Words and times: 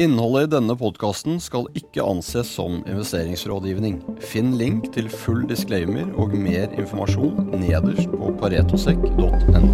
Innholdet 0.00 0.46
i 0.46 0.48
denne 0.54 0.72
podkasten 0.80 1.34
skal 1.44 1.66
ikke 1.76 2.00
anses 2.00 2.48
som 2.56 2.78
investeringsrådgivning. 2.88 3.98
Finn 4.24 4.54
link 4.56 4.86
til 4.94 5.10
full 5.12 5.42
disclaimer 5.50 6.08
og 6.16 6.32
mer 6.40 6.72
informasjon 6.72 7.50
nederst 7.60 8.08
på 8.14 8.30
paretosekk.no. 8.40 9.68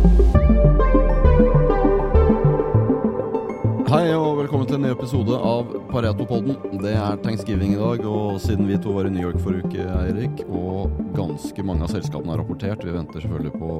Hei 3.87 4.03
og 4.17 4.41
velkommen 4.41 4.67
til 4.67 4.81
en 4.81 4.89
ny 4.89 4.91
episode 4.97 5.39
av 5.39 5.71
Pareto-podden. 5.93 6.59
Det 6.83 6.97
er 6.99 7.23
thanksgiving 7.23 7.77
i 7.77 7.81
dag, 7.85 8.03
og 8.11 8.43
siden 8.43 8.67
vi 8.67 8.83
to 8.83 8.99
var 8.99 9.07
i 9.07 9.15
New 9.15 9.23
York 9.29 9.39
forrige 9.47 9.71
uke, 9.71 9.87
Eirik, 10.03 10.43
og 10.51 10.91
ganske 11.15 11.63
mange 11.71 11.87
av 11.87 11.95
selskapene 11.95 12.35
har 12.35 12.43
rapportert, 12.43 12.83
vi 12.83 12.99
venter 12.99 13.23
selvfølgelig 13.23 13.63
på, 13.63 13.73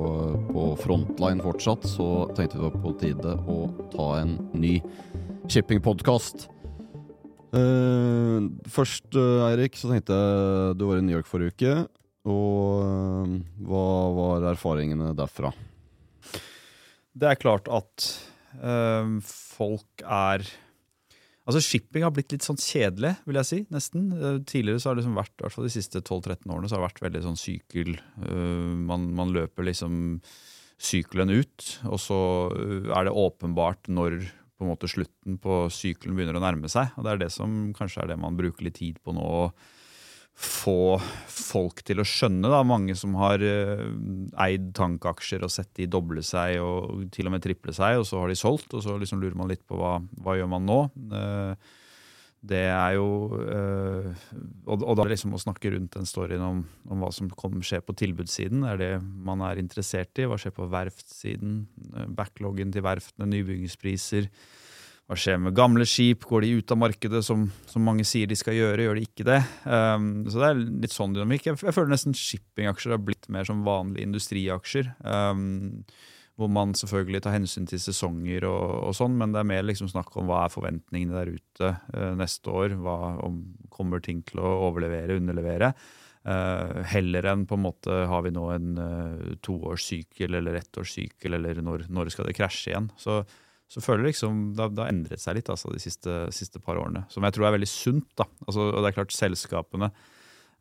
på 0.55 0.71
Frontline 0.87 1.43
fortsatt, 1.43 1.91
så 1.91 2.29
tenkte 2.39 2.55
vi 2.55 2.63
det 2.63 2.71
var 2.71 2.83
på 2.87 2.99
tide 3.03 3.39
å 3.51 3.63
ta 3.99 4.13
en 4.23 4.39
ny 4.55 4.77
shippingpodkast. 5.51 6.49
Uh, 7.55 8.51
først, 8.69 9.09
uh, 9.15 9.47
Eirik, 9.49 9.79
så 9.79 9.91
tenkte 9.91 10.17
jeg 10.17 10.77
du 10.81 10.87
var 10.89 11.01
i 11.01 11.05
New 11.07 11.17
York 11.17 11.29
forrige 11.31 11.55
uke. 11.55 11.75
Og 12.27 12.83
uh, 12.83 13.35
hva 13.69 13.89
var 14.17 14.49
erfaringene 14.53 15.15
derfra? 15.17 15.53
Det 17.17 17.31
er 17.31 17.41
klart 17.41 17.71
at 17.73 18.13
folk 18.57 20.01
er 20.01 20.41
Altså 21.47 21.61
Shipping 21.61 22.03
har 22.03 22.11
blitt 22.11 22.33
litt 22.33 22.43
sånn 22.43 22.57
kjedelig, 22.59 23.13
vil 23.29 23.37
jeg 23.39 23.47
si. 23.47 23.59
nesten. 23.71 24.07
Tidligere 24.49 24.81
så 24.83 24.89
har 24.89 24.97
det 24.97 25.05
liksom 25.05 25.19
vært, 25.21 25.35
i 25.37 25.45
hvert 25.45 25.55
fall 25.55 25.67
de 25.69 25.75
siste 25.75 26.01
12-13 26.01 26.49
årene 26.51 26.67
så 26.67 26.75
har 26.75 26.81
det 26.81 26.87
vært 26.89 27.03
veldig 27.05 27.21
sånn 27.23 27.39
sykel. 27.39 27.93
Man, 28.89 29.05
man 29.15 29.35
løper 29.37 29.69
liksom 29.69 30.01
sykelen 30.83 31.31
ut, 31.37 31.69
og 31.87 32.01
så 32.03 32.19
er 32.97 33.07
det 33.07 33.15
åpenbart 33.15 33.93
når 33.93 34.25
på 34.57 34.65
en 34.65 34.73
måte 34.73 34.89
slutten 34.91 35.39
på 35.43 35.67
sykelen 35.73 36.17
begynner 36.17 36.39
å 36.39 36.45
nærme 36.45 36.71
seg. 36.73 36.95
og 36.97 37.05
Det 37.05 37.13
er 37.13 37.25
det 37.25 37.33
som 37.35 37.57
kanskje 37.77 38.05
er 38.05 38.13
det 38.13 38.21
man 38.21 38.39
bruker 38.39 38.65
litt 38.67 38.79
tid 38.81 39.01
på 39.05 39.15
nå. 39.17 39.27
å 39.27 39.51
få 40.37 40.99
folk 41.33 41.81
til 41.87 42.03
å 42.03 42.05
skjønne. 42.05 42.51
da, 42.53 42.61
Mange 42.67 42.97
som 42.99 43.15
har 43.21 43.41
uh, 43.41 43.87
eid 44.45 44.69
tankaksjer 44.77 45.47
og 45.47 45.53
sett 45.53 45.73
de 45.79 45.89
doble 45.89 46.25
seg 46.27 46.61
og 46.61 47.07
til 47.15 47.29
og 47.29 47.37
med 47.37 47.45
triple 47.45 47.73
seg, 47.77 48.01
og 48.01 48.05
så 48.09 48.21
har 48.21 48.33
de 48.33 48.37
solgt. 48.37 48.75
Og 48.77 48.85
så 48.85 48.99
liksom 49.01 49.23
lurer 49.23 49.39
man 49.39 49.49
litt 49.49 49.65
på 49.69 49.81
hva, 49.81 49.97
hva 50.21 50.37
gjør 50.37 50.53
man 50.53 50.69
nå. 50.69 50.81
Uh, 51.13 51.77
det 52.47 52.65
er 52.71 52.97
jo 52.97 53.07
øh, 53.43 54.11
og, 54.67 54.83
og, 54.83 54.93
da 54.99 55.07
liksom 55.09 55.35
å 55.35 55.41
snakke 55.41 55.73
rundt 55.75 55.97
den 55.97 56.07
storyen 56.09 56.45
om, 56.45 56.61
om 56.91 57.03
hva 57.03 57.11
som 57.15 57.31
kommer 57.33 57.65
skje 57.67 57.81
på 57.85 57.97
tilbudssiden, 57.99 58.65
er 58.71 58.81
det 58.81 58.93
man 59.01 59.43
er 59.47 59.61
interessert 59.63 60.17
i. 60.21 60.29
Hva 60.29 60.39
skjer 60.41 60.55
på 60.57 60.69
verftsiden? 60.73 61.59
Eh, 61.95 62.07
backloggen 62.19 62.75
til 62.75 62.87
verftene, 62.87 63.29
nybyggingspriser. 63.33 64.31
Hva 65.07 65.19
skjer 65.19 65.39
med 65.39 65.55
gamle 65.55 65.87
skip? 65.87 66.27
Går 66.27 66.43
de 66.43 66.57
ut 66.59 66.73
av 66.75 66.81
markedet, 66.83 67.23
som, 67.27 67.45
som 67.71 67.85
mange 67.87 68.07
sier 68.07 68.27
de 68.31 68.39
skal 68.39 68.57
gjøre? 68.59 68.89
Gjør 68.89 68.99
de 68.99 69.07
ikke 69.07 69.27
det? 69.29 69.39
Um, 69.63 70.09
så 70.27 70.43
det 70.43 70.49
er 70.49 70.65
litt 70.87 70.95
sånn 70.95 71.15
dynamikk. 71.15 71.47
Jeg, 71.47 71.61
jeg 71.63 71.77
føler 71.77 71.93
nesten 71.95 72.17
shippingaksjer 72.19 72.97
har 72.97 73.05
blitt 73.07 73.29
mer 73.31 73.47
som 73.47 73.63
vanlige 73.67 74.09
industriaksjer. 74.09 74.91
Um, 75.07 75.85
hvor 76.37 76.51
man 76.53 76.75
selvfølgelig 76.77 77.23
tar 77.25 77.35
hensyn 77.37 77.67
til 77.69 77.81
sesonger 77.81 78.45
og, 78.49 78.65
og, 78.89 78.97
sånn, 78.97 79.15
men 79.17 79.33
det 79.33 79.41
er 79.41 79.49
mer 79.49 79.63
liksom 79.65 79.89
snakk 79.89 80.13
om 80.21 80.29
hva 80.29 80.45
er 80.45 80.53
forventningene 80.53 81.17
der 81.17 81.31
ute 81.33 81.71
uh, 81.97 82.13
neste 82.19 82.53
år. 82.53 82.75
Hva 82.77 82.97
om, 83.25 83.41
kommer 83.73 84.05
ting 84.05 84.21
til 84.29 84.43
å 84.45 84.51
overlevere, 84.69 85.17
underlevere? 85.17 85.73
Uh, 86.27 86.83
heller 86.91 87.29
enn 87.31 87.47
på 87.49 87.57
en 87.57 87.65
måte 87.65 87.97
har 88.11 88.25
vi 88.27 88.35
nå 88.35 88.45
en 88.53 88.77
uh, 88.77 89.33
toårssykkel 89.47 90.37
eller 90.37 90.59
ettårssykkel, 90.61 91.39
eller 91.39 91.63
når, 91.65 91.87
når 91.89 92.13
skal 92.13 92.29
det 92.29 92.37
krasje 92.37 92.75
igjen? 92.75 92.91
Så, 93.01 93.23
så 93.73 93.81
føler 93.85 94.05
jeg 94.05 94.17
liksom, 94.17 94.51
det, 94.59 94.69
det 94.77 94.85
har 94.85 94.93
endret 94.93 95.23
seg 95.23 95.39
litt 95.39 95.49
altså, 95.55 95.73
de 95.73 95.81
siste, 95.81 96.19
siste, 96.37 96.61
par 96.61 96.77
årene, 96.83 97.07
som 97.15 97.25
jeg 97.25 97.39
tror 97.39 97.49
er 97.49 97.57
veldig 97.57 97.71
sunt. 97.73 98.11
da. 98.19 98.29
Altså, 98.45 98.69
og 98.75 98.83
det 98.83 98.93
er 98.93 98.99
klart 98.99 99.17
Selskapene 99.17 99.93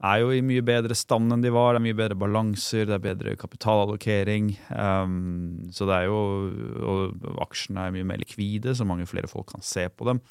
er 0.05 0.21
jo 0.21 0.31
i 0.33 0.43
mye 0.45 0.63
bedre 0.65 0.95
stand 0.97 1.33
enn 1.33 1.43
de 1.43 1.51
var. 1.53 1.73
Det 1.73 1.81
er 1.81 1.85
mye 1.87 1.97
bedre 1.97 2.17
balanser, 2.19 2.85
det 2.87 2.97
er 2.97 3.03
bedre 3.03 3.35
kapitalallokering. 3.39 4.51
Um, 4.69 5.15
så 5.73 5.87
det 5.89 5.97
er 5.97 6.09
jo, 6.09 6.19
og 6.85 7.25
Aksjene 7.45 7.87
er 7.87 7.95
mye 7.95 8.07
mer 8.07 8.21
likvide, 8.21 8.75
så 8.77 8.87
mange 8.87 9.07
flere 9.09 9.31
folk 9.31 9.51
kan 9.53 9.65
se 9.65 9.87
på 9.89 10.09
dem. 10.09 10.21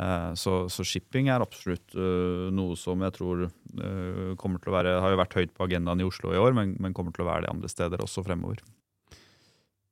Uh, 0.00 0.32
så, 0.38 0.64
så, 0.70 0.86
shipping 0.86 1.28
er 1.28 1.42
absolutt 1.42 1.96
uh, 1.98 2.48
noe 2.54 2.76
som 2.78 3.02
jeg 3.02 3.16
tror 3.16 3.48
uh, 3.48 4.36
kommer 4.38 4.62
til 4.62 4.70
å 4.70 4.76
være 4.76 4.92
Har 5.02 5.10
jo 5.10 5.18
vært 5.18 5.34
høyt 5.34 5.50
på 5.56 5.66
agendaen 5.66 6.00
i 6.00 6.06
Oslo 6.06 6.30
i 6.30 6.38
år, 6.38 6.54
men, 6.56 6.76
men 6.78 6.94
kommer 6.96 7.12
til 7.12 7.26
å 7.26 7.32
være 7.32 7.48
det 7.48 7.54
andre 7.56 7.72
steder 7.72 8.06
også 8.06 8.22
fremover. 8.24 8.62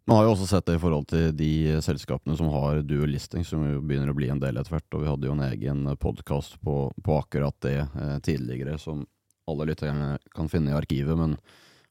Man 0.09 0.17
har 0.17 0.25
jo 0.25 0.31
også 0.33 0.47
sett 0.49 0.65
det 0.65 0.79
i 0.79 0.81
forhold 0.81 1.05
til 1.11 1.35
de 1.37 1.53
selskapene 1.85 2.33
som 2.39 2.49
har 2.49 2.79
dual 2.89 3.11
listing, 3.13 3.43
som 3.45 3.61
jo 3.67 3.83
begynner 3.85 4.09
å 4.09 4.17
bli 4.17 4.31
en 4.33 4.41
del 4.41 4.57
etter 4.57 4.73
hvert. 4.73 4.87
Og 4.97 5.03
vi 5.03 5.11
hadde 5.11 5.29
jo 5.29 5.35
en 5.35 5.43
egen 5.45 5.83
podkast 6.01 6.57
på, 6.65 6.77
på, 7.05 7.17
akkurat 7.21 7.53
det 7.67 7.83
eh, 7.83 8.15
tidligere, 8.25 8.79
som 8.81 9.03
alle 9.49 9.71
lytterne 9.71 10.13
kan 10.37 10.51
finne 10.53 10.73
i 10.73 10.79
arkivet. 10.79 11.17
Men 11.19 11.37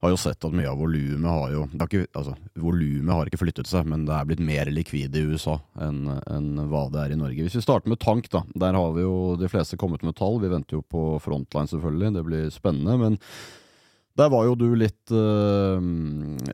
har 0.03 0.13
jo 0.13 0.19
sett 0.21 0.45
at 0.45 0.53
mye 0.53 0.69
av 0.69 0.77
volumet 0.77 1.31
har 1.31 1.53
jo 1.55 1.63
ikke, 1.73 2.03
altså, 2.13 2.35
Volumet 2.61 3.13
har 3.15 3.29
ikke 3.29 3.39
flyttet 3.41 3.69
seg, 3.69 3.87
men 3.89 4.05
det 4.05 4.13
er 4.13 4.27
blitt 4.29 4.43
mer 4.45 4.69
likvide 4.69 5.17
i 5.17 5.31
USA 5.31 5.57
enn, 5.81 6.03
enn 6.29 6.51
hva 6.69 6.83
det 6.93 7.01
er 7.01 7.15
i 7.15 7.19
Norge. 7.19 7.47
Hvis 7.47 7.57
vi 7.57 7.65
starter 7.65 7.89
med 7.89 8.01
tank, 8.03 8.29
da. 8.33 8.43
Der 8.53 8.77
har 8.77 8.91
vi 8.93 9.05
jo 9.05 9.35
de 9.41 9.49
fleste 9.49 9.79
kommet 9.79 10.05
med 10.05 10.17
tall. 10.19 10.37
Vi 10.43 10.53
venter 10.53 10.77
jo 10.77 10.83
på 10.85 11.07
Frontline, 11.23 11.71
selvfølgelig. 11.71 12.13
Det 12.13 12.27
blir 12.29 12.51
spennende. 12.53 12.97
men 13.01 13.17
der 14.17 14.29
var 14.33 14.47
jo 14.47 14.55
du 14.57 14.67
litt, 14.77 15.11
uh, 15.13 15.77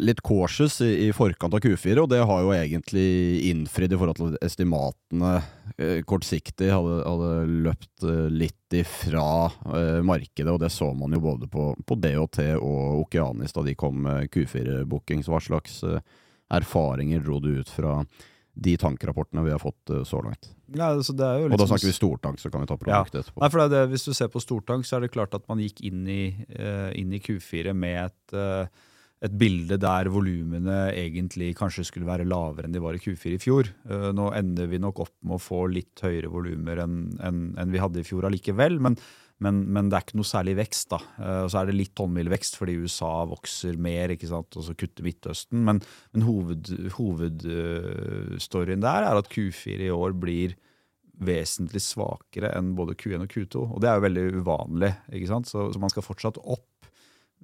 litt 0.03 0.22
cautious 0.25 0.81
i, 0.84 1.07
i, 1.07 1.12
forkant 1.16 1.56
av 1.56 1.62
Q4, 1.63 2.01
og 2.03 2.09
det 2.12 2.19
har 2.28 2.41
jo 2.44 2.51
egentlig 2.56 3.06
innfridd 3.51 3.96
i 3.96 4.00
forhold 4.00 4.19
til 4.19 4.35
estimatene 4.44 5.35
uh, 5.40 6.01
kortsiktig 6.09 6.72
hadde, 6.74 6.97
hadde 7.07 7.31
løpt 7.69 8.07
uh, 8.07 8.28
litt 8.28 8.59
ifra 8.74 9.51
markedet, 10.01 10.50
og 10.50 10.57
det 10.63 10.72
så 10.74 10.88
man 10.97 11.13
jo 11.13 11.19
både 11.22 11.46
på, 11.51 11.68
på 11.85 11.97
DHT 12.01 12.40
og 12.57 13.03
Okeanis 13.03 13.53
da 13.53 13.62
de 13.62 13.75
kom 13.78 14.00
med 14.01 14.31
Q4-booking. 14.34 15.22
Så 15.22 15.30
hva 15.30 15.41
slags 15.45 15.75
erfaringer 16.50 17.22
dro 17.22 17.38
du 17.38 17.51
ut 17.59 17.69
fra 17.69 18.00
de 18.53 18.75
tankrapportene 18.77 19.43
vi 19.45 19.51
har 19.53 19.61
fått 19.61 19.89
uh, 19.89 20.03
så 20.05 20.21
langt. 20.21 20.51
Ja, 20.73 20.91
altså 20.93 21.13
og 21.13 21.57
da 21.57 21.67
snakker 21.67 21.89
vi 21.89 21.95
stortank, 21.95 22.39
så 22.41 22.51
kan 22.53 22.63
vi 22.63 22.69
ta 22.69 22.77
produktet 22.77 23.19
ja. 23.19 23.25
etterpå. 23.25 23.41
Nei, 23.41 23.49
for 23.53 23.73
det, 23.73 23.83
Hvis 23.91 24.07
du 24.07 24.13
ser 24.13 24.31
på 24.33 24.41
stortank, 24.41 24.87
så 24.87 24.97
er 24.97 25.05
det 25.05 25.13
klart 25.13 25.35
at 25.37 25.45
man 25.49 25.61
gikk 25.61 25.83
inn 25.85 26.05
i, 26.09 26.23
uh, 26.57 26.89
inn 26.97 27.13
i 27.13 27.21
Q4 27.23 27.73
med 27.77 27.99
et, 28.05 28.35
uh, 28.37 28.93
et 29.23 29.35
bilde 29.39 29.79
der 29.81 30.09
volumene 30.13 30.85
egentlig 30.91 31.53
kanskje 31.57 31.85
skulle 31.87 32.09
være 32.09 32.27
lavere 32.29 32.67
enn 32.67 32.75
de 32.75 32.81
var 32.83 32.97
i 32.97 33.01
Q4 33.01 33.37
i 33.37 33.41
fjor. 33.41 33.69
nå 33.87 34.25
ender 34.35 34.67
vi 34.67 34.81
nok 34.83 34.99
opp 35.05 35.13
med 35.23 35.37
å 35.37 35.41
få 35.41 35.61
litt 35.71 36.03
høyere 36.03 36.27
volumer 36.27 36.81
enn 36.83 36.97
en, 37.23 37.37
en 37.55 37.71
vi 37.71 37.79
hadde 37.79 38.01
i 38.01 38.07
fjor 38.07 38.27
allikevel. 38.27 38.81
men 38.83 38.99
men, 39.43 39.61
men, 39.75 39.89
det 39.91 39.97
er 39.97 40.05
ikke 40.05 40.19
noe 40.19 40.29
særlig 40.29 40.57
vekst. 40.61 40.89
da. 40.93 40.99
Uh, 41.19 41.39
og 41.45 41.53
Så 41.53 41.61
er 41.61 41.69
det 41.69 41.77
litt 41.77 42.03
vekst 42.33 42.59
fordi 42.59 42.77
USA 42.81 43.13
vokser 43.29 43.77
mer, 43.77 44.15
ikke 44.15 44.29
sant, 44.31 44.55
og 44.57 44.67
så 44.67 44.75
kutter 44.77 45.05
Midtøsten. 45.05 45.63
Men, 45.67 45.81
men 46.13 46.27
hovedstoryen 46.27 46.93
hoved, 46.97 47.47
uh, 47.47 48.85
der 48.87 49.09
er 49.09 49.19
at 49.19 49.31
Q4 49.33 49.89
i 49.89 49.93
år 49.93 50.15
blir 50.19 50.55
vesentlig 51.23 51.83
svakere 51.83 52.51
enn 52.57 52.73
både 52.77 52.95
Q1 52.99 53.25
og 53.25 53.31
Q2. 53.31 53.65
Og 53.69 53.81
det 53.81 53.89
er 53.89 53.97
jo 53.97 54.05
veldig 54.07 54.27
uvanlig. 54.41 54.93
ikke 55.13 55.31
sant? 55.31 55.49
Så, 55.49 55.69
så 55.73 55.81
man 55.81 55.91
skal 55.93 56.05
fortsatt 56.05 56.39
opp. 56.43 56.69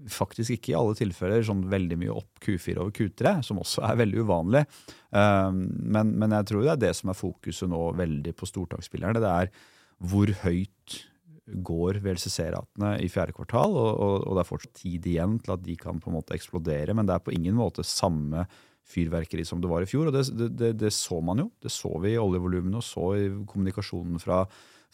Faktisk 0.09 0.53
ikke 0.55 0.71
i 0.71 0.77
alle 0.79 0.95
tilfeller 0.95 1.43
sånn 1.43 1.65
veldig 1.67 1.97
mye 1.99 2.13
opp 2.15 2.39
Q4 2.45 2.77
over 2.79 2.93
Q3, 2.95 3.33
som 3.43 3.59
også 3.59 3.83
er 3.83 3.97
veldig 3.99 4.23
uvanlig. 4.23 4.61
Um, 5.11 5.65
men, 5.91 6.13
men, 6.15 6.31
jeg 6.37 6.47
tror 6.47 6.63
det 6.63 6.71
er 6.71 6.83
det 6.85 6.93
som 6.95 7.11
er 7.11 7.19
fokuset 7.19 7.67
nå 7.71 7.81
veldig 7.99 8.33
på 8.39 8.47
stortaksspillerne. 8.47 9.19
Det 9.19 9.33
er 9.33 9.51
hvor 9.99 10.31
høyt 10.45 11.01
går 11.53 12.01
VLCC-ratene 12.03 12.95
i 13.03 13.09
fjerde 13.11 13.35
kvartal, 13.37 13.75
og, 13.75 13.91
og, 13.91 14.15
og, 14.23 14.33
det 14.35 14.43
er 14.43 14.49
fortsatt 14.49 14.81
tid 14.81 15.07
igjen 15.11 15.37
til 15.43 15.55
at 15.55 15.63
de 15.65 15.77
kan 15.79 16.01
på 16.01 16.11
en 16.11 16.19
måte 16.19 16.35
eksplodere. 16.37 16.95
Men 16.97 17.09
det 17.09 17.15
er 17.15 17.23
på 17.25 17.35
ingen 17.35 17.57
måte 17.59 17.85
samme 17.87 18.47
fyrverkeri 18.89 19.45
som 19.45 19.61
det 19.61 19.69
var 19.69 19.85
i 19.85 19.89
fjor. 19.89 20.09
Og 20.09 20.15
det, 20.15 20.25
det, 20.57 20.73
det 20.81 20.91
så 20.95 21.19
man 21.25 21.43
jo. 21.43 21.49
Det 21.61 21.71
så 21.73 21.91
vi 22.03 22.15
i 22.15 22.19
oljevolumene 22.21 22.81
og 22.81 22.85
så 22.85 23.11
i 23.19 23.27
kommunikasjonen 23.49 24.21
fra, 24.21 24.41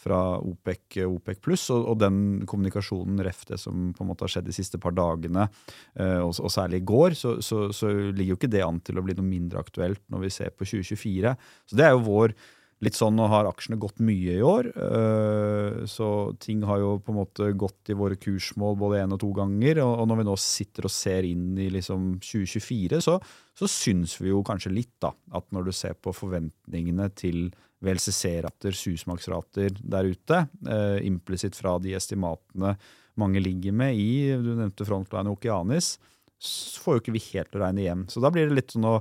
fra 0.01 0.19
OPEC, 0.44 1.00
OPEC 1.06 1.41
pluss. 1.45 1.68
Og, 1.74 1.85
og, 1.94 2.00
den 2.03 2.19
kommunikasjonen, 2.50 3.21
ref 3.25 3.45
det 3.50 3.59
som 3.62 3.91
på 3.95 4.03
en 4.03 4.12
måte 4.12 4.27
har 4.27 4.35
skjedd 4.35 4.50
de 4.50 4.57
siste 4.57 4.81
par 4.81 4.95
dagene, 4.97 5.47
eh, 5.94 6.19
og, 6.19 6.33
og, 6.33 6.51
særlig 6.53 6.83
i 6.83 6.88
går, 6.91 7.18
så, 7.19 7.38
så, 7.45 7.69
så 7.75 7.94
ligger 8.09 8.35
jo 8.35 8.41
ikke 8.41 8.51
det 8.57 8.65
an 8.65 8.81
til 8.83 9.00
å 9.00 9.06
bli 9.06 9.18
noe 9.18 9.27
mindre 9.30 9.63
aktuelt 9.63 10.03
når 10.12 10.27
vi 10.27 10.35
ser 10.39 10.53
på 10.56 10.68
2024. 10.68 11.35
Så 11.71 11.80
det 11.80 11.88
er 11.88 11.95
jo 11.95 12.06
vår 12.09 12.35
litt 12.83 12.98
sånn, 12.98 13.16
Nå 13.16 13.27
har 13.31 13.48
aksjene 13.48 13.80
gått 13.80 14.01
mye 14.04 14.36
i 14.36 14.44
år, 14.44 14.68
øh, 14.75 15.86
så 15.89 16.10
ting 16.44 16.63
har 16.68 16.81
jo 16.81 16.95
på 17.04 17.13
en 17.13 17.19
måte 17.22 17.48
gått 17.56 17.92
i 17.92 17.98
våre 17.98 18.18
kursmål 18.19 18.75
både 18.81 19.04
én 19.04 19.16
og 19.16 19.22
to 19.22 19.31
ganger. 19.38 19.80
Og, 19.86 20.04
når 20.10 20.22
vi 20.22 20.27
nå 20.27 20.36
sitter 20.42 20.89
og 20.89 20.94
ser 20.94 21.27
inn 21.27 21.54
i 21.62 21.69
liksom 21.74 22.18
2024, 22.19 23.00
så, 23.06 23.19
så 23.56 23.69
syns 23.72 24.18
vi 24.19 24.33
jo 24.33 24.44
kanskje 24.45 24.74
litt 24.75 24.94
da, 25.04 25.13
at 25.38 25.48
når 25.56 25.69
du 25.69 25.75
ser 25.75 25.95
på 25.95 26.13
forventningene 26.16 27.07
til 27.16 27.48
VLCC-rater, 27.86 28.75
susmaksrater 28.75 29.80
der 29.80 30.12
ute, 30.12 30.45
øh, 30.68 31.00
implisitt 31.06 31.57
fra 31.57 31.78
de 31.80 31.95
estimatene 31.95 32.75
mange 33.19 33.39
ligger 33.39 33.71
med 33.71 33.95
i, 33.95 34.36
du 34.36 34.51
nevnte 34.57 34.88
Frontline 34.88 35.31
og 35.31 35.38
Okeanis, 35.38 35.95
så 36.42 36.81
får 36.83 36.98
jo 36.98 37.04
ikke 37.04 37.16
vi 37.16 37.28
helt 37.31 37.56
å 37.56 37.62
regne 37.62 37.86
hjem. 37.86 38.01
Så 38.12 38.19
da 38.24 38.31
blir 38.33 38.50
det 38.50 38.57
litt 38.57 38.75
sånn 38.75 38.88
å 38.89 38.98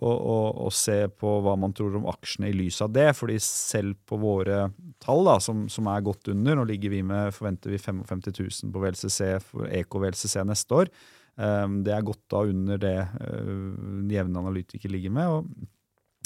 og, 0.00 0.16
og, 0.16 0.46
og 0.66 0.74
se 0.74 0.96
på 1.12 1.36
hva 1.44 1.54
man 1.60 1.74
tror 1.76 1.98
om 1.98 2.08
aksjene 2.08 2.48
i 2.50 2.56
lys 2.56 2.80
av 2.84 2.92
det. 2.94 3.10
fordi 3.16 3.36
selv 3.44 3.98
på 4.08 4.16
våre 4.20 4.70
tall, 5.02 5.24
da, 5.28 5.36
som, 5.44 5.66
som 5.72 5.88
er 5.92 6.04
godt 6.06 6.32
under, 6.32 6.56
nå 6.56 6.66
ligger 6.72 6.94
vi 6.94 7.02
med, 7.06 7.34
forventer 7.36 7.74
vi 7.74 7.80
55 7.80 8.22
000 8.30 8.72
på 8.72 8.84
VLCC, 8.84 9.20
for 9.44 9.68
EK 9.68 9.98
VLCC 10.04 10.38
neste 10.48 10.82
år. 10.82 10.92
Um, 11.40 11.80
det 11.86 11.92
er 11.94 12.04
godt 12.04 12.24
da 12.32 12.42
under 12.48 12.80
det 12.80 12.96
uh, 13.20 14.08
jevne 14.12 14.42
analytikere 14.42 14.92
ligger 14.96 15.14
med. 15.14 15.36
og 15.36 15.68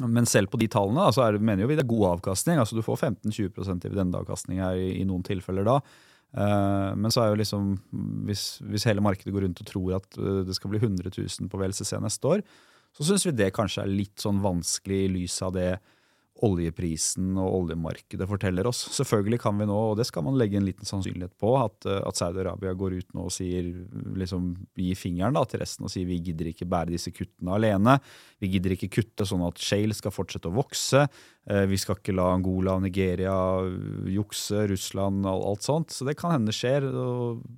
men 0.02 0.26
selv 0.26 0.50
på 0.50 0.58
de 0.58 0.66
tallene 0.66 1.04
så 1.14 1.22
er 1.22 1.36
det, 1.36 1.44
mener 1.46 1.68
vi 1.70 1.76
det 1.78 1.84
er 1.84 1.92
god 1.92 2.16
avkastning. 2.16 2.58
altså 2.58 2.74
Du 2.74 2.82
får 2.82 2.98
15-20% 3.12 3.84
dividendeavkastning 3.84 4.58
her 4.58 4.74
i, 4.74 4.88
i, 4.98 5.04
noen 5.06 5.22
tilfeller 5.22 5.66
da. 5.68 5.76
Uh, 6.34 6.90
men 6.98 7.14
så 7.14 7.22
er 7.22 7.30
jo 7.30 7.38
liksom, 7.38 7.68
hvis, 8.26 8.58
hvis, 8.66 8.88
hele 8.90 9.04
markedet 9.04 9.30
går 9.30 9.46
rundt 9.46 9.62
og 9.62 9.68
tror 9.68 9.92
at 10.00 10.18
uh, 10.18 10.40
det 10.42 10.56
skal 10.58 10.72
bli 10.72 10.82
100 10.82 11.14
000 11.14 11.50
på 11.50 11.60
VLCC 11.60 11.94
neste 12.02 12.32
år, 12.32 12.42
så 12.94 13.08
syns 13.08 13.26
vi 13.26 13.34
det 13.36 13.50
kanskje 13.56 13.84
er 13.84 13.90
litt 13.90 14.22
sånn 14.22 14.42
vanskelig 14.44 15.00
i 15.04 15.12
lys 15.18 15.40
av 15.42 15.54
det 15.56 15.72
oljeprisen 16.42 17.36
og 17.38 17.60
oljemarkedet 17.60 18.26
forteller 18.26 18.66
oss. 18.66 18.80
Selvfølgelig 18.96 19.38
kan 19.44 19.58
vi 19.60 19.68
nå, 19.68 19.76
og 19.90 19.98
det 20.00 20.06
skal 20.08 20.24
man 20.26 20.36
legge 20.38 20.58
en 20.58 20.66
liten 20.66 20.88
sannsynlighet 20.88 21.34
på, 21.40 21.52
at, 21.60 21.86
eh, 21.86 22.00
at 22.02 22.18
Saudi-Arabia 22.18 22.74
går 22.78 22.98
ut 22.98 23.14
nå 23.14 23.28
og 23.28 23.34
sier, 23.34 23.68
liksom 24.18 24.50
gir 24.74 24.98
fingeren 24.98 25.38
da, 25.38 25.44
til 25.46 25.62
resten 25.62 25.86
og 25.86 25.92
sier 25.94 26.08
vi 26.08 26.18
gidder 26.24 26.50
ikke 26.50 26.68
bære 26.70 26.94
disse 26.96 27.12
kuttene 27.14 27.54
alene. 27.54 27.96
Vi 28.42 28.50
gidder 28.50 28.74
ikke 28.74 28.90
kutte 28.98 29.26
sånn 29.28 29.44
at 29.46 29.62
Shale 29.62 29.94
skal 29.94 30.14
fortsette 30.14 30.50
å 30.50 30.56
vokse. 30.58 31.06
Eh, 31.46 31.64
vi 31.70 31.78
skal 31.80 32.00
ikke 32.00 32.16
la 32.16 32.26
Angola 32.34 32.76
og 32.80 32.82
Nigeria 32.82 33.36
jukse, 34.10 34.66
Russland 34.72 35.22
og 35.30 35.46
alt 35.52 35.68
sånt. 35.68 35.94
Så 35.94 36.08
det 36.08 36.16
kan 36.18 36.34
hende 36.34 36.54
skjer. 36.54 36.90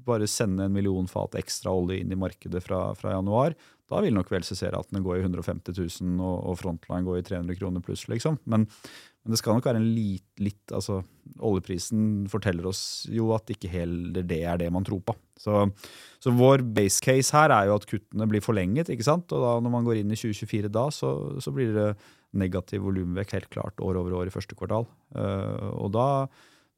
Bare 0.06 0.28
sende 0.28 0.68
en 0.68 0.76
million 0.76 1.08
fat 1.08 1.38
ekstra 1.40 1.72
olje 1.72 2.02
inn 2.02 2.12
i 2.12 2.20
markedet 2.20 2.60
fra, 2.64 2.90
fra 2.98 3.16
januar. 3.16 3.56
Da 3.86 4.00
vil 4.02 4.14
nok 4.16 4.30
VLCC-ratene 4.32 5.02
gå 5.04 5.14
i 5.14 5.22
150 5.22 5.76
000 6.02 6.16
og, 6.18 6.38
og 6.50 6.56
Frontline 6.58 7.06
gå 7.06 7.18
i 7.18 7.26
300 7.26 7.58
kroner 7.60 7.84
pluss, 7.84 8.06
liksom. 8.10 8.40
Men, 8.50 8.64
men, 8.66 9.34
det 9.34 9.38
skal 9.38 9.54
nok 9.54 9.68
være 9.68 9.78
en 9.78 9.86
litt, 9.94 10.26
litt 10.42 10.74
altså, 10.74 10.98
Oljeprisen 11.46 12.26
forteller 12.30 12.66
oss 12.66 12.80
jo 13.12 13.30
at 13.36 13.52
ikke 13.54 13.70
heller 13.70 14.26
det 14.26 14.40
er 14.42 14.58
det 14.62 14.72
man 14.74 14.86
tror 14.86 15.04
på. 15.06 15.14
Så, 15.38 15.62
så, 16.22 16.34
vår 16.34 16.64
base 16.74 16.98
case 17.04 17.34
her 17.36 17.54
er 17.54 17.68
jo 17.68 17.76
at 17.78 17.86
kuttene 17.86 18.26
blir 18.30 18.42
forlenget, 18.42 18.90
ikke 18.90 19.06
sant? 19.06 19.30
og 19.36 19.44
da 19.44 19.54
når 19.62 19.74
man 19.78 19.86
går 19.86 20.02
inn 20.02 20.10
i 20.10 20.18
2024 20.18 20.72
da, 20.74 20.88
så, 20.94 21.12
så 21.42 21.54
blir 21.54 21.74
det 21.76 21.88
negativ 22.36 22.82
volumvekst 22.88 23.38
helt 23.38 23.50
klart 23.54 23.80
år 23.84 24.00
over 24.02 24.18
år 24.18 24.30
i 24.30 24.34
første 24.34 24.58
kvartal. 24.58 24.88
Uh, 25.14 25.70
og 25.78 25.94
da 25.94 26.08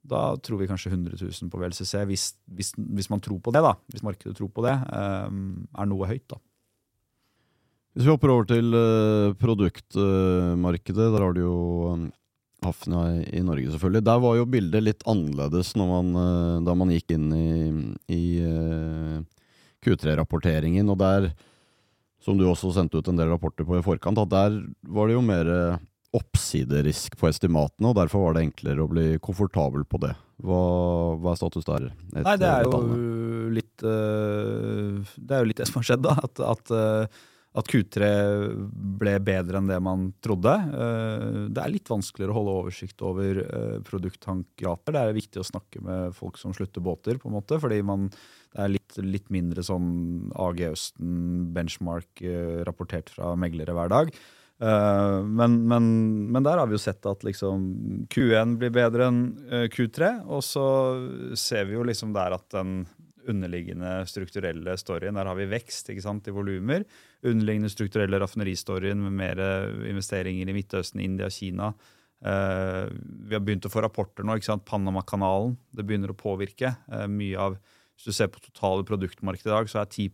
da 0.09 0.21
tror 0.41 0.61
vi 0.61 0.69
kanskje 0.71 0.93
100 0.93 1.19
000 1.21 1.51
på 1.53 1.59
VLCC, 1.61 2.05
hvis, 2.09 2.31
hvis, 2.57 2.71
hvis, 2.79 3.09
man 3.13 3.21
tror 3.21 3.41
på 3.45 3.53
det, 3.53 3.61
da, 3.65 3.75
hvis 3.93 4.05
markedet 4.07 4.37
tror 4.39 4.49
på 4.55 4.65
det, 4.65 4.73
um, 4.89 5.67
er 5.75 5.89
noe 5.91 6.09
høyt. 6.09 6.25
da. 6.31 6.39
Hvis 7.99 8.07
vi 8.07 8.13
hopper 8.15 8.31
over 8.31 8.45
til 8.47 8.75
uh, 8.79 9.33
produktmarkedet, 9.43 11.07
der 11.11 11.19
har 11.19 11.33
du 11.35 11.41
jo 11.41 11.55
um, 11.91 12.03
Hafnia 12.63 13.25
i, 13.27 13.41
Norge, 13.43 13.73
selvfølgelig. 13.73 14.05
Der 14.07 14.21
var 14.23 14.37
jo 14.39 14.45
bildet 14.47 14.85
litt 14.87 15.01
annerledes 15.11 15.73
man, 15.75 16.13
uh, 16.15 16.61
da 16.63 16.77
man 16.79 16.93
gikk 16.95 17.11
inn 17.17 17.25
i, 17.35 17.49
i 18.15 18.21
eh, 18.39 19.17
Q3-rapporteringen. 19.83 20.87
Og 20.95 21.01
der, 21.01 21.27
som 22.23 22.39
du 22.39 22.45
også 22.47 22.71
sendte 22.77 23.01
ut 23.01 23.11
en 23.11 23.19
del 23.19 23.33
rapporter 23.33 23.67
på 23.67 23.81
i 23.81 23.83
forkant, 23.83 24.21
at 24.23 24.31
der 24.31 24.61
var 24.87 25.11
det 25.11 25.17
jo 25.17 25.23
mer 25.27 25.51
oppsiderisk 26.15 27.17
på 27.19 27.27
estimatene, 27.33 27.89
og 27.91 27.97
derfor 27.99 28.29
var 28.29 28.37
det 28.37 28.45
enklere 28.47 28.85
å 28.85 28.93
bli 28.93 29.09
komfortabel 29.25 29.83
på 29.91 29.99
det. 30.05 30.13
Hva, 30.47 30.61
hva 31.19 31.33
er 31.35 31.41
status 31.41 31.67
der? 31.67 31.89
Nei, 32.15 32.37
det 32.39 32.47
er 32.47 32.71
jo 32.71 32.79
litt 33.57 33.83
Det 33.83 35.35
er 35.35 35.43
jo 35.43 35.51
litt 35.51 35.59
det 35.59 35.67
som 35.67 35.81
har 35.81 35.89
skjedd, 35.91 36.07
da. 36.07 36.15
At, 36.29 36.45
at 36.47 36.73
at 37.59 37.69
Q3 37.71 38.09
ble 39.01 39.15
bedre 39.25 39.59
enn 39.59 39.71
det 39.71 39.79
man 39.83 40.09
trodde. 40.25 40.53
Eh, 40.55 41.39
det 41.51 41.63
er 41.63 41.73
litt 41.73 41.91
vanskeligere 41.91 42.35
å 42.35 42.39
holde 42.39 42.57
oversikt 42.63 43.03
over 43.07 43.41
eh, 43.43 43.77
produkttankgrater. 43.87 44.95
Det 44.95 45.03
er 45.03 45.17
viktig 45.17 45.43
å 45.43 45.47
snakke 45.47 45.83
med 45.85 46.17
folk 46.17 46.39
som 46.41 46.55
slutter 46.57 46.85
båter, 46.85 47.19
på 47.19 47.31
en 47.31 47.39
måte, 47.39 47.59
fordi 47.63 47.81
man, 47.87 48.09
det 48.55 48.65
er 48.65 48.75
litt, 48.77 48.99
litt 49.03 49.31
mindre 49.35 49.65
sånn 49.67 49.89
AG 50.39 50.63
Østen 50.71 51.49
benchmark 51.57 52.23
eh, 52.23 52.61
rapportert 52.69 53.11
fra 53.15 53.35
meglere 53.39 53.77
hver 53.77 53.95
dag. 53.95 54.19
Men, 54.59 55.53
men, 55.71 55.85
men, 56.35 56.43
der 56.43 56.59
har 56.59 56.67
vi 56.67 56.75
jo 56.75 56.81
sett 56.83 57.07
at 57.07 57.21
liksom 57.23 57.61
Q1 58.11 58.57
blir 58.59 58.73
bedre 58.75 59.07
enn 59.07 59.21
Q3, 59.71 60.09
og 60.27 60.43
så 60.43 60.65
ser 61.39 61.69
vi 61.69 61.77
jo 61.77 61.85
liksom 61.87 62.11
der 62.17 62.35
at 62.35 62.49
den 62.57 62.81
underliggende 63.31 63.93
strukturelle 64.09 64.75
storyen. 64.81 65.19
Der 65.19 65.29
har 65.31 65.39
vi 65.39 65.49
vekst 65.51 65.93
ikke 65.93 66.05
sant, 66.05 66.29
i 66.29 66.35
volumer. 66.35 66.85
Underliggende 67.27 67.71
strukturelle 67.73 68.21
raffineristoryen 68.23 69.01
med 69.05 69.17
mer 69.21 69.43
investeringer 69.89 70.49
i 70.49 70.57
Midtøsten, 70.57 71.03
India, 71.05 71.31
Kina. 71.33 71.73
Uh, 72.19 72.91
vi 73.31 73.37
har 73.37 73.43
begynt 73.47 73.67
å 73.69 73.71
få 73.71 73.85
rapporter 73.85 74.27
nå. 74.27 74.35
ikke 74.39 74.51
sant, 74.51 74.67
Panamakanalen. 74.67 75.55
Det 75.71 75.85
begynner 75.87 76.11
å 76.11 76.19
påvirke. 76.19 76.75
Uh, 76.91 77.07
mye 77.11 77.39
av 77.39 77.59
hvis 77.99 78.13
du 78.13 78.15
ser 78.15 78.31
på 78.31 78.43
totale 78.43 78.87
produktmarkedet 78.87 79.49
i 79.49 79.55
dag, 79.55 79.71
så 79.71 79.81
er 79.81 79.89
10 79.91 80.05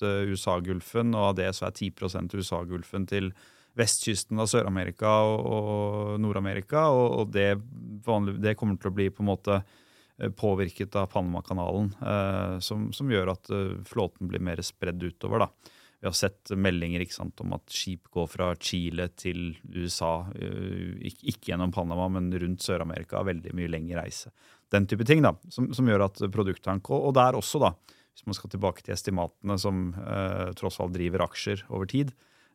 eh, 0.00 0.30
USA-gulfen, 0.32 1.10
og 1.12 1.26
av 1.26 1.34
det 1.36 1.50
så 1.52 1.66
er 1.66 1.74
10% 1.76 2.32
USA-gulfen 2.32 3.04
til 3.10 3.28
vestkysten 3.76 4.40
av 4.40 4.48
Sør-Amerika 4.48 5.10
og, 5.28 5.42
og 5.44 6.14
Nord-Amerika. 6.24 6.86
Og, 6.88 7.18
og 7.18 7.34
det, 7.34 7.50
vanlig, 8.06 8.38
det, 8.40 8.56
kommer 8.56 8.80
til 8.80 8.88
å 8.88 8.96
bli 8.96 9.10
på 9.12 9.20
en 9.20 9.28
måte 9.28 9.58
Eh, 9.58 9.66
påvirket 10.36 10.96
av 10.98 11.06
Panamakanalen, 11.12 11.92
eh, 12.02 12.58
som, 12.64 12.88
som, 12.92 13.10
gjør 13.10 13.34
at 13.34 13.50
eh, 13.54 13.76
flåten 13.86 14.30
blir 14.30 14.42
mer 14.42 14.62
spredd 14.66 15.02
utover. 15.02 15.44
da. 15.44 15.74
Vi 16.00 16.06
har 16.06 16.14
sett 16.14 16.52
meldinger 16.54 17.02
sant, 17.10 17.40
om 17.42 17.56
at 17.56 17.74
skip 17.74 18.10
går 18.14 18.26
fra 18.30 18.52
Chile 18.54 19.08
til 19.18 19.56
USA, 19.74 20.28
ikke, 20.38 21.48
gjennom 21.50 21.72
Panama, 21.74 22.06
men 22.14 22.30
rundt 22.30 22.62
Sør-Amerika. 22.62 23.24
Veldig 23.26 23.50
mye 23.58 23.70
lengre 23.72 24.04
reise. 24.04 24.30
Den 24.70 24.86
type 24.86 25.02
ting 25.08 25.24
da, 25.24 25.32
som, 25.50 25.72
som 25.74 25.90
gjør 25.90 26.06
at 26.06 26.22
produkttank, 26.30 26.90
og 26.94 27.10
der 27.18 27.34
også, 27.34 27.58
da, 27.64 27.72
hvis 28.18 28.26
man 28.26 28.34
skal 28.34 28.50
tilbake 28.50 28.82
til 28.82 28.96
estimatene 28.96 29.54
som 29.62 29.92
eh, 29.94 30.48
tross 30.58 30.80
alt 30.82 30.94
driver 30.96 31.22
aksjer 31.28 31.64
over 31.70 31.86
tid, 31.90 32.10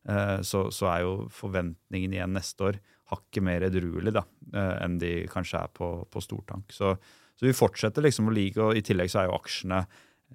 eh, 0.07 0.39
så, 0.44 0.65
så, 0.75 0.89
er 0.92 1.06
jo 1.06 1.13
forventningen 1.31 2.15
igjen 2.18 2.36
neste 2.36 2.68
år 2.68 2.80
hakket 3.13 3.45
mer 3.48 3.63
edruelig 3.69 4.12
da, 4.15 4.25
eh, 4.51 4.74
enn 4.83 4.98
de 5.00 5.13
kanskje 5.31 5.62
er 5.63 5.71
på, 5.71 5.89
på 6.12 6.24
stortank. 6.24 6.71
Så 6.75 6.98
så 7.39 7.47
vi 7.47 7.56
fortsetter 7.57 8.06
liksom 8.06 8.30
å 8.30 8.33
like, 8.35 8.59
og 8.62 8.77
i 8.77 8.83
tillegg 8.85 9.12
så 9.12 9.24
er 9.24 9.30
jo 9.30 9.38
aksjene 9.38 9.83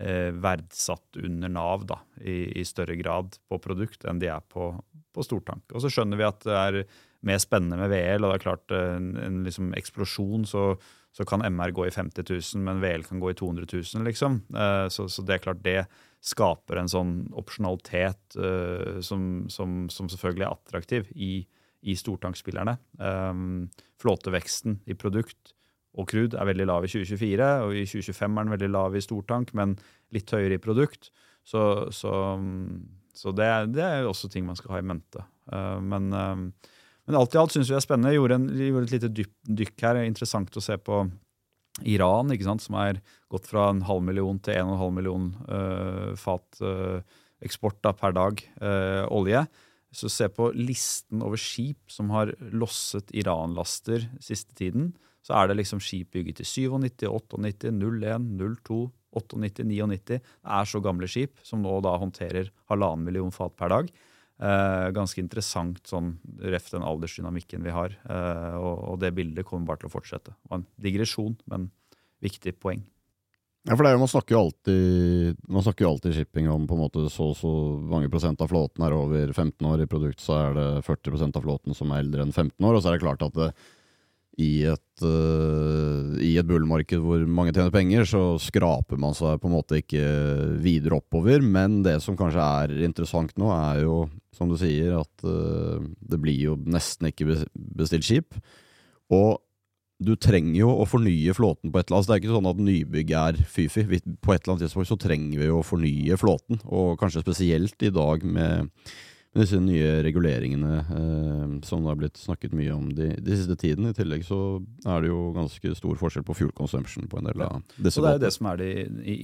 eh, 0.00 0.30
verdsatt 0.34 1.20
under 1.22 1.52
Nav 1.52 1.86
da, 1.88 2.00
i, 2.20 2.60
i, 2.60 2.64
større 2.66 2.96
grad 2.98 3.38
på 3.48 3.60
produkt 3.62 4.06
enn 4.08 4.20
de 4.22 4.30
er 4.32 4.44
på, 4.52 4.70
på 5.14 5.26
stortank. 5.26 5.66
Og 5.72 5.84
så 5.84 5.92
skjønner 5.92 6.20
vi 6.20 6.28
at 6.28 6.46
det 6.46 6.56
er 6.58 6.80
mer 7.26 7.40
spennende 7.42 7.80
med 7.80 7.90
VL, 7.90 8.24
og 8.24 8.32
det 8.32 8.38
er 8.38 8.46
klart 8.46 8.74
eh, 8.74 8.94
en, 8.98 9.12
en 9.22 9.42
liksom 9.46 9.72
eksplosjon, 9.78 10.46
så, 10.48 10.70
så, 11.14 11.26
kan 11.28 11.42
MR 11.46 11.74
gå 11.74 11.88
i 11.88 11.94
50 11.94 12.26
000, 12.28 12.64
men 12.66 12.82
VL 12.82 13.06
kan 13.08 13.22
gå 13.22 13.32
i 13.32 13.38
200 13.38 13.70
000, 13.72 14.06
liksom. 14.06 14.40
Eh, 14.54 14.86
så, 14.94 15.08
så, 15.10 15.24
det 15.26 15.38
er 15.38 15.44
klart 15.48 15.64
det 15.66 15.80
skaper 16.24 16.80
en 16.80 16.90
sånn 16.90 17.12
opsjonalitet 17.38 18.38
eh, 18.38 18.98
som, 19.06 19.46
som, 19.52 19.84
som, 19.92 20.10
selvfølgelig 20.10 20.46
er 20.46 20.56
attraktiv 20.56 21.12
i, 21.14 21.32
i 21.86 21.94
stortankspillerne. 21.98 22.74
Um, 22.98 23.68
flåteveksten 24.02 24.80
i 24.90 24.96
produkt 24.98 25.54
og 25.98 26.06
crude 26.10 26.38
er 26.38 26.46
veldig 26.46 26.66
lav 26.68 26.86
i 26.86 26.90
2024, 26.90 27.48
og 27.66 27.74
i 27.74 27.84
2025 27.88 28.28
er 28.38 28.46
den 28.46 28.54
veldig 28.54 28.70
lav 28.70 28.96
i 28.96 29.02
stortank, 29.02 29.52
men 29.58 29.74
litt 30.14 30.30
høyere 30.30 30.58
i 30.58 30.62
produkt. 30.62 31.10
Så, 31.48 31.62
så, 31.94 32.12
så 33.16 33.32
det, 33.34 33.48
det, 33.74 33.84
er 33.84 34.08
også 34.08 34.30
ting 34.30 34.46
man 34.46 34.58
skal 34.58 34.76
ha 34.76 34.82
i 34.82 34.86
mente. 34.86 35.24
Uh, 35.50 35.78
men, 35.82 36.10
uh, 36.12 36.68
men, 37.08 37.18
alt 37.18 37.34
i 37.34 37.40
alt 37.40 37.54
syns 37.54 37.70
vi 37.72 37.78
er 37.78 37.84
spennende. 37.84 38.14
Gjorde, 38.14 38.38
en, 38.38 38.50
gjorde 38.52 38.86
et 38.86 38.96
lite 38.98 39.12
dyp, 39.20 39.32
dykk 39.62 39.86
her. 39.86 40.02
Interessant 40.04 40.60
å 40.60 40.64
se 40.64 40.76
på 40.78 41.06
Iran, 41.88 42.34
som 42.62 42.76
er 42.82 43.00
gått 43.30 43.46
fra 43.50 43.68
en 43.72 43.84
halv 43.86 44.02
million 44.06 44.38
til 44.42 44.58
en 44.58 44.70
og 44.70 44.76
en 44.76 44.82
halv 44.82 44.94
million 44.98 45.30
uh, 45.48 46.12
fat 46.18 46.62
eksport 47.38 47.78
da, 47.86 47.92
per 47.94 48.14
dag 48.16 48.40
olje. 49.14 49.44
Så 49.94 50.10
ser 50.12 50.32
på 50.34 50.50
listen 50.52 51.22
over 51.24 51.40
skip 51.40 51.90
som 51.92 52.10
har 52.12 52.34
losset 52.52 53.12
Iran-laster 53.16 54.04
siste 54.20 54.56
tiden 54.58 54.92
så 55.28 55.36
er 55.36 55.50
det 55.50 55.58
liksom 55.58 55.80
skip 55.84 56.14
bygget 56.16 56.40
i 56.40 56.46
97, 56.46 57.02
98, 57.04 57.40
01, 57.68 58.28
02, 58.64 58.78
98, 59.18 59.66
99. 59.68 59.96
Det 60.08 60.20
er 60.58 60.68
så 60.68 60.80
gamle 60.84 61.08
skip 61.10 61.42
som 61.44 61.60
nå 61.64 61.74
da 61.84 61.96
håndterer 62.00 62.48
halvannen 62.72 63.04
million 63.04 63.34
fat 63.34 63.56
per 63.58 63.72
dag. 63.74 63.90
Eh, 64.38 64.86
ganske 64.94 65.20
interessant 65.20 65.82
sånn 65.90 66.14
ref 66.40 66.70
den 66.72 66.86
aldersdynamikken 66.86 67.66
vi 67.66 67.74
har. 67.74 67.96
Eh, 68.08 68.54
og, 68.56 68.74
og, 68.92 69.00
det 69.02 69.12
bildet 69.16 69.44
kommer 69.48 69.72
bare 69.72 69.82
til 69.82 69.90
å 69.90 69.96
fortsette. 69.98 70.32
Det 70.32 70.52
var 70.52 70.62
en 70.62 70.68
digresjon, 70.80 71.36
men 71.50 71.68
viktig 72.24 72.56
poeng. 72.62 72.86
Ja, 73.66 73.74
for 73.76 73.88
jo, 73.88 73.98
Man 73.98 74.08
snakker 74.08 74.34
jo 74.34 74.42
alltid 74.46 75.40
man 75.50 75.64
snakker 75.64 75.84
jo 75.84 75.90
alltid 75.90 76.14
shipping 76.14 76.46
om 76.50 76.66
på 76.68 76.76
en 76.76 76.84
måte 76.84 77.08
så 77.10 77.32
så 77.36 77.50
mange 77.82 78.08
prosent 78.08 78.40
av 78.40 78.48
flåten 78.52 78.84
er 78.86 78.94
over 78.94 79.32
15 79.32 79.66
år. 79.66 79.82
I 79.82 79.90
produkt 79.90 80.22
så 80.22 80.38
er 80.38 80.54
det 80.54 80.68
40% 80.86 81.36
av 81.36 81.42
flåten 81.42 81.74
som 81.76 81.90
er 81.92 82.04
eldre 82.04 82.24
enn 82.24 82.32
15 82.32 82.64
år. 82.64 82.76
Og 82.76 82.82
så 82.82 82.88
er 82.92 82.96
det 82.96 83.04
klart 83.04 83.26
at 83.26 83.34
det, 83.34 83.50
i 84.38 84.62
et, 84.70 85.02
uh, 85.02 86.14
i 86.22 86.36
et 86.38 86.46
bullmarked 86.46 87.02
hvor 87.02 87.24
mange 87.26 87.50
tjener 87.50 87.74
penger, 87.74 88.06
så 88.06 88.22
skraper 88.38 89.00
man 89.00 89.16
seg 89.18 89.40
på 89.42 89.50
en 89.50 89.56
måte 89.56 89.80
ikke 89.82 90.04
videre 90.62 91.00
oppover. 91.00 91.42
Men 91.42 91.80
det 91.82 91.96
som 92.04 92.16
kanskje 92.18 92.44
er 92.62 92.76
interessant 92.86 93.34
nå, 93.40 93.50
er 93.50 93.82
jo, 93.82 94.04
som 94.36 94.50
du 94.50 94.54
sier, 94.60 94.94
at 95.00 95.26
uh, 95.26 95.82
det 95.82 96.20
blir 96.22 96.38
jo 96.38 96.56
nesten 96.70 97.10
ikke 97.10 97.42
bestilt 97.52 98.06
skip. 98.06 98.38
Og 99.10 99.40
du 99.98 100.14
trenger 100.14 100.60
jo 100.60 100.70
å 100.78 100.86
fornye 100.86 101.34
flåten 101.34 101.72
på 101.72 101.80
et 101.80 101.88
eller 101.88 101.98
annet. 101.98 102.08
Det 102.08 102.14
er 102.14 102.22
ikke 102.22 102.36
sånn 102.36 102.50
at 102.52 102.62
nybygg 102.62 103.12
er 103.18 103.38
fy-fy. 103.50 103.84
På 104.22 104.34
et 104.34 104.44
eller 104.44 104.54
annet 104.54 104.64
tidspunkt 104.66 104.90
så 104.92 104.98
trenger 105.00 105.42
vi 105.42 105.48
jo 105.48 105.58
å 105.58 105.66
fornye 105.66 106.18
flåten, 106.20 106.60
og 106.70 106.98
kanskje 107.00 107.24
spesielt 107.24 107.82
i 107.82 107.90
dag 107.94 108.22
med 108.22 108.70
disse 109.38 109.58
nye 109.62 110.02
reguleringene 110.04 110.74
eh, 110.82 111.54
som 111.66 111.82
det 111.82 111.90
har 111.90 111.98
blitt 112.00 112.20
snakket 112.20 112.54
mye 112.56 112.74
om 112.74 112.90
de, 112.94 113.10
de, 113.16 113.36
siste 113.38 113.56
tiden. 113.60 113.88
I 113.88 113.96
tillegg 113.96 114.24
så 114.26 114.38
er 114.86 115.04
det 115.04 115.10
jo 115.10 115.30
ganske 115.36 115.72
stor 115.78 115.98
forskjell 116.00 116.26
på 116.26 116.36
fuel 116.38 116.52
consumption 116.56 117.08
på 117.10 117.20
en 117.20 117.30
del 117.30 117.44
av 117.46 117.62
disse 117.76 118.00
båtene. 118.00 118.04
Det 118.04 118.10
er 118.10 118.18
jo 118.18 118.24
det 118.24 118.32
som 118.36 118.50
er 118.50 118.60
det, 118.60 118.70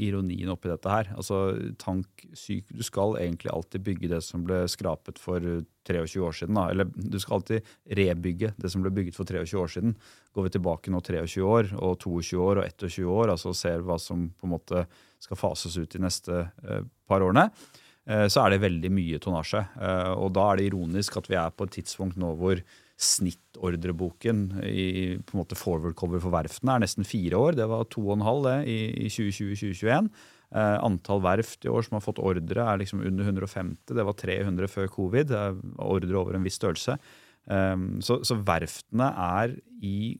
ironien 0.06 0.54
oppi 0.54 0.72
dette 0.72 0.90
her. 0.92 1.12
Altså, 1.18 1.40
tank, 1.80 2.26
syk, 2.38 2.72
du 2.72 2.82
skal 2.86 3.18
egentlig 3.22 3.52
alltid 3.54 3.86
bygge 3.86 4.10
det 4.16 4.22
som 4.26 4.46
ble 4.46 4.64
skrapet 4.70 5.20
for 5.22 5.44
23 5.88 6.24
år 6.24 6.36
siden. 6.40 6.58
Da. 6.58 6.66
Eller 6.72 6.90
du 6.94 7.20
skal 7.20 7.38
alltid 7.40 7.70
rebygge 8.00 8.54
det 8.56 8.72
som 8.72 8.84
ble 8.84 8.92
bygget 8.94 9.18
for 9.18 9.28
23 9.28 9.62
år 9.62 9.72
siden. 9.76 9.96
Går 10.34 10.48
vi 10.48 10.56
tilbake 10.56 10.92
nå 10.94 11.04
23 11.04 11.46
år 11.46 11.72
og 11.78 11.96
22 12.02 12.42
år 12.42 12.64
og 12.64 12.68
21 12.82 13.08
år, 13.14 13.34
altså 13.36 13.54
ser 13.56 13.84
hva 13.86 14.00
som 14.02 14.28
på 14.34 14.48
en 14.48 14.56
måte 14.56 14.84
skal 15.22 15.40
fases 15.40 15.78
ut 15.78 15.88
de 15.92 16.02
neste 16.02 16.44
eh, 16.64 16.84
par 17.08 17.24
årene, 17.24 17.48
Eh, 17.48 17.83
så 18.28 18.44
er 18.44 18.54
det 18.54 18.64
veldig 18.64 18.90
mye 18.92 19.20
tonnasje. 19.22 19.62
Eh, 19.80 20.12
og 20.12 20.34
da 20.36 20.50
er 20.50 20.60
det 20.60 20.68
ironisk 20.68 21.16
at 21.20 21.30
vi 21.30 21.38
er 21.40 21.54
på 21.54 21.66
et 21.66 21.76
tidspunkt 21.78 22.18
nå 22.20 22.34
hvor 22.40 22.60
snittordreboken 23.04 24.44
i 24.68 25.16
på 25.18 25.34
en 25.34 25.40
måte 25.40 25.58
forward 25.58 25.96
cover 25.98 26.20
for 26.22 26.34
verftene 26.34 26.76
er 26.76 26.84
nesten 26.84 27.08
fire 27.08 27.40
år. 27.40 27.58
Det 27.58 27.66
var 27.70 27.88
to 27.90 28.04
og 28.06 28.18
en 28.18 28.26
halv 28.26 28.48
det 28.50 28.58
i 28.70 29.08
2020-2021. 29.08 30.10
Eh, 30.54 30.76
antall 30.86 31.24
verft 31.24 31.66
i 31.66 31.72
år 31.72 31.86
som 31.86 31.98
har 31.98 32.04
fått 32.04 32.22
ordre, 32.22 32.68
er 32.68 32.82
liksom 32.82 33.02
under 33.02 33.30
150. 33.32 33.96
Det 33.96 34.06
var 34.06 34.18
300 34.20 34.70
før 34.70 34.92
covid. 34.92 35.32
Det 35.32 35.40
er 35.40 35.58
ordre 35.82 36.20
over 36.20 36.38
en 36.38 36.46
viss 36.46 36.60
størrelse. 36.60 36.98
så, 37.44 38.14
så 38.24 38.34
verftene 38.40 39.10
er 39.20 39.50
i 39.84 40.14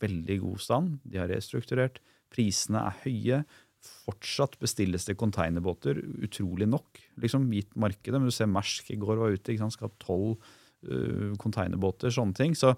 veldig 0.00 0.40
god 0.42 0.60
stand. 0.60 0.98
De 1.08 1.20
har 1.20 1.30
restrukturert. 1.30 2.02
Prisene 2.32 2.82
er 2.82 2.98
høye 3.04 3.38
fortsatt 3.86 4.58
bestilles 4.62 5.06
det 5.08 5.16
containerbåter, 5.20 5.98
utrolig 6.26 6.68
nok, 6.70 7.00
liksom, 7.22 7.48
gitt 7.54 7.72
markedet. 7.78 8.18
Men 8.20 8.30
du 8.30 8.34
ser 8.34 8.50
Mersk 8.50 8.92
i 8.94 9.00
går 9.00 9.18
var 9.22 9.34
ute, 9.34 9.52
ikke 9.52 9.64
sant, 9.64 9.76
skal 9.76 9.90
ha 9.90 9.98
tolv 10.02 10.36
uh, 10.36 11.34
containerbåter, 11.42 12.12
sånne 12.14 12.36
ting. 12.38 12.56
Så 12.58 12.74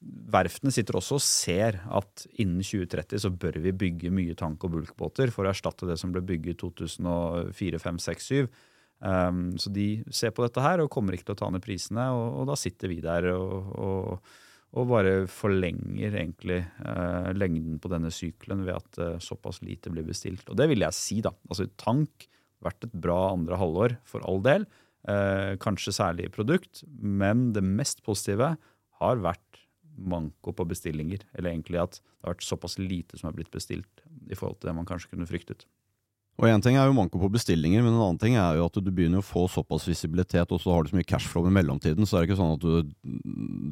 verftene 0.00 0.72
sitter 0.72 0.96
også 0.96 1.18
og 1.18 1.24
ser 1.24 1.80
at 1.92 2.24
innen 2.40 2.64
2030 2.64 3.20
så 3.24 3.30
bør 3.32 3.60
vi 3.60 3.76
bygge 3.76 4.12
mye 4.14 4.36
tank- 4.38 4.64
og 4.64 4.72
bulkbåter 4.76 5.32
for 5.34 5.44
å 5.44 5.52
erstatte 5.52 5.88
det 5.88 5.98
som 6.00 6.14
ble 6.14 6.22
bygget 6.24 6.56
i 6.56 6.60
2004, 6.62 7.80
5, 7.82 8.00
6, 8.06 8.28
7. 8.30 8.60
Um, 9.00 9.42
så 9.60 9.72
de 9.72 9.88
ser 10.12 10.32
på 10.36 10.44
dette 10.44 10.60
her 10.60 10.82
og 10.82 10.90
kommer 10.92 11.16
ikke 11.16 11.30
til 11.30 11.36
å 11.38 11.40
ta 11.40 11.48
ned 11.52 11.64
prisene, 11.64 12.10
og, 12.12 12.40
og 12.42 12.48
da 12.50 12.56
sitter 12.60 12.92
vi 12.92 13.00
der 13.04 13.30
og, 13.32 13.70
og 13.80 14.32
og 14.78 14.90
bare 14.92 15.14
forlenger 15.30 16.14
egentlig 16.14 16.60
eh, 16.62 17.30
lengden 17.34 17.80
på 17.82 17.90
denne 17.90 18.12
sykelen 18.14 18.62
ved 18.66 18.76
at 18.76 19.00
eh, 19.02 19.16
såpass 19.22 19.58
lite 19.66 19.90
blir 19.90 20.06
bestilt. 20.06 20.44
Og 20.46 20.58
det 20.58 20.68
vil 20.70 20.84
jeg 20.84 20.96
si, 20.96 21.18
da. 21.24 21.32
Altså 21.50 21.66
tank 21.80 22.28
vært 22.62 22.86
et 22.86 22.94
bra 22.94 23.32
andre 23.32 23.58
halvår, 23.58 23.96
for 24.06 24.22
all 24.28 24.38
del. 24.44 24.68
Eh, 25.10 25.56
kanskje 25.62 25.96
særlig 25.96 26.28
i 26.28 26.34
produkt, 26.34 26.84
men 26.86 27.48
det 27.56 27.64
mest 27.66 28.04
positive 28.06 28.52
har 29.00 29.24
vært 29.24 29.64
manko 30.00 30.54
på 30.54 30.68
bestillinger. 30.70 31.26
Eller 31.34 31.50
egentlig 31.50 31.82
at 31.82 31.98
det 31.98 32.28
har 32.28 32.36
vært 32.36 32.46
såpass 32.46 32.78
lite 32.78 33.18
som 33.18 33.30
har 33.30 33.36
blitt 33.36 33.52
bestilt 33.54 34.04
i 34.30 34.38
forhold 34.38 34.60
til 34.60 34.70
det 34.70 34.78
man 34.78 34.88
kanskje 34.88 35.16
kunne 35.16 35.28
fryktet. 35.28 35.66
Og 36.40 36.46
Én 36.48 36.62
ting 36.64 36.78
er 36.78 36.86
jo 36.88 36.94
manko 36.96 37.18
på 37.20 37.28
bestillinger, 37.34 37.82
men 37.84 37.92
en 37.92 38.00
annen 38.00 38.20
ting 38.20 38.36
er 38.40 38.56
jo 38.56 38.64
at 38.70 38.78
du 38.80 38.88
begynner 38.88 39.20
å 39.20 39.26
få 39.26 39.42
såpass 39.52 39.84
visibilitet, 39.90 40.52
og 40.54 40.62
så 40.62 40.72
har 40.72 40.84
du 40.84 40.92
så 40.92 40.96
mye 40.96 41.08
cashflow 41.08 41.48
i 41.50 41.52
mellomtiden, 41.52 42.06
så 42.08 42.16
er 42.16 42.22
det 42.22 42.30
ikke 42.30 42.38
sånn 42.40 42.54
at 42.54 42.64
du, 42.64 42.94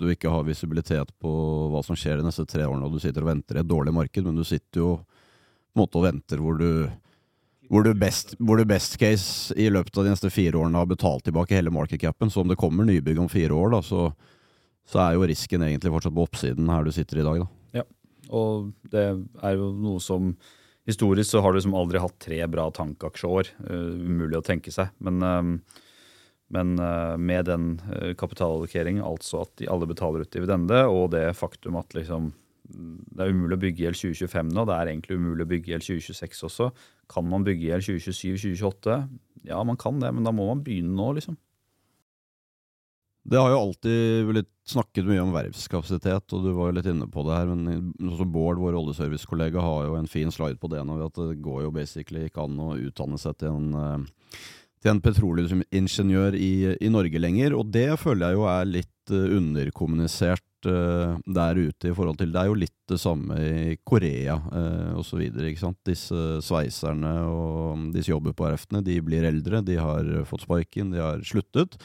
du 0.02 0.04
ikke 0.12 0.32
har 0.32 0.44
visibilitet 0.44 1.14
på 1.22 1.32
hva 1.72 1.80
som 1.86 1.96
skjer 1.96 2.20
de 2.20 2.26
neste 2.28 2.44
tre 2.44 2.66
årene, 2.68 2.84
og 2.84 2.98
du 2.98 3.00
sitter 3.00 3.24
og 3.24 3.30
venter 3.30 3.56
i 3.56 3.62
et 3.62 3.70
dårlig 3.70 3.94
marked, 3.96 4.26
men 4.26 4.36
du 4.36 4.44
sitter 4.44 4.82
jo 4.82 4.90
på 4.98 5.78
en 5.78 5.84
måte 5.84 6.00
og 6.00 6.08
venter 6.10 6.42
hvor 6.44 6.60
du 6.60 6.70
hvor 7.68 7.84
du, 7.84 7.92
best, 7.94 8.34
hvor 8.40 8.56
du 8.56 8.64
best 8.68 8.96
case 9.00 9.52
i 9.60 9.68
løpet 9.68 9.96
av 10.00 10.06
de 10.06 10.12
neste 10.14 10.30
fire 10.32 10.56
årene 10.56 10.80
har 10.80 10.88
betalt 10.88 11.26
tilbake 11.26 11.56
hele 11.56 11.72
market 11.72 12.00
capen. 12.00 12.30
Så 12.32 12.40
om 12.40 12.48
det 12.48 12.56
kommer 12.60 12.86
nybygg 12.88 13.20
om 13.20 13.28
fire 13.28 13.52
år, 13.52 13.74
da, 13.76 13.82
så, 13.84 14.06
så 14.88 15.02
er 15.04 15.16
jo 15.16 15.26
risken 15.28 15.64
egentlig 15.66 15.92
fortsatt 15.92 16.16
på 16.16 16.24
oppsiden 16.24 16.70
her 16.72 16.86
du 16.86 16.92
sitter 16.96 17.20
i 17.20 17.26
dag. 17.26 17.42
Da. 17.44 17.80
Ja, 17.82 17.84
og 18.32 18.70
det 18.92 19.04
er 19.04 19.58
jo 19.58 19.68
noe 19.76 20.00
som 20.00 20.32
Historisk 20.88 21.30
så 21.30 21.42
har 21.44 21.52
du 21.52 21.58
liksom 21.58 21.76
aldri 21.76 22.00
hatt 22.00 22.16
tre 22.22 22.40
bra 22.48 22.68
tankaksjeår. 22.72 23.52
Uh, 23.68 23.92
umulig 24.08 24.38
å 24.38 24.44
tenke 24.44 24.72
seg. 24.72 24.94
Men, 25.04 25.20
uh, 25.20 25.80
men 26.54 26.74
uh, 26.80 27.14
med 27.20 27.48
den 27.50 27.70
kapitalallokeringen, 28.16 29.04
altså 29.04 29.42
at 29.44 29.52
de 29.60 29.68
alle 29.68 29.88
betaler 29.90 30.24
ut 30.24 30.32
dividende, 30.32 30.86
og 30.88 31.10
det 31.12 31.26
faktum 31.36 31.76
at 31.80 31.92
liksom, 31.96 32.30
det 32.68 33.24
er 33.24 33.34
umulig 33.34 33.58
å 33.58 33.64
bygge 33.66 33.84
hjel 33.84 33.98
2025 33.98 34.54
nå, 34.56 34.64
det 34.68 34.78
er 34.78 34.92
egentlig 34.94 35.18
umulig 35.20 35.44
å 35.44 35.50
bygge 35.50 35.74
hjel 35.74 35.84
2026 35.84 36.46
også. 36.48 36.70
Kan 37.12 37.28
man 37.28 37.44
bygge 37.44 37.68
hjel 37.68 37.84
2027-2028? 37.84 38.96
Ja, 39.48 39.60
man 39.64 39.80
kan 39.80 40.00
det, 40.00 40.12
men 40.16 40.24
da 40.24 40.32
må 40.32 40.48
man 40.48 40.64
begynne 40.64 40.96
nå, 40.96 41.12
liksom. 41.20 41.36
Det 43.28 43.36
har 43.36 43.50
jo 43.52 43.58
alltid 43.60 44.28
blitt 44.30 44.52
snakket 44.68 45.04
mye 45.08 45.20
om 45.20 45.34
verftskapasitet, 45.34 46.32
og 46.32 46.44
du 46.44 46.52
var 46.56 46.70
jo 46.70 46.76
litt 46.78 46.86
inne 46.88 47.08
på 47.12 47.24
det 47.26 47.34
her. 47.36 47.50
Men 47.50 47.90
også 48.00 48.24
Bård, 48.24 48.60
vår 48.62 48.78
oljeservicekollega, 48.78 49.60
har 49.60 49.88
jo 49.88 49.98
en 49.98 50.08
fin 50.08 50.32
slide 50.32 50.56
på 50.60 50.70
det 50.72 50.80
nå. 50.88 50.96
At 51.04 51.18
det 51.20 51.42
går 51.44 51.66
jo 51.66 51.74
basically 51.74 52.24
ikke 52.28 52.46
an 52.46 52.56
å 52.64 52.76
utdanne 52.80 53.20
seg 53.20 53.36
til 53.42 53.52
en, 53.52 53.68
eh, 53.76 54.38
til 54.80 54.94
en 54.94 55.02
petroleumsingeniør 55.04 56.38
i, 56.38 56.52
i, 56.78 56.92
Norge 56.92 57.20
lenger. 57.20 57.56
Og 57.58 57.68
det 57.74 57.90
føler 58.00 58.30
jeg 58.30 58.38
jo 58.38 58.48
er 58.54 58.72
litt 58.78 59.12
eh, 59.12 59.36
underkommunisert 59.36 60.70
uh, 60.70 61.20
der 61.28 61.60
ute 61.60 61.92
i 61.92 61.94
forhold 61.94 62.16
til 62.18 62.32
Det 62.32 62.40
er 62.40 62.48
jo 62.48 62.56
litt 62.58 62.74
det 62.90 62.98
samme 62.98 63.36
i 63.44 63.76
Korea 63.84 64.38
uh, 64.40 64.96
osv. 65.02 65.20
Disse 65.84 66.24
sveiserne 66.48 67.14
og 67.28 67.92
de 67.92 68.00
som 68.00 68.16
jobber 68.16 68.32
på 68.32 68.48
verftene, 68.48 68.84
de 68.88 68.96
blir 69.04 69.28
eldre, 69.28 69.60
de 69.60 69.76
har 69.76 70.10
fått 70.32 70.48
sparken, 70.48 70.96
de 70.96 71.04
har 71.04 71.20
sluttet. 71.28 71.76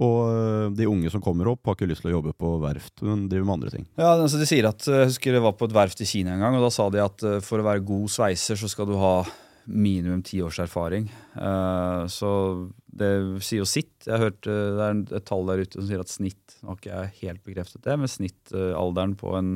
Og 0.00 0.18
eh, 0.30 0.66
de 0.78 0.88
unge 0.88 1.12
som 1.12 1.22
kommer 1.24 1.50
opp, 1.50 1.62
har 1.66 1.76
ikke 1.76 1.90
lyst 1.90 2.04
til 2.04 2.12
å 2.12 2.16
jobbe 2.18 2.32
på 2.40 2.54
verft, 2.62 3.02
men 3.04 3.26
driver 3.28 3.48
med 3.48 3.56
andre 3.58 3.74
ting. 3.74 3.86
Ja, 4.00 4.14
altså 4.14 4.40
de 4.40 4.48
sier 4.48 4.70
at, 4.70 4.86
Jeg 4.88 5.12
husker 5.12 5.36
jeg 5.36 5.44
var 5.44 5.56
på 5.58 5.68
et 5.68 5.76
verft 5.76 6.00
i 6.00 6.08
Kina 6.08 6.34
en 6.34 6.44
gang, 6.44 6.56
og 6.56 6.64
da 6.64 6.72
sa 6.74 6.88
de 6.92 7.02
at 7.04 7.26
eh, 7.26 7.38
for 7.44 7.60
å 7.60 7.68
være 7.68 7.84
god 7.86 8.12
sveiser 8.12 8.60
så 8.60 8.70
skal 8.70 8.88
du 8.88 8.96
ha 9.00 9.14
minimum 9.70 10.22
ti 10.26 10.40
års 10.42 10.56
erfaring. 10.58 11.04
Så 12.10 12.30
det 12.90 13.10
sier 13.44 13.60
jo 13.60 13.68
sitt. 13.68 13.92
Jeg 14.06 14.16
har 14.16 14.24
hørt 14.24 14.48
uh, 14.48 14.72
Det 14.74 14.86
er 14.86 15.20
et 15.20 15.26
tall 15.28 15.44
der 15.46 15.62
ute 15.62 15.76
som 15.76 15.86
sier 15.86 16.02
at 16.02 16.10
snitt 16.10 16.56
Nå 16.58 16.72
har 16.72 16.80
ikke 16.80 16.90
jeg 16.90 17.12
helt 17.20 17.42
bekreftet 17.46 17.84
det, 17.84 17.94
men 18.00 18.10
snittalderen 18.10 19.14
på 19.20 19.34
en 19.38 19.52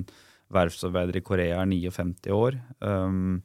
verftsarbeider 0.55 1.19
i 1.19 1.25
Korea 1.25 1.63
er 1.65 1.71
59 1.73 2.31
år. 2.37 2.61
Um, 2.85 3.41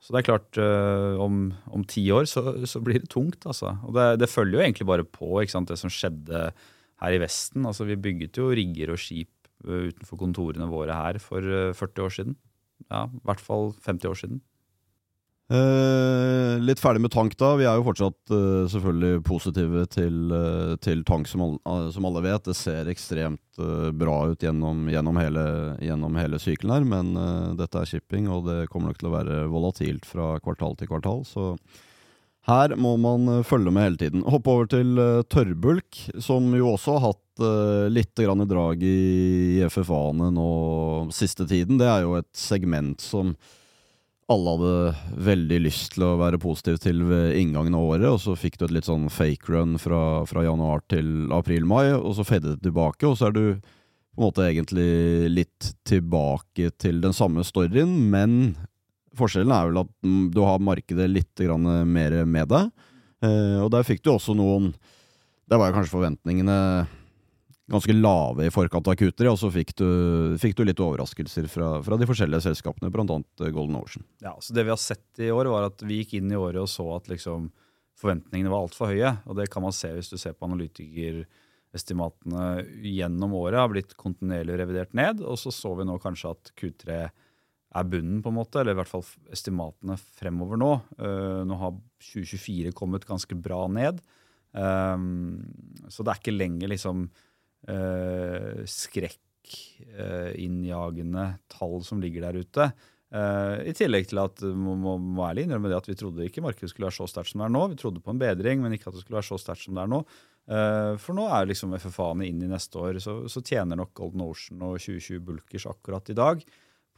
så 0.00 0.14
det 0.14 0.20
er 0.22 0.28
klart, 0.30 0.56
uh, 0.56 1.20
om, 1.20 1.50
om, 1.68 1.82
ti 1.84 2.06
år 2.14 2.24
så, 2.28 2.42
så, 2.64 2.80
blir 2.80 3.02
det 3.02 3.10
tungt, 3.12 3.44
altså. 3.44 3.74
Og 3.84 3.92
det, 3.96 4.06
det, 4.22 4.30
følger 4.32 4.56
jo 4.56 4.64
egentlig 4.64 4.86
bare 4.88 5.04
på 5.04 5.42
sant, 5.52 5.68
det 5.68 5.76
som 5.76 5.92
skjedde 5.92 6.46
her 7.02 7.16
i 7.16 7.20
Vesten. 7.20 7.66
Altså, 7.68 7.84
vi 7.88 8.00
bygget 8.00 8.40
jo 8.40 8.48
rigger 8.48 8.94
og 8.94 9.02
skip 9.02 9.32
uh, 9.68 9.90
utenfor 9.90 10.22
kontorene 10.22 10.70
våre 10.72 10.96
her 10.96 11.20
for 11.20 11.44
uh, 11.44 11.76
40 11.76 12.06
år 12.06 12.16
siden. 12.16 12.38
Ja, 12.88 13.04
i 13.12 13.24
hvert 13.28 13.44
fall 13.44 13.74
50 13.84 14.08
år 14.08 14.20
siden. 14.22 14.40
Eh, 15.50 16.60
litt 16.62 16.78
ferdig 16.78 17.00
med 17.02 17.10
tank, 17.10 17.34
da. 17.38 17.56
Vi 17.58 17.64
er 17.66 17.74
jo 17.74 17.82
fortsatt 17.88 18.30
uh, 18.30 18.68
selvfølgelig 18.70 19.22
positive 19.26 19.82
til, 19.90 20.18
uh, 20.30 20.76
til 20.78 21.02
tank, 21.02 21.26
som 21.26 21.42
alle, 21.42 21.58
eh, 21.66 21.88
som 21.90 22.06
alle, 22.06 22.22
vet. 22.22 22.44
Det 22.46 22.54
ser 22.54 22.90
ekstremt 22.92 23.38
bra 23.98 24.14
ut 24.30 24.44
gjennom, 24.46 24.86
gjennom, 24.88 25.18
hele, 25.20 25.42
gjennom 25.82 26.14
hele 26.16 26.38
sykelen 26.40 26.70
her, 26.72 26.84
men 26.88 27.10
dette 27.58 27.76
er 27.76 27.88
shipping, 27.90 28.30
og 28.32 28.46
det 28.46 28.70
kommer 28.72 28.88
nok 28.88 29.00
til 29.02 29.10
å 29.10 29.12
være 29.12 29.40
volatilt 29.52 30.06
fra 30.08 30.30
kvartal 30.40 30.78
til 30.80 30.88
kvartal. 30.88 31.26
Så 31.28 31.50
her 32.48 32.72
må 32.80 32.94
man 33.02 33.42
følge 33.44 33.74
med 33.74 33.84
hele 33.84 34.00
tiden. 34.00 34.24
Hoppe 34.24 34.54
over 34.54 34.70
til 34.70 34.96
tørrbulk, 35.28 35.98
som 36.24 36.48
jo 36.56 36.70
også 36.72 36.96
har 36.96 37.10
hatt 37.10 37.44
litt 37.92 38.14
grann 38.22 38.46
drag 38.48 38.80
i 38.86 39.60
FFA-ene 39.68 40.30
nå 40.38 40.50
siste 41.12 41.44
tiden. 41.50 41.76
Det 41.82 41.90
er 41.90 42.06
jo 42.06 42.16
et 42.22 42.30
segment 42.38 43.02
som 43.04 43.34
alle 44.30 44.52
hadde 44.54 45.22
veldig 45.26 45.58
lyst 45.64 45.96
til 45.96 46.04
å 46.06 46.16
være 46.20 46.38
positiv 46.42 46.78
til 46.82 47.02
ved 47.08 47.34
inngangen 47.40 47.74
av 47.74 47.88
året, 47.96 48.06
og 48.12 48.20
så 48.22 48.36
fikk 48.38 48.60
du 48.60 48.66
et 48.68 48.76
litt 48.76 48.86
sånn 48.86 49.08
fake 49.10 49.50
run 49.50 49.74
fra, 49.82 50.22
fra 50.30 50.44
januar 50.46 50.84
til 50.90 51.32
april-mai, 51.34 51.90
og 51.96 52.14
så 52.16 52.26
fadet 52.26 52.54
det 52.54 52.68
tilbake, 52.68 53.08
og 53.08 53.18
så 53.18 53.28
er 53.30 53.34
du 53.36 53.44
på 53.58 54.20
en 54.20 54.26
måte 54.28 54.46
egentlig 54.46 55.30
litt 55.32 55.72
tilbake 55.88 56.70
til 56.78 57.02
den 57.02 57.16
samme 57.16 57.42
storyen, 57.46 57.90
men 58.12 58.54
forskjellen 59.18 59.54
er 59.54 59.70
vel 59.70 59.82
at 59.82 59.92
du 60.34 60.40
har 60.46 60.62
markedet 60.62 61.10
litt 61.10 61.44
mer 61.50 62.20
med 62.22 62.50
deg, 62.52 62.70
eh, 63.26 63.58
og 63.64 63.70
der 63.74 63.86
fikk 63.86 64.04
du 64.04 64.14
også 64.14 64.36
noen 64.38 64.72
Der 65.50 65.58
var 65.58 65.72
kanskje 65.74 65.96
forventningene 65.96 66.56
ganske 67.70 67.94
lave 67.94 68.46
i 68.46 68.52
forkant 68.52 68.88
av 68.90 68.96
Q3, 68.98 69.28
og 69.30 69.38
så 69.40 69.50
fikk 69.54 69.72
du, 69.78 69.88
fikk 70.42 70.56
du 70.58 70.64
litt 70.66 70.80
overraskelser 70.82 71.46
fra, 71.50 71.82
fra, 71.86 71.98
de 72.00 72.08
forskjellige 72.08 72.42
selskapene, 72.48 72.90
bl.a. 72.92 73.04
Golden 73.48 73.78
Ocean. 73.78 74.04
Ja, 74.24 74.34
så 74.42 74.54
Det 74.56 74.64
vi 74.66 74.74
har 74.74 74.80
sett 74.80 75.22
i 75.22 75.30
år, 75.32 75.46
var 75.52 75.62
at 75.70 75.82
vi 75.86 76.00
gikk 76.02 76.12
inn 76.18 76.32
i 76.32 76.38
året 76.38 76.60
og 76.64 76.70
så 76.70 76.86
at 76.96 77.08
liksom 77.12 77.50
forventningene 78.00 78.50
var 78.52 78.64
altfor 78.64 78.86
høye. 78.92 79.12
Og 79.28 79.36
det 79.38 79.50
kan 79.52 79.62
man 79.64 79.74
se 79.76 79.88
hvis 79.94 80.10
du 80.12 80.16
ser 80.20 80.34
på 80.36 80.46
analytikerestimatene 80.48 82.44
gjennom 82.90 83.34
året 83.38 83.60
har 83.62 83.72
blitt 83.72 83.96
kontinuerlig 84.00 84.54
revidert 84.60 84.92
ned. 84.96 85.16
Og 85.22 85.36
så 85.40 85.50
så 85.54 85.70
vi 85.78 85.84
nå 85.88 85.94
kanskje 86.02 86.32
at 86.34 86.52
Q3 86.58 86.86
er 87.70 87.84
bunnen, 87.86 88.22
på 88.22 88.32
en 88.32 88.38
måte, 88.40 88.58
eller 88.60 88.74
i 88.74 88.80
hvert 88.80 88.90
fall 88.90 89.06
estimatene 89.30 89.94
fremover 90.18 90.58
nå. 90.58 90.72
Uh, 90.98 91.42
nå 91.46 91.54
har 91.60 91.76
2024 92.02 92.72
kommet 92.74 93.06
ganske 93.06 93.34
bra 93.38 93.68
ned. 93.70 94.00
Um, 94.50 95.46
så 95.86 96.02
det 96.02 96.10
er 96.10 96.18
ikke 96.18 96.34
lenger 96.34 96.72
liksom 96.72 97.06
uh, 97.68 98.64
skrekkinnjagende 98.68 101.24
eh, 101.26 101.34
tall 101.52 101.84
som 101.84 102.00
ligger 102.00 102.22
der 102.28 102.36
ute. 102.40 102.72
Eh, 103.10 103.66
I 103.66 103.72
tillegg 103.74 104.06
til 104.10 104.20
at 104.22 104.38
må, 104.54 104.76
må, 104.78 104.94
må 105.02 105.24
ærlig 105.26 105.42
innrømme 105.48 105.70
det 105.70 105.80
at 105.80 105.88
vi 105.90 105.98
trodde 105.98 106.26
ikke 106.28 106.44
markedet 106.44 106.70
skulle 106.70 106.86
være 106.86 107.00
så 107.00 107.06
sterkt 107.10 107.30
som 107.32 107.40
det 107.42 107.48
er 107.48 107.56
nå. 107.56 107.62
Vi 107.72 107.80
trodde 107.80 108.04
på 108.04 108.12
en 108.14 108.22
bedring, 108.22 108.56
men 108.62 108.72
ikke 108.76 108.88
at 108.90 108.96
det 108.96 109.02
skulle 109.02 109.18
være 109.18 109.30
så 109.32 109.38
sterkt 109.42 109.64
som 109.66 109.74
det 109.78 109.84
er 109.84 109.90
nå. 109.90 110.00
Uh, 110.50 110.96
for 110.98 111.14
nå 111.14 111.28
er 111.30 111.46
liksom 111.46 111.76
FFA-ene 111.78 112.26
inn 112.26 112.40
i 112.42 112.48
neste 112.50 112.80
år, 112.80 112.98
så, 113.02 113.20
så, 113.30 113.42
tjener 113.44 113.78
nok 113.78 113.92
Golden 113.94 114.24
Ocean 114.24 114.64
og 114.66 114.80
2020 114.82 115.20
Bulkers 115.26 115.66
akkurat 115.70 116.10
i 116.10 116.16
dag. 116.18 116.42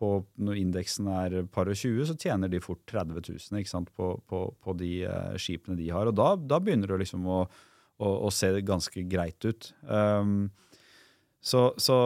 På, 0.01 0.15
når 0.41 0.59
indeksen 0.59 1.11
er 1.13 1.37
par 1.53 1.69
og 1.69 1.77
20, 1.77 2.07
så 2.09 2.17
tjener 2.19 2.51
de 2.51 2.63
fort 2.65 2.81
30 2.91 3.19
000 3.19 3.61
ikke 3.61 3.71
sant, 3.71 3.93
på, 3.97 4.15
på, 4.29 4.47
på 4.63 4.77
de 4.81 4.95
uh, 5.05 5.35
skipene 5.41 5.77
de 5.81 5.91
har. 5.93 6.09
Og 6.09 6.17
da, 6.17 6.33
da 6.37 6.61
begynner 6.65 6.95
det 6.95 7.03
liksom 7.05 7.29
å, 7.29 7.43
å, 8.03 8.17
å, 8.27 8.33
se 8.35 8.51
ganske 8.67 9.07
greit 9.09 9.47
ut. 9.47 9.71
Um, 9.87 10.51
så, 11.43 11.73
så, 11.75 11.97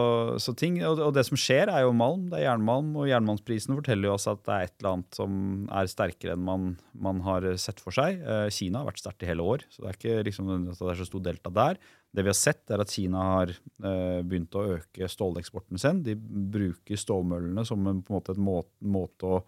så, 0.41 0.53
ting, 0.57 0.79
og, 0.81 1.11
det 1.13 1.21
som 1.27 1.37
skjer, 1.37 1.69
er 1.69 1.83
jo 1.85 1.93
malm. 1.93 2.23
Det 2.31 2.39
er 2.39 2.47
jernmalm. 2.47 2.89
Og 2.97 3.05
jernmalmsprisen 3.05 3.75
forteller 3.77 4.09
jo 4.09 4.15
oss 4.15 4.25
at 4.31 4.41
det 4.47 4.55
er 4.55 4.65
et 4.65 4.73
eller 4.79 4.95
annet 4.95 5.19
som 5.19 5.35
er 5.77 5.91
sterkere 5.91 6.33
enn 6.33 6.47
man, 6.47 6.71
man 6.97 7.21
har 7.21 7.45
sett 7.61 7.83
for 7.83 7.93
seg. 7.93 8.17
Eh, 8.17 8.47
Kina 8.53 8.81
har 8.81 8.89
vært 8.89 9.03
sterkt 9.03 9.21
i 9.21 9.29
hele 9.29 9.45
år, 9.45 9.67
så 9.69 9.83
det 9.83 9.91
er 9.91 9.99
ikke 9.99 10.25
liksom, 10.25 10.49
at 10.57 10.81
det 10.81 10.89
er 10.89 10.99
så 11.03 11.09
stor 11.11 11.23
delta 11.29 11.53
der. 11.53 11.77
Det 12.17 12.25
vi 12.25 12.33
har 12.33 12.39
sett, 12.39 12.63
er 12.73 12.81
at 12.81 12.95
Kina 12.97 13.27
har 13.35 13.53
eh, 13.53 14.25
begynt 14.25 14.57
å 14.57 14.65
øke 14.79 15.11
ståleksporten 15.13 15.85
sin. 15.85 16.01
De 16.01 16.17
bruker 16.17 16.97
stålmøllene 16.97 17.65
som 17.69 17.85
en, 17.93 18.01
på 18.01 18.15
en 18.15 18.17
måte 18.17 18.37
måte, 18.41 18.89
måte 18.89 19.29
å, 19.35 19.43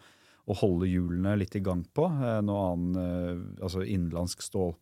å, 0.46 0.60
holde 0.62 0.92
hjulene 0.92 1.34
litt 1.42 1.58
i 1.58 1.64
gang 1.66 1.82
på. 1.98 2.06
Eh, 2.06 2.44
noe 2.46 2.70
annen, 2.76 3.02
eh, 3.02 3.64
altså 3.66 3.82
innenlandsk 3.82 4.46
stål 4.46 4.76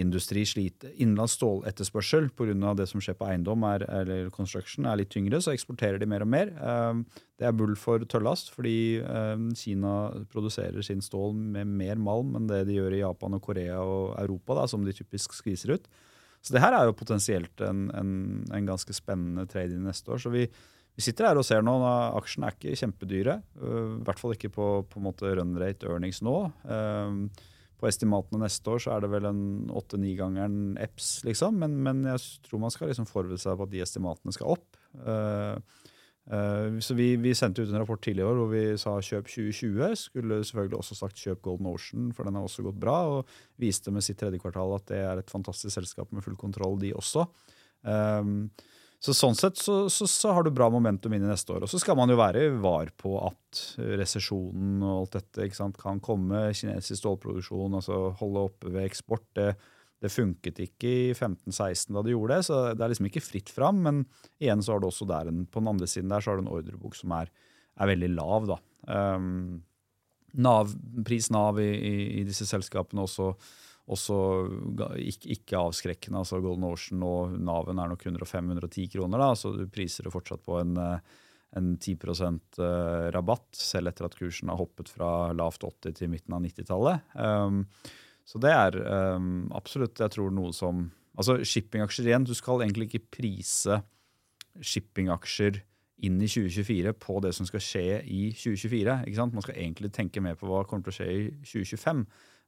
industri 0.00 0.42
sliter. 0.48 0.92
Innenlands 0.96 1.36
ståletterspørsel 1.38 2.30
pga. 2.36 2.74
det 2.74 2.86
som 2.88 3.02
skjer 3.02 3.16
på 3.18 3.28
eiendom 3.28 3.64
er, 3.68 3.84
eller 3.88 4.30
construction 4.34 4.86
er 4.86 5.00
litt 5.00 5.10
tyngre, 5.12 5.40
så 5.40 5.52
eksporterer 5.54 6.00
de 6.00 6.08
mer 6.08 6.24
og 6.24 6.30
mer. 6.32 6.52
Ehm, 6.56 7.04
det 7.38 7.46
er 7.48 7.56
bull 7.56 7.76
for 7.76 8.04
tøllast, 8.04 8.52
fordi 8.54 9.00
ehm, 9.00 9.50
Kina 9.56 9.94
produserer 10.32 10.82
sin 10.82 11.00
stål 11.04 11.34
med 11.34 11.66
mer 11.66 12.00
malm 12.00 12.36
enn 12.36 12.48
det 12.50 12.64
de 12.68 12.78
gjør 12.78 12.96
i 12.96 13.04
Japan 13.04 13.36
og 13.36 13.44
Korea 13.44 13.80
og 13.84 14.16
Europa, 14.20 14.62
da, 14.62 14.66
som 14.70 14.84
de 14.84 14.96
typisk 14.96 15.36
skviser 15.36 15.76
ut. 15.76 15.88
Så 16.40 16.56
det 16.56 16.64
her 16.64 16.72
er 16.72 16.88
jo 16.88 16.96
potensielt 16.96 17.60
en, 17.60 17.88
en, 17.92 18.12
en 18.48 18.68
ganske 18.68 18.94
spennende 18.96 19.44
trade 19.50 19.76
inn 19.76 19.84
neste 19.88 20.12
år. 20.12 20.22
så 20.22 20.32
vi 20.32 20.48
vi 20.98 21.04
sitter 21.06 21.30
her 21.30 21.38
og 21.38 21.46
ser 21.46 21.62
nå, 21.64 21.72
aksjene 22.18 22.50
er 22.50 22.56
ikke 22.56 22.76
kjempedyre. 22.76 23.36
Øh, 23.62 23.92
I 24.00 24.04
hvert 24.04 24.18
fall 24.20 24.34
ikke 24.34 24.50
på, 24.52 24.66
på 24.90 24.98
en 25.00 25.06
måte 25.06 25.30
run 25.38 25.54
rate 25.56 25.88
earnings 25.88 26.18
nå. 26.20 26.34
Uh, 26.66 27.30
på 27.80 27.88
estimatene 27.88 28.44
neste 28.44 28.72
år 28.72 28.82
så 28.84 28.94
er 28.94 29.04
det 29.04 29.10
vel 29.12 29.28
en 29.30 29.44
åtte-ni-gangeren 29.76 30.76
EPS, 30.80 31.10
liksom. 31.28 31.60
Men, 31.62 31.78
men, 31.84 32.02
jeg 32.12 32.22
tror 32.46 32.62
man 32.62 32.74
skal 32.74 32.90
liksom 32.90 33.08
forberede 33.08 33.40
seg 33.40 33.56
på 33.56 33.66
at 33.66 33.72
de 33.72 33.84
estimatene 33.84 34.34
skal 34.36 34.52
opp. 34.56 34.80
Uh, 34.94 35.56
uh, 36.30 36.76
så 36.84 36.96
vi, 36.98 37.14
vi, 37.22 37.34
sendte 37.36 37.64
ut 37.64 37.72
en 37.72 37.80
rapport 37.80 38.02
tidligere 38.04 38.28
i 38.28 38.32
år 38.34 38.40
hvor 38.40 38.50
vi 38.52 38.64
sa 38.80 38.96
kjøp 39.10 39.30
2020. 39.32 39.94
Skulle 40.04 40.42
selvfølgelig 40.44 40.80
også 40.82 40.98
sagt 41.00 41.24
kjøp 41.24 41.44
Golden 41.46 41.70
Ocean, 41.72 42.10
for 42.16 42.28
den 42.28 42.36
har 42.38 42.48
også 42.48 42.66
gått 42.68 42.80
bra. 42.82 42.98
Og 43.16 43.32
viste 43.62 43.94
med 43.94 44.04
sitt 44.06 44.20
tredje 44.20 44.42
kvartal 44.42 44.76
at 44.76 44.88
det 44.92 45.00
er 45.06 45.22
et 45.22 45.32
fantastisk 45.32 45.74
selskap 45.78 46.12
med 46.12 46.26
full 46.26 46.38
kontroll, 46.40 46.78
de 46.82 46.92
også. 46.96 47.26
Um, 47.80 48.50
så 49.00 49.14
Sånn 49.16 49.36
sett 49.38 49.56
så, 49.56 49.86
så, 49.88 50.04
så, 50.04 50.32
har 50.36 50.44
du 50.44 50.50
bra 50.52 50.66
momentum 50.68 51.14
inn 51.16 51.24
i 51.24 51.30
neste 51.30 51.54
år. 51.54 51.64
Og 51.64 51.70
så 51.72 51.78
skal 51.80 51.96
man 51.96 52.10
jo 52.12 52.18
være 52.20 52.50
var 52.60 52.90
på 53.00 53.14
at 53.24 53.60
resesjonen 53.96 54.82
og 54.84 54.96
alt 54.98 55.16
dette 55.16 55.46
sant, 55.56 55.78
kan 55.80 56.02
komme. 56.04 56.50
Kinesisk 56.52 57.00
stålproduksjon, 57.00 57.78
altså 57.78 58.10
holde 58.20 58.42
oppe 58.50 58.72
ved 58.74 58.84
eksport. 58.84 59.24
Det, 59.38 59.54
det 60.04 60.12
funket 60.12 60.60
ikke 60.66 60.90
i 60.90 61.06
15-16 61.14 61.96
da 61.96 62.04
de 62.04 62.12
gjorde 62.12 62.36
det, 62.36 62.46
så 62.50 62.60
det 62.76 62.84
er 62.84 62.92
liksom 62.92 63.08
ikke 63.08 63.24
fritt 63.24 63.54
fram. 63.56 63.80
Men 63.88 64.04
igjen 64.36 64.60
så 64.64 64.76
har 64.76 64.84
du 64.84 64.90
også 64.90 65.08
der 65.08 65.32
en, 65.32 65.46
på 65.48 65.64
den 65.64 65.72
andre 65.72 65.88
siden 65.88 66.12
der 66.12 66.20
så 66.20 66.34
har 66.34 66.40
du 66.40 66.44
en 66.44 66.52
ordrebok 66.58 67.00
som 67.00 67.16
er, 67.16 67.32
er 67.80 67.92
veldig 67.94 68.12
lav. 68.18 68.52
da. 68.52 68.60
Um, 69.16 69.62
NAV, 70.36 70.76
pris 71.08 71.32
Nav 71.32 71.56
i, 71.58 71.70
i, 71.72 71.94
i 72.20 72.28
disse 72.28 72.44
selskapene 72.46 73.08
også 73.08 73.32
også 73.90 74.18
ikke, 75.00 75.58
avskrekkende. 75.58 76.20
altså 76.20 76.40
Golden 76.40 76.68
Ocean 76.68 77.02
og 77.02 77.32
Naven 77.38 77.80
er 77.80 77.90
nok 77.90 78.04
105-110 78.04 78.90
kroner. 78.92 79.18
da, 79.18 79.34
så 79.34 79.56
Du 79.56 79.66
priser 79.66 80.04
det 80.04 80.12
fortsatt 80.12 80.44
på 80.44 80.60
en, 80.60 80.76
eh, 80.76 80.98
en 81.56 81.76
10 81.76 81.96
eh, 82.58 83.10
rabatt, 83.10 83.48
selv 83.52 83.88
etter 83.88 84.04
at 84.04 84.14
kursen 84.14 84.48
har 84.48 84.56
hoppet 84.56 84.88
fra 84.88 85.32
lavt 85.32 85.64
80 85.64 85.94
til 85.94 86.08
midten 86.10 86.34
av 86.34 86.42
90-tallet. 86.42 87.00
Um, 87.14 87.66
så 88.24 88.38
det 88.38 88.50
er 88.50 89.16
um, 89.16 89.50
absolutt 89.50 89.98
jeg 89.98 90.10
tror 90.10 90.30
noe 90.30 90.52
som 90.52 90.90
altså 91.16 91.40
Shippingaksjer 91.42 92.06
igjen, 92.06 92.24
du 92.24 92.34
skal 92.34 92.62
egentlig 92.62 92.86
ikke 92.90 93.18
prise 93.18 93.80
shippingaksjer 94.60 95.60
inn 96.06 96.20
i 96.22 96.28
2024 96.30 96.94
på 97.00 97.18
det 97.24 97.32
som 97.36 97.48
skal 97.48 97.62
skje 97.64 97.86
i 98.08 98.20
2024. 98.32 99.02
ikke 99.06 99.18
sant? 99.18 99.34
Man 99.36 99.44
skal 99.44 99.58
egentlig 99.58 99.92
tenke 99.92 100.22
mer 100.24 100.38
på 100.38 100.48
hva 100.48 100.64
kommer 100.68 100.86
til 100.86 100.94
å 100.94 100.98
skje 101.00 101.08
i 101.10 101.24
2025. 101.44 102.04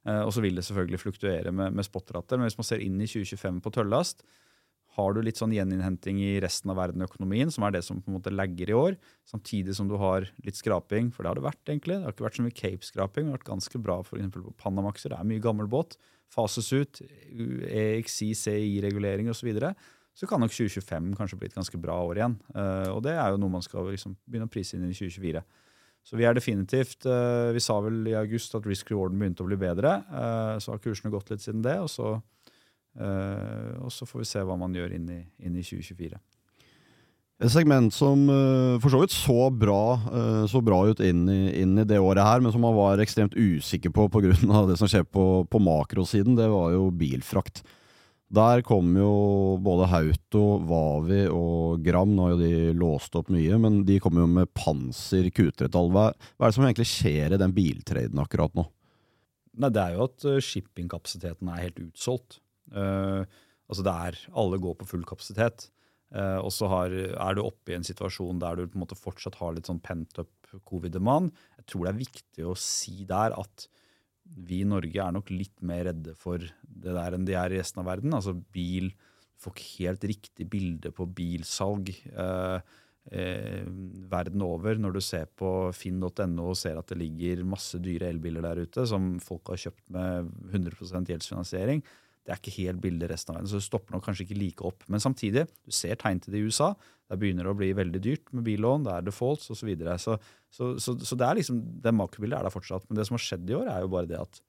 Eh, 0.07 0.21
og 0.23 0.31
så 0.35 0.43
vil 0.43 0.57
det 0.59 0.65
selvfølgelig 0.67 1.01
fluktuere 1.01 1.53
med, 1.55 1.75
med 1.75 1.87
spotrater. 1.87 2.39
Men 2.39 2.49
hvis 2.49 2.59
man 2.59 2.67
ser 2.67 2.83
inn 2.83 2.99
i 3.01 3.09
2025 3.09 3.61
på 3.63 3.73
tøllast, 3.77 4.25
har 4.93 5.15
du 5.15 5.23
litt 5.25 5.39
sånn 5.39 5.53
gjeninnhenting 5.55 6.19
i 6.21 6.35
resten 6.43 6.69
av 6.69 6.77
verdenøkonomien, 6.77 7.49
som 7.53 7.65
er 7.65 7.73
det 7.73 7.81
som 7.85 8.01
på 8.03 8.11
en 8.11 8.19
måte 8.19 8.33
lagger 8.33 8.69
i 8.69 8.75
år, 8.77 8.97
samtidig 9.25 9.73
som 9.73 9.87
du 9.89 9.95
har 9.97 10.27
litt 10.45 10.59
skraping, 10.59 11.09
for 11.09 11.25
det 11.25 11.31
har 11.31 11.39
det 11.39 11.47
vært, 11.47 11.63
egentlig. 11.65 11.97
Det 11.97 12.05
har 12.05 12.13
ikke 12.13 12.27
vært 12.27 12.37
så 12.37 12.45
mye 12.45 12.57
Cape-skraping, 12.59 13.25
det 13.25 13.33
har 13.33 13.39
vært 13.39 13.49
ganske 13.49 13.81
bra 13.81 13.95
for 14.05 14.21
på 14.35 14.53
Panamaxer. 14.61 15.15
Det 15.15 15.17
er 15.17 15.31
mye 15.31 15.41
gammel 15.41 15.69
båt. 15.71 15.97
Fases 16.33 16.69
ut. 16.73 17.01
EXI, 17.01 18.29
CI-regulering 18.37 19.31
osv. 19.33 19.41
Så, 19.41 19.49
videre, 19.49 19.73
så 20.13 20.29
kan 20.29 20.43
nok 20.45 20.53
2025 20.53 21.09
kanskje 21.17 21.41
bli 21.41 21.49
et 21.49 21.57
ganske 21.57 21.79
bra 21.81 21.97
år 22.05 22.21
igjen. 22.21 22.37
Uh, 22.53 22.93
og 22.93 23.01
det 23.07 23.17
er 23.17 23.33
jo 23.33 23.41
noe 23.41 23.57
man 23.57 23.65
skal 23.65 23.89
liksom 23.89 24.13
begynne 24.29 24.45
å 24.45 24.53
prise 24.53 24.77
inn 24.77 24.85
i 24.85 24.93
2024. 24.93 25.41
Så 26.03 26.19
vi 26.19 26.27
er 26.27 26.35
definitivt 26.35 27.07
uh, 27.07 27.53
Vi 27.55 27.63
sa 27.63 27.79
vel 27.83 28.03
i 28.11 28.17
august 28.19 28.55
at 28.57 28.67
risk 28.67 28.91
rewarden 28.91 29.21
begynte 29.21 29.45
å 29.45 29.47
bli 29.47 29.59
bedre. 29.59 30.01
Uh, 30.11 30.59
så 30.59 30.73
har 30.73 30.83
kursene 30.83 31.13
gått 31.13 31.31
litt 31.31 31.43
siden 31.43 31.63
det, 31.63 31.77
og 31.79 31.89
så, 31.91 32.17
uh, 32.99 33.71
og 33.79 33.91
så 33.93 34.07
får 34.09 34.23
vi 34.23 34.29
se 34.33 34.43
hva 34.43 34.59
man 34.59 34.75
gjør 34.75 34.97
inn 34.99 35.09
i, 35.13 35.21
inn 35.47 35.55
i 35.55 35.65
2024. 35.65 36.19
Et 37.43 37.51
segment 37.51 37.91
som 37.91 38.21
for 38.79 38.93
så 38.93 38.99
vidt 39.01 39.11
så 39.11 39.49
bra, 39.51 40.45
så 40.47 40.61
bra 40.63 40.77
ut 40.87 41.01
inn 41.03 41.25
i, 41.27 41.39
inn 41.59 41.73
i, 41.81 41.83
det 41.89 41.97
året 41.99 42.23
her, 42.23 42.39
men 42.39 42.53
som 42.53 42.61
man 42.63 42.75
var 42.77 43.01
ekstremt 43.03 43.33
usikker 43.35 43.91
på 43.91 44.05
pga. 44.13 44.31
det 44.69 44.77
som 44.79 44.87
skjer 44.87 45.03
på, 45.03 45.25
på 45.51 45.59
makrosiden, 45.59 46.37
det 46.37 46.45
var 46.53 46.71
jo 46.71 46.85
bilfrakt. 46.95 47.63
Der 48.33 48.63
kom 48.65 48.95
jo 48.97 49.09
både 49.61 49.85
Hauto, 49.91 50.43
Vavi 50.65 51.27
og 51.29 51.83
Gram, 51.85 52.15
nå 52.15 52.23
har 52.25 52.31
jo 52.33 52.39
de 52.39 52.71
låst 52.73 53.13
opp 53.19 53.27
mye, 53.33 53.59
men 53.61 53.83
de 53.85 53.99
kommer 54.01 54.23
jo 54.23 54.29
med 54.39 54.49
Panser 54.57 55.27
Q3-tall. 55.29 55.91
Hva, 55.93 56.07
hva, 56.09 56.47
er 56.47 56.49
det 56.49 56.57
som 56.57 56.65
egentlig 56.65 56.87
skjer 56.89 57.35
i 57.35 57.39
den 57.41 57.53
biltraden 57.53 58.23
akkurat 58.23 58.55
nå? 58.57 58.65
Nei, 59.61 59.69
Det 59.69 59.83
er 59.83 59.93
jo 59.93 60.07
at 60.07 60.25
uh, 60.25 60.39
shippingkapasiteten 60.41 61.51
er 61.53 61.61
helt 61.67 61.83
utsolgt. 61.83 62.39
Uh, 62.73 63.21
altså 63.69 63.85
det 63.85 63.93
er, 64.07 64.17
Alle 64.41 64.57
går 64.65 64.79
på 64.79 64.89
full 64.95 65.05
kapasitet. 65.05 65.67
Uh, 66.09 66.39
og 66.41 66.49
så 66.53 66.71
er 66.73 67.37
du 67.37 67.43
oppe 67.43 67.73
i 67.73 67.77
en 67.77 67.85
situasjon 67.85 68.41
der 68.41 68.57
du 68.57 68.65
på 68.65 68.79
en 68.79 68.85
måte 68.87 68.97
fortsatt 68.97 69.37
har 69.43 69.53
litt 69.53 69.69
sånn 69.69 69.83
pent 69.83 70.17
up 70.23 70.55
covid-demand. 70.65 71.29
Jeg 71.61 71.69
tror 71.69 71.85
det 71.85 71.93
er 71.93 72.01
viktig 72.01 72.49
å 72.49 72.57
si 72.57 73.05
der 73.09 73.37
at 73.37 73.69
vi 74.35 74.61
i 74.63 74.67
Norge 74.67 74.99
er 74.99 75.15
nok 75.15 75.31
litt 75.33 75.55
mer 75.65 75.87
redde 75.89 76.15
for 76.19 76.41
det 76.63 76.93
der 76.95 77.15
enn 77.15 77.25
de 77.27 77.35
er 77.37 77.53
i 77.53 77.59
resten 77.61 77.83
av 77.83 77.89
verden. 77.91 78.15
Altså 78.17 78.35
bil 78.55 78.93
Får 79.43 79.57
ikke 79.57 79.83
helt 79.83 80.05
riktig 80.07 80.45
bilde 80.47 80.91
på 80.95 81.07
bilsalg 81.17 81.89
eh, 81.91 82.59
eh, 83.11 83.65
verden 84.11 84.43
over. 84.45 84.77
Når 84.79 84.95
du 84.95 85.01
ser 85.03 85.25
på 85.39 85.49
finn.no 85.75 86.45
og 86.45 86.55
ser 86.59 86.79
at 86.79 86.93
det 86.93 86.99
ligger 87.01 87.43
masse 87.47 87.81
dyre 87.83 88.07
elbiler 88.13 88.45
der 88.45 88.63
ute 88.63 88.85
som 88.87 89.17
folk 89.23 89.51
har 89.51 89.59
kjøpt 89.65 89.83
med 89.91 90.31
100% 90.53 91.11
gjeldsfinansiering, 91.11 91.83
det 92.23 92.31
er 92.31 92.39
ikke 92.39 92.55
helt 92.55 92.79
bildet 92.83 93.11
resten 93.11 93.33
av 93.33 93.37
verden, 93.39 93.49
så 93.51 93.59
det 93.59 93.65
stopper 93.65 93.95
nok 93.95 94.05
kanskje 94.05 94.23
ikke 94.23 94.39
like 94.39 94.63
opp. 94.63 94.85
Men 94.91 95.01
samtidig, 95.03 95.43
du 95.67 95.73
ser 95.75 95.97
tegn 95.99 96.21
til 96.23 96.31
det 96.31 96.39
i 96.39 96.47
USA. 96.47 96.69
Der 97.11 97.19
begynner 97.19 97.43
det 97.43 97.51
å 97.51 97.59
bli 97.59 97.67
veldig 97.75 98.01
dyrt 98.03 98.31
med 98.31 98.45
billån, 98.47 98.85
det 98.87 98.93
er 98.95 99.05
defaults 99.09 99.49
osv. 99.51 99.59
Så, 99.59 99.67
videre. 99.67 99.97
så, 99.99 100.15
så, 100.47 100.69
så, 100.79 100.95
så 101.03 101.17
det 101.19 101.27
er 101.27 101.39
liksom, 101.41 101.59
det 101.83 101.93
makrobildet 101.95 102.39
er 102.39 102.47
der 102.47 102.53
fortsatt. 102.53 102.87
Men 102.87 102.99
det 102.99 103.05
som 103.09 103.17
har 103.17 103.25
skjedd 103.25 103.51
i 103.51 103.57
år, 103.59 103.67
er 103.73 103.83
jo 103.83 103.91
bare 103.91 104.09
det 104.09 104.21
at 104.21 104.39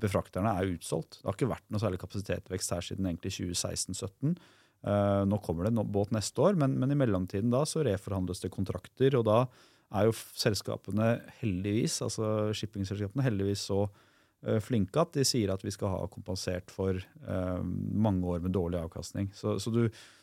befrakterne 0.00 0.52
er 0.54 0.70
utsolgt. 0.70 1.18
Det 1.18 1.26
har 1.26 1.36
ikke 1.36 1.50
vært 1.50 1.66
noe 1.74 1.82
særlig 1.82 2.00
kapasitetsvekst 2.04 2.74
her 2.76 2.86
siden 2.86 3.10
egentlig 3.10 3.34
2016-2017. 3.34 4.36
Uh, 4.80 5.26
nå 5.28 5.36
kommer 5.44 5.66
det 5.66 5.74
en 5.74 5.82
båt 5.92 6.14
neste 6.14 6.40
år, 6.40 6.54
men, 6.56 6.78
men, 6.80 6.94
i 6.94 6.96
mellomtiden 6.96 7.50
da 7.52 7.66
så 7.68 7.82
reforhandles 7.84 8.40
det 8.44 8.52
kontrakter. 8.54 9.18
Og 9.18 9.26
da 9.26 9.42
er 9.98 10.06
jo 10.06 10.14
selskapene 10.14 11.16
heldigvis, 11.40 11.98
altså 12.06 12.52
shippingselskapene 12.56 13.26
heldigvis 13.26 13.66
så 13.72 13.82
flinke 14.64 15.02
at 15.02 15.12
de 15.16 15.24
sier 15.26 15.52
at 15.52 15.64
vi 15.64 15.72
skal 15.74 15.92
ha 15.92 16.04
kompensert 16.12 16.72
for 16.72 16.96
eh, 16.96 17.60
mange 17.62 18.24
år 18.24 18.40
med 18.44 18.54
dårlig 18.56 18.80
avkastning. 18.80 19.28
Så, 19.36 19.58
så 19.60 19.72
du, 19.74 19.82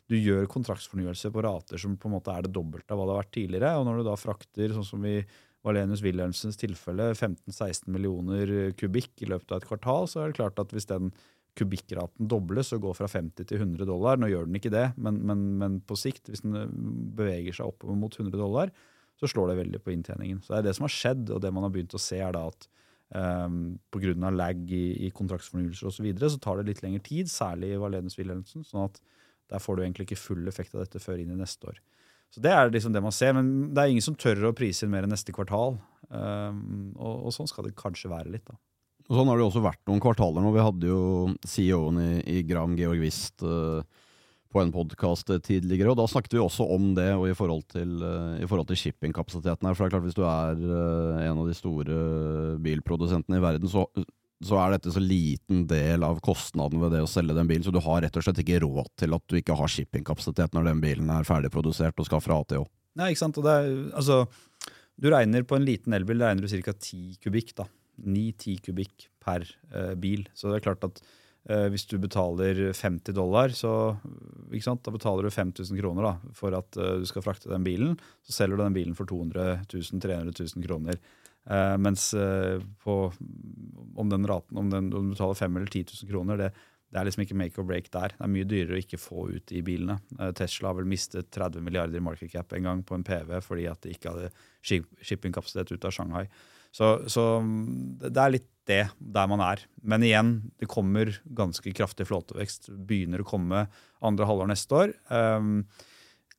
du, 0.09 0.17
gjør 0.17 0.49
kontraktsfornyelse 0.49 1.31
på 1.33 1.43
rater 1.45 1.81
som 1.81 1.97
på 1.99 2.09
en 2.09 2.15
måte 2.17 2.33
er 2.33 2.47
det 2.47 2.55
dobbelte 2.55 2.93
av 2.93 3.01
hva 3.01 3.07
det 3.07 3.15
har 3.15 3.23
vært 3.23 3.35
tidligere. 3.37 3.75
Og 3.77 3.87
når 3.87 4.01
du 4.01 4.07
da 4.09 4.17
frakter, 4.19 4.73
sånn 4.73 4.89
som 4.89 5.05
i 5.05 5.19
Valenius 5.67 6.03
Wilhelmsens 6.05 6.59
tilfelle, 6.59 7.11
15-16 7.13 7.89
millioner 7.93 8.53
kubikk 8.79 9.25
i 9.25 9.29
løpet 9.29 9.51
av 9.51 9.61
et 9.61 9.69
kvartal, 9.69 10.09
så 10.09 10.23
er 10.23 10.31
det 10.31 10.39
klart 10.39 10.61
at 10.63 10.73
hvis 10.73 10.89
den 10.89 11.11
kubikkraten 11.57 12.29
dobles 12.29 12.69
og 12.75 12.83
går 12.85 12.97
fra 12.99 13.07
50 13.09 13.47
til 13.49 13.61
100 13.61 13.87
dollar. 13.89 14.19
Nå 14.19 14.29
gjør 14.29 14.45
den 14.45 14.59
ikke 14.59 14.73
det, 14.73 14.91
men, 15.01 15.19
men, 15.25 15.43
men 15.61 15.79
på 15.85 15.97
sikt, 15.97 16.29
hvis 16.29 16.43
den 16.45 16.53
beveger 17.17 17.57
seg 17.57 17.71
opp 17.71 17.85
mot 17.97 18.13
100 18.13 18.37
dollar, 18.37 18.73
så 19.17 19.29
slår 19.29 19.51
det 19.51 19.61
veldig 19.63 19.81
på 19.81 19.93
inntjeningen. 19.95 20.43
Så 20.45 20.53
det 20.53 20.59
er 20.59 20.67
det 20.67 20.75
som 20.77 20.85
har 20.85 20.93
skjedd, 20.93 21.31
og 21.33 21.41
det 21.41 21.53
man 21.53 21.65
har 21.65 21.73
begynt 21.73 21.95
å 21.97 22.01
se, 22.01 22.19
er 22.21 22.35
da 22.35 22.45
at 22.51 22.67
um, 23.15 23.77
pga. 23.93 24.31
lag 24.31 24.71
i, 24.71 25.07
i 25.07 25.11
kontraktsfornyelser 25.15 25.87
osv., 25.87 25.99
så, 26.01 26.05
videre, 26.05 26.31
så 26.33 26.41
tar 26.43 26.59
det 26.59 26.71
litt 26.71 26.83
lengre 26.83 27.03
tid, 27.05 27.29
særlig 27.31 27.73
i 27.73 27.81
Valenius 27.81 28.17
Wilhelmsen. 28.19 28.65
sånn 28.67 28.87
at 28.87 28.99
der 29.47 29.63
får 29.63 29.77
du 29.77 29.83
egentlig 29.83 30.09
ikke 30.09 30.19
full 30.19 30.47
effekt 30.49 30.75
av 30.75 30.83
dette 30.83 30.99
før 30.99 31.21
inn 31.21 31.31
i 31.31 31.39
neste 31.39 31.69
år. 31.71 31.79
Så 32.33 32.41
Det 32.43 32.51
er 32.51 32.69
liksom 32.69 32.93
det 32.93 33.03
man 33.03 33.15
ser, 33.15 33.33
men 33.37 33.73
det 33.73 33.83
er 33.83 33.93
ingen 33.93 34.03
som 34.03 34.17
tør 34.19 34.49
å 34.49 34.55
prise 34.55 34.83
inn 34.83 34.91
mer 34.91 35.07
enn 35.07 35.13
neste 35.15 35.31
kvartal. 35.35 35.77
Um, 36.09 36.91
og, 36.95 37.27
og, 37.27 37.29
sånn 37.35 37.47
skal 37.47 37.67
det 37.67 37.77
kanskje 37.79 38.11
være 38.11 38.33
litt. 38.33 38.45
da. 38.47 38.57
Og 39.07 39.15
Sånn 39.15 39.31
har 39.31 39.39
det 39.39 39.45
jo 39.45 39.51
også 39.51 39.63
vært 39.63 39.83
noen 39.87 40.03
kvartaler 40.03 40.43
nå. 40.43 40.51
Vi 40.55 40.65
hadde 40.65 40.91
jo 40.91 40.99
CEO-en 41.47 42.01
i, 42.03 42.11
i, 42.35 42.43
Gram, 42.47 42.75
Georg 42.79 42.99
Wist, 43.03 43.39
uh, 43.47 43.79
en 44.61 44.73
podkast 44.73 45.31
tidligere, 45.45 45.91
og 45.91 45.99
da 45.99 46.05
snakket 46.09 46.37
vi 46.37 46.43
også 46.43 46.67
om 46.75 46.91
det 46.97 47.09
og 47.15 47.27
i 47.29 47.35
forhold 47.37 47.65
til, 47.73 47.97
uh, 48.03 48.35
i 48.41 48.47
forhold 48.47 48.69
til 48.69 48.79
shippingkapasiteten 48.81 49.67
her. 49.67 49.77
For 49.77 49.85
det 49.85 49.89
er 49.89 49.95
klart, 49.95 50.07
hvis 50.07 50.17
du 50.17 50.23
er 50.27 50.61
uh, 50.61 51.25
en 51.25 51.41
av 51.41 51.49
de 51.49 51.57
store 51.57 51.97
bilprodusentene 52.63 53.39
i 53.39 53.43
verden, 53.43 53.71
så, 53.71 53.85
så 54.43 54.59
er 54.61 54.75
dette 54.75 54.93
så 54.93 55.03
liten 55.03 55.65
del 55.69 56.05
av 56.07 56.21
kostnaden 56.25 56.81
ved 56.83 56.95
det 56.95 57.03
å 57.05 57.09
selge 57.09 57.37
den 57.37 57.49
bilen, 57.49 57.65
så 57.65 57.73
du 57.73 57.81
har 57.83 58.03
rett 58.05 58.19
og 58.19 58.25
slett 58.25 58.43
ikke 58.43 58.61
råd 58.65 58.91
til 58.99 59.17
at 59.17 59.25
du 59.27 59.39
ikke 59.39 59.57
har 59.57 59.73
shippingkapasitet 59.73 60.57
når 60.57 60.71
den 60.71 60.83
bilen 60.83 61.13
er 61.13 61.27
ferdigprodusert 61.27 61.97
og 61.97 62.09
skal 62.09 62.23
fra 62.23 62.41
ATO. 62.43 62.65
Nei, 62.97 63.11
ikke 63.13 63.25
sant. 63.25 63.37
Og 63.39 63.45
det 63.45 63.55
er, 63.61 63.73
altså, 63.97 64.23
du 64.97 65.11
regner 65.13 65.45
på 65.45 65.57
en 65.57 65.65
liten 65.65 65.93
elbil 65.93 66.23
regner 66.25 66.45
du 66.45 66.49
ca. 66.65 66.73
10 66.73 67.19
kubikk. 67.21 67.53
da. 67.57 67.67
9-10 67.97 68.61
kubikk 68.65 69.07
per 69.23 69.45
eh, 69.73 69.93
bil. 69.99 70.27
Så 70.37 70.49
det 70.49 70.59
er 70.59 70.65
klart 70.69 70.85
at 70.85 71.01
eh, 71.01 71.07
hvis 71.47 71.85
du 71.87 71.95
betaler 72.03 72.57
50 72.75 73.15
dollar, 73.15 73.53
så 73.55 73.69
da 74.47 74.91
betaler 74.91 75.23
du 75.23 75.31
5000 75.31 75.79
kroner 75.79 76.03
da, 76.03 76.13
for 76.33 76.55
at 76.55 76.77
uh, 76.77 76.97
du 77.01 77.05
skal 77.05 77.23
frakte 77.25 77.49
den 77.51 77.63
bilen. 77.63 77.97
Så 78.23 78.33
selger 78.33 78.57
du 78.57 78.63
den 78.63 78.75
bilen 78.75 78.95
for 78.95 79.05
200 79.05 79.65
000-300 79.71 80.55
000 80.55 80.65
kroner. 80.67 80.99
Uh, 81.47 81.77
mens 81.79 82.13
uh, 82.13 82.59
på, 82.83 83.13
om 83.95 84.09
den 84.09 84.27
raten, 84.27 84.57
om, 84.57 84.69
den, 84.69 84.91
om, 84.93 85.09
du 85.09 85.15
betaler 85.15 85.35
5000 85.35 85.57
eller 85.57 85.71
10 85.71 85.85
000 86.03 86.11
kroner, 86.11 86.37
det, 86.37 86.51
det, 86.91 86.99
er 86.99 87.07
liksom 87.07 87.23
ikke 87.23 87.39
make 87.39 87.59
or 87.59 87.67
break 87.67 87.91
der. 87.91 88.15
Det 88.15 88.23
er 88.23 88.33
mye 88.33 88.47
dyrere 88.47 88.77
å 88.77 88.83
ikke 88.83 88.99
få 89.01 89.29
ut 89.35 89.51
i 89.55 89.63
bilene. 89.65 89.99
Tesla 90.35 90.71
har 90.71 90.79
vel 90.79 90.89
mistet 90.89 91.31
30 91.35 91.63
milliarder 91.63 91.99
i 91.99 92.03
market 92.03 92.31
cap 92.31 92.53
en 92.55 92.67
gang 92.67 92.83
på 92.83 92.95
en 92.95 93.07
PV 93.07 93.39
fordi 93.43 93.67
at 93.71 93.83
de 93.83 93.95
ikke 93.95 94.13
hadde 94.13 94.31
shippingkapasitet 94.63 95.75
ut 95.75 95.87
av 95.87 95.95
Shanghai. 95.95 96.27
Så, 96.77 96.93
så, 97.09 97.25
det 98.05 98.21
er 98.21 98.35
litt 98.35 98.49
det 98.67 98.83
der 98.99 99.29
man 99.31 99.41
er. 99.41 99.63
Men 99.87 100.03
igjen, 100.03 100.31
det 100.59 100.69
kommer 100.69 101.09
ganske 101.35 101.71
kraftig 101.75 102.09
flåtevekst. 102.09 102.69
Begynner 102.87 103.23
å 103.23 103.27
komme 103.27 103.65
andre 104.05 104.27
halvår 104.27 104.51
neste 104.51 104.75
år. 104.75 104.93
Um, 105.07 105.63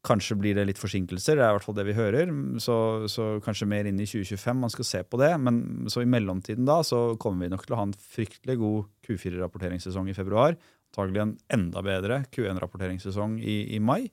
kanskje 0.06 0.36
blir 0.38 0.54
det 0.54 0.66
litt 0.68 0.80
forsinkelser, 0.80 1.36
det 1.36 1.44
er 1.44 1.50
i 1.50 1.56
hvert 1.56 1.66
fall 1.66 1.76
det 1.78 1.86
vi 1.88 1.96
hører. 1.96 2.30
Så, 2.62 2.76
så, 3.10 3.30
kanskje 3.44 3.68
mer 3.70 3.88
inn 3.88 3.98
i 3.98 4.06
2025 4.06 4.62
man 4.62 4.72
skal 4.72 4.86
se 4.86 5.02
på 5.02 5.20
det. 5.20 5.32
Men 5.42 5.90
så 5.90 6.04
i 6.04 6.10
mellomtiden 6.10 6.68
da 6.68 6.80
så 6.86 7.02
kommer 7.20 7.46
vi 7.46 7.52
nok 7.54 7.66
til 7.66 7.74
å 7.74 7.80
ha 7.80 7.88
en 7.88 7.98
fryktelig 8.14 8.58
god 8.62 8.92
Q4-rapporteringssesong 9.08 10.12
i 10.12 10.16
februar. 10.16 10.58
Antagelig 10.92 11.24
en 11.24 11.36
enda 11.58 11.82
bedre 11.84 12.22
Q1-rapporteringssesong 12.34 13.40
i, 13.42 13.60
i, 13.74 13.82
mai. 13.82 14.04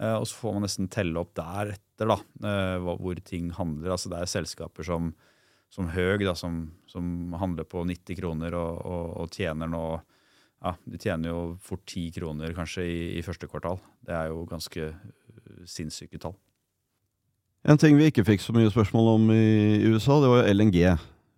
Uh, 0.00 0.16
og 0.18 0.28
så 0.30 0.42
får 0.42 0.56
man 0.56 0.66
nesten 0.66 0.90
telle 0.94 1.20
opp 1.20 1.36
deretter 1.38 2.10
da, 2.10 2.18
uh, 2.44 2.94
hvor 2.98 3.18
ting 3.26 3.52
handler. 3.54 3.94
Altså 3.94 4.10
Det 4.10 4.22
er 4.22 4.36
selskaper 4.38 4.86
som 4.86 5.12
som 5.72 5.88
Høg, 5.92 6.24
da, 6.24 6.34
som, 6.38 6.62
som, 6.88 7.34
handler 7.38 7.68
på 7.68 7.84
90 7.86 8.18
kroner 8.18 8.56
og, 8.56 8.80
og, 8.84 9.04
og, 9.22 9.32
tjener 9.34 9.68
nå 9.70 9.82
ja, 10.64 10.72
De 10.88 10.98
tjener 10.98 11.30
jo 11.30 11.42
fort 11.62 11.84
10 11.84 12.08
kroner 12.16 12.54
kanskje 12.56 12.86
i, 12.88 13.00
i 13.20 13.22
første 13.22 13.46
kvartal. 13.46 13.78
Det 14.02 14.16
er 14.16 14.32
jo 14.32 14.42
ganske 14.48 14.88
uh, 14.90 15.60
sinnssyke 15.68 16.18
tall. 16.18 16.34
En 17.68 17.78
ting 17.78 17.94
vi 17.98 18.08
ikke 18.10 18.24
fikk 18.26 18.42
så 18.42 18.54
mye 18.56 18.70
spørsmål 18.72 19.12
om 19.12 19.30
i 19.34 19.84
USA, 19.86 20.18
det 20.22 20.32
var 20.32 20.42
jo 20.42 20.56
LNG. 20.56 20.80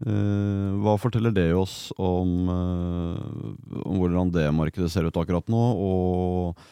Uh, 0.00 0.78
hva 0.80 0.94
forteller 0.96 1.34
det 1.36 1.50
oss 1.52 1.90
om, 2.00 2.48
uh, 2.48 3.82
om 3.82 4.00
hvordan 4.00 4.32
det 4.32 4.46
markedet 4.56 4.88
ser 4.94 5.04
ut 5.04 5.20
akkurat 5.20 5.52
nå? 5.52 5.66
Og 5.84 6.64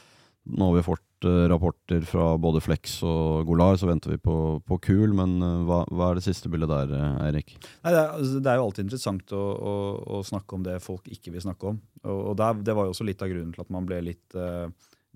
nå 0.48 0.70
har 0.70 0.78
vi 0.78 0.86
fått 0.88 1.07
Eh, 1.07 1.07
rapporter 1.24 2.04
fra 2.06 2.32
både 2.38 2.60
Flex 2.62 2.98
og 3.06 3.48
Golar, 3.48 3.76
så 3.80 3.88
venter 3.88 4.12
vi 4.12 4.18
på, 4.22 4.36
på 4.66 4.78
Kul. 4.84 5.14
Men 5.16 5.36
eh, 5.42 5.62
hva, 5.68 5.80
hva, 5.90 6.10
er 6.10 6.18
det 6.18 6.26
siste 6.26 6.50
bildet 6.52 6.70
der, 6.70 6.92
eh, 6.94 7.22
Eirik? 7.26 7.54
Nei, 7.84 7.92
det, 7.92 8.00
er, 8.00 8.12
altså, 8.12 8.38
det, 8.38 8.50
er, 8.50 8.60
jo 8.60 8.66
alltid 8.66 8.86
interessant 8.86 9.34
å, 9.36 9.40
å, 9.42 9.74
å, 10.18 10.20
snakke 10.26 10.58
om 10.58 10.66
det 10.66 10.76
folk 10.84 11.08
ikke 11.12 11.34
vil 11.34 11.44
snakke 11.44 11.72
om. 11.72 11.80
Og, 12.04 12.20
og 12.32 12.38
det, 12.40 12.50
det, 12.68 12.76
var 12.78 12.88
jo 12.88 12.94
også 12.94 13.08
litt 13.08 13.24
av 13.24 13.32
grunnen 13.32 13.54
til 13.56 13.64
at 13.64 13.74
man 13.74 13.88
ble 13.88 14.02
litt 14.10 14.38
uh, 14.38 14.68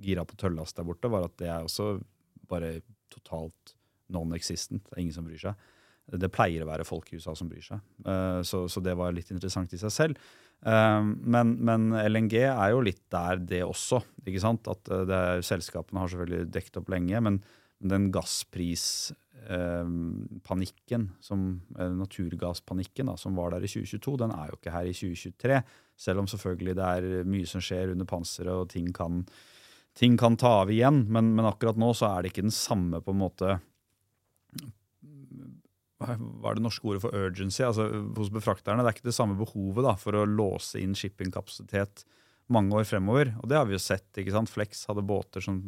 gira 0.02 0.26
på 0.28 0.38
tøllast 0.40 0.78
der 0.78 0.88
borte, 0.88 1.12
var 1.12 1.28
at 1.28 1.36
det 1.42 1.50
er 1.52 1.68
også 1.68 1.94
bare 2.50 2.74
totalt 3.12 3.76
non-existent. 4.12 4.84
Det 4.88 4.96
er 4.96 5.04
ingen 5.04 5.16
som 5.16 5.28
bryr 5.28 5.40
seg. 5.40 5.68
Det 6.18 6.32
pleier 6.34 6.64
å 6.64 6.68
være 6.68 6.86
folk 6.86 7.12
i 7.12 7.20
USA 7.20 7.34
som 7.38 7.50
bryr 7.50 7.64
seg. 7.64 7.82
Uh, 8.06 8.40
så, 8.46 8.66
så, 8.72 8.82
det 8.84 8.96
var 8.98 9.14
litt 9.14 9.30
interessant 9.34 9.72
i 9.72 9.80
seg 9.80 9.94
selv. 9.94 10.32
Ehm, 10.62 11.16
men, 11.26 11.56
men, 11.64 11.88
LNG 11.90 12.36
er 12.46 12.70
jo 12.70 12.82
litt 12.86 13.02
der, 13.10 13.40
det 13.42 13.64
også. 13.66 13.98
ikke 14.24 14.40
sant? 14.42 14.68
At 14.70 14.88
eh, 14.92 15.08
er, 15.08 15.42
Selskapene 15.46 16.00
har 16.02 16.08
selvfølgelig 16.12 16.52
dekket 16.54 16.78
opp 16.82 16.88
lenge, 16.92 17.20
men 17.26 17.36
den 17.82 18.12
gassprispanikken, 18.14 21.08
eh, 21.26 21.92
naturgasspanikken 21.98 23.06
da, 23.10 23.14
som 23.18 23.36
var 23.38 23.48
der 23.56 23.62
i 23.66 23.72
2022, 23.72 24.14
den 24.22 24.32
er 24.36 24.46
jo 24.52 24.58
ikke 24.60 24.76
her 24.76 24.86
i 24.86 24.94
2023. 24.94 25.58
Selv 26.06 26.18
om 26.22 26.28
selvfølgelig 26.30 26.74
det 26.78 26.86
er 26.86 27.28
mye 27.28 27.46
som 27.50 27.60
skjer 27.64 27.92
under 27.96 28.06
panseret, 28.08 28.54
og 28.54 28.70
ting 28.70 28.88
kan, 28.94 29.12
ting 29.98 30.14
kan 30.20 30.38
ta 30.38 30.50
av 30.62 30.68
igjen. 30.70 30.98
Men, 31.10 31.24
men, 31.34 31.50
akkurat 31.50 31.78
nå 31.80 31.90
så 31.98 32.06
er 32.12 32.18
det 32.22 32.28
ikke 32.32 32.46
den 32.46 32.54
samme 32.54 33.02
på 33.02 33.10
en 33.14 33.24
måte 33.24 33.48
hva 36.02 36.50
er 36.50 36.58
det 36.58 36.64
norske 36.64 36.88
ordet 36.88 37.02
for 37.04 37.14
urgency 37.16 37.62
altså 37.66 37.88
hos 38.16 38.32
befrakterne? 38.34 38.82
Det 38.82 38.90
er 38.90 38.98
ikke 38.98 39.10
det 39.10 39.16
samme 39.16 39.38
behovet 39.38 39.86
da, 39.86 39.96
for 40.00 40.18
å 40.18 40.26
låse 40.28 40.80
inn 40.82 40.96
shippingkapasitet 40.98 42.04
mange 42.52 42.76
år 42.76 42.86
fremover. 42.88 43.32
Og 43.40 43.48
det 43.50 43.58
har 43.58 43.66
vi 43.68 43.76
jo 43.76 43.82
sett. 43.82 44.08
ikke 44.18 44.34
sant? 44.34 44.50
Flex 44.52 44.86
hadde 44.90 45.04
båter 45.06 45.44
som 45.44 45.64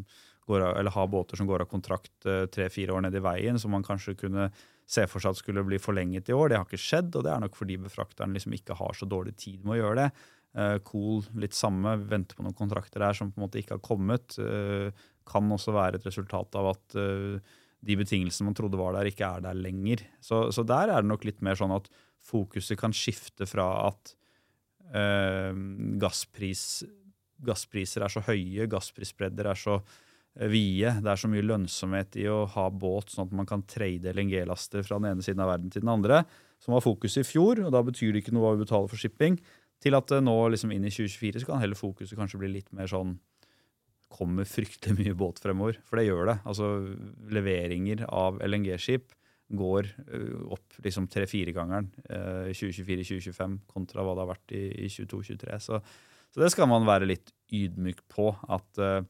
går 0.48 0.60
av, 0.60 0.76
eller 0.80 0.94
har 0.94 1.08
båter 1.08 1.40
som 1.40 1.48
går 1.48 1.64
av 1.64 1.70
kontrakt 1.70 2.28
uh, 2.28 2.44
tre-fire 2.52 2.92
år 2.92 3.06
ned 3.06 3.16
i 3.16 3.24
veien, 3.24 3.58
som 3.60 3.72
man 3.72 3.86
kanskje 3.86 4.16
kunne 4.20 4.50
se 4.84 5.06
for 5.08 5.22
seg 5.22 5.32
at 5.32 5.40
skulle 5.40 5.64
bli 5.64 5.80
forlenget 5.80 6.28
i 6.28 6.36
år. 6.36 6.50
Det 6.50 6.60
har 6.60 6.68
ikke 6.68 6.82
skjedd, 6.84 7.14
og 7.16 7.24
det 7.24 7.32
er 7.32 7.42
nok 7.46 7.56
fordi 7.56 7.78
befrakteren 7.80 8.36
liksom 8.36 8.56
ikke 8.56 8.76
har 8.76 8.96
så 8.98 9.08
dårlig 9.08 9.36
tid 9.40 9.64
med 9.64 9.78
å 9.78 9.80
gjøre 9.80 10.00
det. 10.02 10.08
Uh, 10.54 10.76
cool, 10.86 11.24
litt 11.40 11.56
samme. 11.56 11.96
Venter 12.10 12.36
på 12.36 12.44
noen 12.44 12.58
kontrakter 12.58 13.02
der 13.02 13.16
som 13.16 13.32
på 13.32 13.40
en 13.40 13.46
måte 13.46 13.62
ikke 13.62 13.78
har 13.78 13.84
kommet. 13.84 14.36
Uh, 14.36 14.92
kan 15.24 15.48
også 15.56 15.72
være 15.72 15.98
et 15.98 16.06
resultat 16.10 16.60
av 16.60 16.74
at 16.74 16.96
de 17.84 17.96
betingelsene 18.00 18.48
man 18.48 18.56
trodde 18.56 18.80
var 18.80 18.96
der, 18.96 19.10
ikke 19.10 19.28
er 19.28 19.44
der 19.44 19.58
lenger. 19.58 20.04
Så, 20.24 20.48
så, 20.54 20.64
der 20.66 20.92
er 20.92 21.02
det 21.02 21.10
nok 21.10 21.26
litt 21.28 21.42
mer 21.44 21.58
sånn 21.58 21.74
at 21.74 21.90
fokuset 22.24 22.78
kan 22.80 22.94
skifte 22.96 23.48
fra 23.48 23.66
at 23.90 24.14
øh, 24.96 25.58
gasspris, 26.00 26.84
gasspriser 27.44 28.06
er 28.06 28.14
så 28.14 28.24
høye, 28.24 28.68
gassprisbredder 28.72 29.50
er 29.52 29.60
så 29.60 29.76
eh, 29.80 30.48
vide, 30.52 30.96
det 31.04 31.12
er 31.12 31.20
så 31.20 31.30
mye 31.30 31.44
lønnsomhet 31.44 32.16
i 32.22 32.28
å 32.32 32.44
ha 32.54 32.68
båt, 32.70 33.12
sånn 33.12 33.28
at 33.28 33.36
man 33.42 33.50
kan 33.50 33.66
trade 33.68 34.14
LNG-laster 34.14 34.86
fra 34.86 35.00
den 35.00 35.12
ene 35.12 35.26
siden 35.26 35.44
av 35.44 35.52
verden 35.52 35.74
til 35.74 35.84
den 35.84 35.92
andre, 35.92 36.22
som 36.62 36.76
var 36.76 36.86
fokuset 36.86 37.24
i 37.24 37.28
fjor. 37.28 37.60
og 37.66 37.74
Da 37.74 37.84
betyr 37.84 38.14
det 38.14 38.24
ikke 38.24 38.36
noe 38.36 38.46
hva 38.46 38.56
vi 38.56 38.64
betaler 38.64 38.88
for 38.88 39.00
shipping. 39.00 39.36
Til 39.84 39.98
at 39.98 40.14
nå 40.24 40.34
liksom 40.54 40.72
inn 40.72 40.86
i 40.86 40.92
2024 40.92 41.42
så 41.42 41.48
kan 41.50 41.60
heller 41.60 41.76
fokuset 41.76 42.16
kanskje 42.16 42.40
bli 42.40 42.54
litt 42.54 42.70
mer 42.72 42.88
sånn 42.88 43.18
kommer 44.14 44.48
fryktelig 44.48 44.96
mye 45.00 45.18
båt 45.18 45.42
fremover. 45.42 45.80
For 45.88 45.98
det 45.98 46.08
gjør 46.08 46.30
det. 46.30 46.38
Altså 46.46 46.70
Leveringer 47.34 48.06
av 48.08 48.40
LNG-skip 48.44 49.12
går 49.52 49.90
opp 50.54 50.78
liksom 50.84 51.06
tre-fire-gangeren 51.12 51.90
eh, 52.08 52.48
2024-2025 52.56 53.58
kontra 53.70 54.02
hva 54.04 54.14
det 54.16 54.22
har 54.24 54.32
vært 54.32 54.54
i, 54.56 54.62
i 54.86 54.88
22-23. 54.90 55.58
Så, 55.62 55.74
så, 56.30 56.40
det 56.40 56.50
skal 56.54 56.70
man 56.70 56.88
være 56.88 57.10
litt 57.10 57.28
ydmyk 57.54 58.00
på. 58.12 58.26
At 58.48 58.78
eh, 58.82 59.04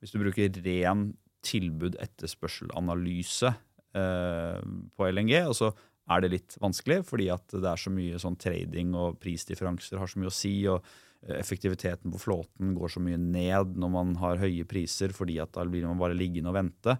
hvis 0.00 0.12
du 0.14 0.18
bruker 0.22 0.62
ren 0.64 1.00
tilbud-etterspørsel-analyse 1.46 3.50
eh, 3.96 4.60
på 4.96 5.02
LNG, 5.10 5.32
og 5.48 5.54
så 5.58 5.68
er 6.10 6.24
det 6.24 6.32
litt 6.32 6.56
vanskelig, 6.62 7.04
fordi 7.08 7.28
at 7.32 7.54
det 7.54 7.68
er 7.70 7.80
så 7.80 7.92
mye 7.94 8.18
sånn 8.20 8.38
trading 8.40 8.92
og 8.98 9.20
prisdifferanser 9.22 10.00
har 10.00 10.10
så 10.10 10.20
mye 10.20 10.30
å 10.30 10.34
si. 10.34 10.54
og 10.70 10.80
eh, 11.26 11.38
Effektiviteten 11.38 12.12
på 12.14 12.22
flåten 12.22 12.74
går 12.76 12.94
så 12.96 13.02
mye 13.04 13.20
ned 13.20 13.76
når 13.78 13.94
man 13.94 14.14
har 14.22 14.42
høye 14.42 14.66
priser, 14.68 15.14
fordi 15.16 15.38
at 15.42 15.54
da 15.56 15.66
blir 15.68 15.86
man 15.86 16.00
bare 16.00 16.18
liggende 16.18 16.52
og 16.52 16.58
vente. 16.58 16.96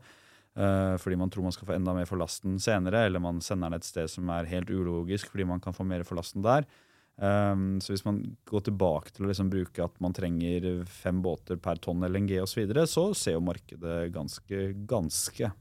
Uh, 0.58 0.96
fordi 0.98 1.14
man 1.14 1.30
tror 1.30 1.44
man 1.46 1.54
skal 1.54 1.68
få 1.68 1.76
enda 1.76 1.92
mer 1.94 2.08
for 2.10 2.18
lasten 2.18 2.56
senere, 2.60 3.04
eller 3.06 3.22
man 3.22 3.38
sender 3.44 3.70
den 3.70 3.78
et 3.78 3.86
sted 3.86 4.10
som 4.10 4.26
er 4.34 4.48
helt 4.50 4.70
ulogisk 4.70 5.30
fordi 5.30 5.44
man 5.46 5.62
kan 5.62 5.76
få 5.76 5.86
mer 5.86 6.02
for 6.04 6.18
lasten 6.18 6.42
der. 6.42 6.66
Um, 7.20 7.78
så 7.84 7.92
hvis 7.92 8.02
man 8.06 8.18
går 8.50 8.64
tilbake 8.66 9.14
til 9.14 9.26
å 9.26 9.30
liksom 9.30 9.50
bruke 9.52 9.84
at 9.84 9.94
man 10.02 10.14
trenger 10.16 10.82
fem 10.90 11.20
båter 11.22 11.60
per 11.62 11.78
tonn 11.78 12.02
LNG 12.02 12.34
osv., 12.42 12.50
så, 12.50 12.60
videre, 12.62 12.86
så 12.90 13.06
ser 13.14 13.36
jo 13.36 13.46
markedet 13.46 14.10
ganske, 14.14 14.62
ganske 14.90 15.52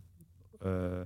uh, 0.66 1.04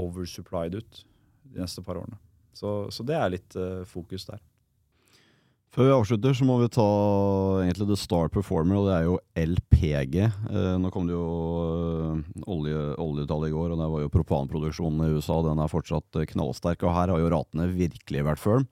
oversupplied 0.00 0.78
ut 0.80 1.04
de 1.50 1.64
neste 1.64 1.84
par 1.86 2.00
årene. 2.00 2.18
Så, 2.56 2.88
så 2.92 3.06
det 3.06 3.16
er 3.16 3.34
litt 3.36 3.56
uh, 3.58 3.82
fokus 3.88 4.26
der. 4.28 4.40
Før 5.70 5.86
vi 5.86 5.92
avslutter, 5.94 6.32
så 6.34 6.46
må 6.46 6.56
vi 6.58 6.66
ta 6.74 6.84
egentlig 7.62 7.86
the 7.92 7.96
star 7.98 8.26
performer, 8.34 8.74
og 8.74 8.88
det 8.88 8.94
er 8.96 9.04
jo 9.06 9.18
LPG. 9.38 10.16
Eh, 10.26 10.72
nå 10.82 10.90
kom 10.90 11.06
det 11.06 11.14
jo 11.14 11.26
uh, 11.62 12.16
olje, 12.50 12.80
oljetallet 12.98 13.52
i 13.52 13.54
går, 13.54 13.70
og 13.70 13.78
det 13.78 13.90
var 13.92 14.02
jo 14.02 14.10
propanproduksjonen 14.16 15.04
i 15.06 15.12
USA. 15.14 15.36
Den 15.46 15.62
er 15.62 15.70
fortsatt 15.70 16.18
uh, 16.18 16.26
knallsterk, 16.32 16.82
og 16.82 16.96
her 16.96 17.12
har 17.14 17.22
jo 17.22 17.30
ratene 17.30 17.68
virkelig 17.70 18.24
vært 18.26 18.42
firm. 18.42 18.66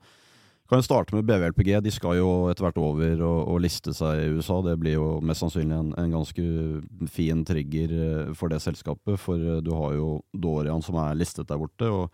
Kan 0.67 0.83
jo 0.83 0.89
starte 0.89 1.15
med 1.15 1.23
BVLPG. 1.29 1.71
De 1.85 1.93
skal 1.95 2.19
jo 2.19 2.33
etter 2.51 2.67
hvert 2.67 2.81
over 2.83 3.23
og, 3.23 3.39
og, 3.45 3.61
liste 3.63 3.95
seg 3.95 4.19
i 4.25 4.33
USA. 4.35 4.59
Det 4.67 4.75
blir 4.83 4.97
jo 4.97 5.07
mest 5.23 5.45
sannsynlig 5.45 5.79
en, 5.79 5.93
en 6.03 6.17
ganske 6.17 7.07
fin 7.15 7.47
trigger 7.47 7.95
uh, 7.95 8.35
for 8.35 8.51
det 8.51 8.59
selskapet, 8.65 9.15
for 9.23 9.63
du 9.63 9.71
har 9.71 9.95
jo 9.95 10.17
Dorian 10.35 10.83
som 10.83 10.99
er 10.99 11.15
listet 11.15 11.47
der 11.47 11.63
borte. 11.63 11.87
og 11.87 12.11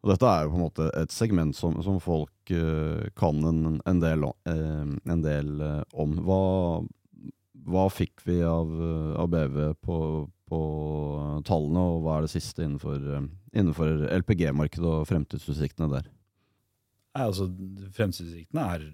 og 0.00 0.12
dette 0.14 0.28
er 0.28 0.46
jo 0.46 0.52
på 0.52 0.58
en 0.58 0.64
måte 0.64 0.86
et 0.96 1.12
segment 1.12 1.56
som, 1.56 1.76
som 1.84 1.98
folk 2.00 2.52
uh, 2.54 3.04
kan 3.18 3.42
en, 3.44 3.80
en 3.84 4.00
del, 4.00 4.24
uh, 4.24 4.94
en 5.12 5.24
del 5.24 5.50
uh, 5.60 5.82
om. 5.92 6.14
Hva, 6.24 6.38
hva, 7.68 7.88
fikk 7.92 8.24
vi 8.24 8.38
av, 8.46 8.70
av 9.20 9.28
BV 9.32 9.58
på, 9.84 9.98
på, 10.48 10.62
tallene, 11.46 11.84
og 11.84 12.06
hva 12.06 12.16
er 12.16 12.26
det 12.26 12.32
siste 12.32 12.64
innenfor, 12.64 13.04
innenfor 13.52 14.08
LPG-markedet 14.22 14.88
og 14.88 15.04
fremtidsutsiktene 15.10 15.90
der? 15.92 16.08
Nei, 17.10 17.26
altså, 17.26 17.50
Fremtidsutsiktene 17.92 18.66
er 18.72 18.88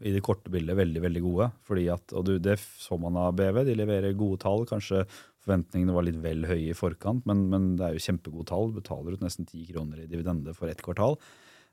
i 0.00 0.12
det 0.14 0.22
korte 0.24 0.50
bildet 0.52 0.78
veldig 0.78 1.02
veldig 1.04 1.22
gode. 1.22 1.50
fordi 1.66 1.88
at, 1.92 2.12
og 2.16 2.24
Det 2.42 2.58
så 2.58 2.96
man 2.98 3.16
av 3.20 3.34
BV. 3.36 3.64
De 3.68 3.76
leverer 3.76 4.16
gode 4.16 4.40
tall. 4.40 4.64
Kanskje 4.66 5.04
Forventningene 5.40 5.94
var 5.96 6.04
litt 6.04 6.18
vel 6.20 6.44
høye 6.48 6.74
i 6.74 6.76
forkant, 6.76 7.24
men, 7.28 7.46
men 7.52 7.72
det 7.80 7.86
er 7.86 7.96
jo 7.96 8.04
kjempegode 8.04 8.50
tall. 8.50 8.74
Betaler 8.76 9.16
ut 9.16 9.24
nesten 9.24 9.48
ti 9.48 9.62
kroner 9.70 10.02
i 10.02 10.10
dividende 10.10 10.52
for 10.56 10.68
ett 10.68 10.82
kvartal. 10.84 11.16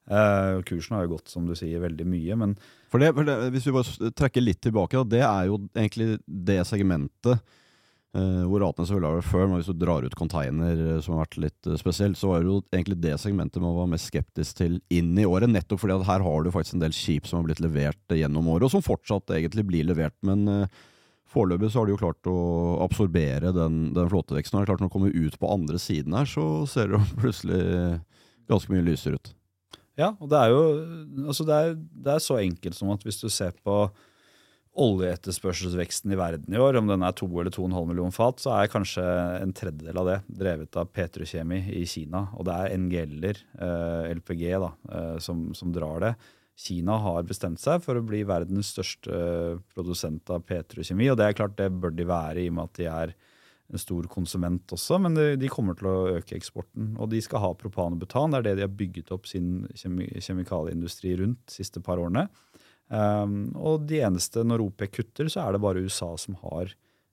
Uh, 0.08 0.63
kursen 0.63 0.95
har 0.95 1.03
jo 1.03 1.17
gått 1.17 1.27
som 1.27 1.43
du 1.43 1.51
sier, 1.58 1.82
veldig 1.84 2.06
mye, 2.08 2.36
men 2.39 2.53
for 2.88 3.03
det, 3.03 3.10
for 3.12 3.27
det, 3.27 3.34
Hvis 3.51 3.65
vi 3.67 3.75
bare 3.75 4.12
trekker 4.15 4.43
litt 4.43 4.62
tilbake, 4.63 4.95
da, 5.01 5.03
det 5.17 5.23
er 5.27 5.49
jo 5.49 5.58
egentlig 5.75 6.21
det 6.23 6.62
segmentet 6.69 7.41
uh, 8.15 8.45
hvor 8.47 8.63
selvfølgelig 8.63 9.10
har 9.10 9.19
vært 9.19 9.32
før, 9.34 9.45
men 9.49 9.60
hvis 9.60 9.67
du 9.73 9.82
drar 9.84 10.08
ut 10.08 10.15
container, 10.15 10.80
uh, 10.80 11.01
som 11.03 11.17
har 11.17 11.25
vært 11.25 11.41
litt 11.49 11.71
spesielt, 11.84 12.15
så 12.15 12.38
er 12.38 12.45
det 12.45 12.53
jo 12.53 12.62
egentlig 12.71 13.01
det 13.03 13.17
segmentet 13.19 13.60
man 13.60 13.75
var 13.75 13.91
mest 13.91 14.08
skeptisk 14.08 14.62
til 14.63 14.80
inn 14.88 15.12
i 15.19 15.27
året. 15.27 15.51
Nettopp 15.51 15.84
fordi 15.84 15.99
at 15.99 16.08
her 16.08 16.23
har 16.23 16.47
du 16.47 16.53
faktisk 16.56 16.80
en 16.80 16.88
del 16.88 16.95
skip 16.95 17.27
som 17.27 17.41
har 17.41 17.49
blitt 17.49 17.65
levert 17.67 18.15
gjennom 18.15 18.47
året, 18.47 18.69
og 18.69 18.77
som 18.77 18.88
fortsatt 18.88 19.36
egentlig 19.36 19.67
blir 19.67 19.91
levert. 19.91 20.15
men 20.23 20.47
Foreløpig 21.28 21.74
har 21.74 21.88
de 21.88 21.94
jo 21.96 22.00
klart 22.00 22.30
å 22.32 22.38
absorbere 22.86 23.52
den, 23.56 23.90
den 23.96 24.12
flåteveksten. 24.12 24.60
Når 24.62 24.80
de 24.80 24.92
kommer 24.92 25.12
ut 25.12 25.40
på 25.40 25.50
andre 25.52 25.80
siden 25.82 26.16
her, 26.16 26.30
så 26.30 26.66
ser 26.70 26.94
det 26.94 27.02
plutselig 27.22 27.63
ganske 28.48 28.72
mye 28.72 28.86
lysere 28.86 29.20
ut. 29.20 29.34
Ja, 29.98 30.12
og 30.22 30.30
det 30.30 30.38
er 30.40 30.54
jo 30.54 30.62
altså 31.26 31.46
det 31.48 31.56
er, 31.58 31.74
det 32.06 32.13
er, 32.13 32.22
så 32.22 32.38
enkelt 32.38 32.78
som 32.78 32.94
at 32.94 33.04
hvis 33.06 33.18
du 33.20 33.28
ser 33.34 33.56
på 33.66 33.88
oljeetterspørselsveksten 34.78 36.12
i 36.13 36.20
verden 36.20 36.54
i 36.54 36.60
år, 36.62 36.78
om 36.78 36.90
den 36.90 37.02
er 37.02 37.16
2 37.18 37.28
eller 37.42 37.54
2,5 37.54 37.88
millioner 37.90 38.13
fat, 38.13 38.38
så 38.44 38.54
er 38.54 38.70
kanskje 38.70 39.04
en 39.42 39.54
tredjedel 39.58 39.98
av 39.98 40.10
det 40.12 40.18
drevet 40.44 40.78
av 40.78 40.92
petrokjemi 40.94 41.63
i 41.80 41.82
Kina. 41.90 42.28
Og 42.38 42.46
det 42.46 42.58
er 42.62 42.76
NGL-er, 42.84 43.42
eh, 43.58 44.12
LPG, 44.20 44.44
da, 44.62 44.70
eh, 44.94 45.16
som, 45.24 45.48
som 45.58 45.74
drar 45.74 46.06
det. 46.06 46.12
Kina 46.58 46.98
har 47.04 47.26
bestemt 47.30 47.62
seg 47.62 47.84
for 47.86 48.00
å 48.00 48.06
bli 48.06 48.24
verdens 48.26 48.72
største 48.74 49.13
eh, 49.13 49.60
produsent 49.76 50.30
av 50.34 50.46
petrokjemi. 50.48 51.12
Og 51.12 51.20
det 51.20 51.28
er 51.28 51.38
klart 51.38 51.58
det 51.60 51.70
bør 51.70 51.93
de 51.93 52.08
være, 52.10 52.41
i 52.41 52.52
og 52.52 52.58
med 52.58 52.72
at 52.72 52.80
de 52.80 52.88
er 52.91 53.13
en 53.67 53.82
stor 53.82 54.08
konsument 54.10 54.74
også. 54.74 54.98
Men 55.04 55.17
de, 55.17 55.52
kommer 55.52 55.78
til 55.78 55.89
å 55.91 56.17
øke 56.17 56.38
eksporten. 56.38 56.96
Og 56.98 57.12
de 57.12 57.22
skal 57.24 57.43
ha 57.43 57.54
propan 57.60 57.98
og 57.98 58.02
butan. 58.02 58.34
Det 58.34 58.39
er 58.39 58.48
det 58.48 58.56
de 58.60 58.65
har 58.65 58.76
bygget 58.80 59.13
opp 59.13 59.28
sin 59.30 59.67
kjemikalieindustri 59.76 61.17
rundt 61.22 61.43
de 61.46 61.60
siste 61.60 61.84
par 61.84 62.02
årene. 62.02 62.26
Um, 62.88 63.50
og 63.60 63.84
de 63.89 64.00
eneste, 64.08 64.46
når 64.48 64.63
OPEC 64.70 64.93
kutter, 65.02 65.28
så 65.32 65.43
er 65.43 65.56
det 65.56 65.63
bare 65.63 65.84
USA 65.84 66.13
som 66.20 66.39
har 66.46 66.72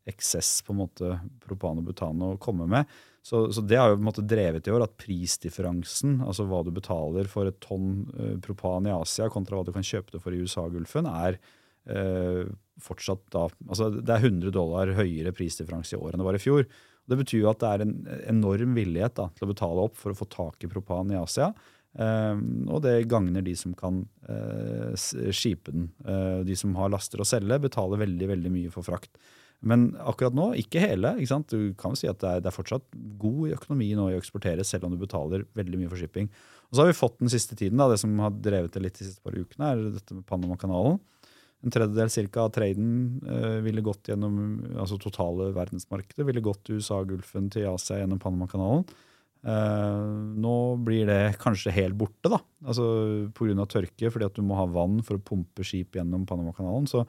eksess 0.09 0.61
på 0.63 0.75
en 0.75 0.83
måte 0.85 1.17
propan 1.43 1.81
og 1.81 1.89
butan 1.91 2.23
å 2.23 2.37
komme 2.41 2.69
med. 2.71 2.89
Så, 3.25 3.47
så, 3.57 3.63
det 3.65 3.79
har 3.81 3.89
jo 3.89 3.97
på 3.97 4.03
en 4.03 4.09
måte 4.11 4.27
drevet 4.29 4.67
i 4.69 4.73
år 4.75 4.85
at 4.85 4.97
prisdifferansen, 5.01 6.19
altså 6.27 6.45
hva 6.45 6.61
du 6.61 6.69
betaler 6.77 7.29
for 7.31 7.49
et 7.49 7.57
tonn 7.65 8.03
uh, 8.19 8.35
propan 8.45 8.85
i 8.85 8.93
Asia 8.93 9.31
kontra 9.33 9.57
hva 9.57 9.65
du 9.65 9.73
kan 9.73 9.87
kjøpe 9.87 10.13
det 10.13 10.21
for 10.21 10.37
i 10.37 10.43
USA-Gulfen, 10.45 11.09
er 11.09 11.39
eh, 11.91 12.43
fortsatt 12.85 13.25
da 13.33 13.47
altså 13.69 13.91
Det 13.97 14.13
er 14.13 14.27
100 14.29 14.53
dollar 14.55 14.93
høyere 14.97 15.33
prisdifferanse 15.37 15.97
i 15.97 16.01
år 16.01 16.15
enn 16.15 16.23
det 16.23 16.29
var 16.29 16.39
i 16.39 16.43
fjor. 16.43 16.67
Det 17.05 17.19
betyr 17.21 17.43
jo 17.43 17.51
at 17.51 17.61
det 17.61 17.71
er 17.71 17.85
en 17.85 17.95
enorm 18.33 18.77
villighet 18.77 19.17
da, 19.19 19.29
til 19.37 19.47
å 19.47 19.53
betale 19.53 19.87
opp 19.89 19.97
for 20.01 20.13
å 20.13 20.19
få 20.19 20.29
tak 20.33 20.65
i 20.65 20.71
propan 20.71 21.13
i 21.13 21.19
Asia. 21.21 21.51
Eh, 21.95 22.37
og 22.67 22.83
det 22.85 23.07
gagner 23.11 23.45
de 23.45 23.55
som 23.59 23.75
kan 23.79 24.03
eh, 24.29 24.93
skipe 25.33 25.75
den. 25.75 25.91
Eh, 26.05 26.41
de 26.49 26.57
som 26.59 26.75
har 26.81 26.93
laster 26.93 27.23
å 27.23 27.29
selge, 27.29 27.61
betaler 27.67 28.05
veldig 28.05 28.31
veldig 28.35 28.55
mye 28.55 28.73
for 28.75 28.87
frakt. 28.87 29.13
Men 29.65 29.87
akkurat 30.05 30.37
nå, 30.37 30.51
ikke 30.61 30.83
hele. 30.83 31.15
ikke 31.19 31.31
sant? 31.31 31.53
Du 31.53 31.73
kan 31.81 31.95
jo 31.95 32.01
si 32.01 32.11
at 32.11 32.21
det 32.21 32.31
er, 32.31 32.43
det 32.45 32.51
er, 32.51 32.57
fortsatt 32.57 32.85
god 33.21 33.57
økonomi 33.57 33.91
nå 33.97 34.11
i 34.11 34.19
å 34.19 34.21
eksportere, 34.21 34.67
selv 34.67 34.89
om 34.89 34.95
du 34.95 35.01
betaler 35.01 35.47
veldig 35.57 35.81
mye 35.81 35.93
for 35.93 36.01
shipping. 36.01 36.29
Og 36.69 36.77
så 36.77 36.85
har 36.85 36.91
vi 36.91 36.99
fått 36.99 37.19
den 37.23 37.33
siste 37.33 37.57
tiden, 37.59 37.81
da, 37.81 37.89
det 37.91 38.01
som 38.03 38.13
har 38.21 38.35
drevet 38.35 38.75
det 38.75 38.85
litt 38.85 39.01
de 39.01 39.09
siste 39.09 39.25
par 39.25 39.37
ukene, 39.37 39.71
er 39.71 39.83
dette 39.97 40.17
med 40.17 40.27
Panama-kanalen. 40.29 41.01
En 41.65 41.73
tredjedel 41.73 42.11
cirka 42.13 42.45
av 42.45 42.53
traden 42.53 43.23
eh, 43.25 43.59
ville 43.65 43.85
gått 43.85 44.11
gjennom 44.11 44.37
altså 44.77 44.99
totale 45.01 45.49
verdensmarkedet, 45.57 46.27
ville 46.29 46.45
gått 46.45 46.67
til 46.67 46.83
USA-Gulfen 46.83 47.49
til 47.55 47.71
Asia 47.71 48.03
gjennom 48.03 48.21
Panama-kanalen. 48.21 48.85
Eh, 49.45 50.09
nå 50.45 50.57
blir 50.85 51.09
det 51.09 51.37
kanskje 51.41 51.73
helt 51.77 51.97
borte, 52.01 52.29
da, 52.33 52.43
altså 52.69 52.85
pga. 53.37 53.65
tørke, 53.65 54.13
fordi 54.13 54.29
at 54.29 54.37
du 54.37 54.45
må 54.45 54.59
ha 54.61 54.69
vann 54.69 55.01
for 55.05 55.17
å 55.17 55.25
pumpe 55.25 55.65
skip 55.65 55.97
gjennom 55.97 56.29
Panama-kanalen. 56.29 56.91
så 56.91 57.07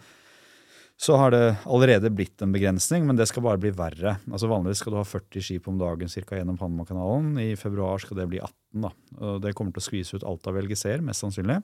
så 0.96 1.18
har 1.20 1.34
det 1.34 1.56
allerede 1.68 2.10
blitt 2.16 2.40
en 2.42 2.54
begrensning, 2.56 3.04
men 3.08 3.18
det 3.20 3.28
skal 3.28 3.44
bare 3.44 3.60
bli 3.60 3.74
verre. 3.76 4.16
Altså 4.32 4.48
Vanligvis 4.48 4.80
skal 4.80 4.96
du 4.96 5.00
ha 5.02 5.08
40 5.08 5.44
skip 5.44 5.66
om 5.68 5.80
dagen 5.80 6.12
cirka, 6.12 6.38
gjennom 6.40 6.60
Panamakanalen. 6.60 7.34
I 7.44 7.58
februar 7.60 8.00
skal 8.00 8.22
det 8.22 8.30
bli 8.32 8.40
18. 8.40 8.86
da. 8.86 8.94
Og 9.20 9.42
Det 9.44 9.52
kommer 9.58 9.76
til 9.76 9.84
å 9.84 9.88
skvise 9.90 10.16
ut 10.16 10.28
alt 10.28 10.48
av 10.48 10.56
VLGC-er, 10.56 11.04
mest 11.04 11.26
sannsynlig. 11.26 11.60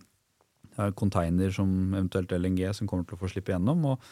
Det 0.71 0.83
er 0.83 0.97
container 0.99 1.55
som 1.55 1.71
eventuelt 1.93 2.35
LNG 2.35 2.65
som 2.75 2.91
kommer 2.91 3.07
til 3.07 3.15
å 3.15 3.21
få 3.21 3.31
slippe 3.31 3.55
gjennom. 3.55 3.87
og, 3.93 4.11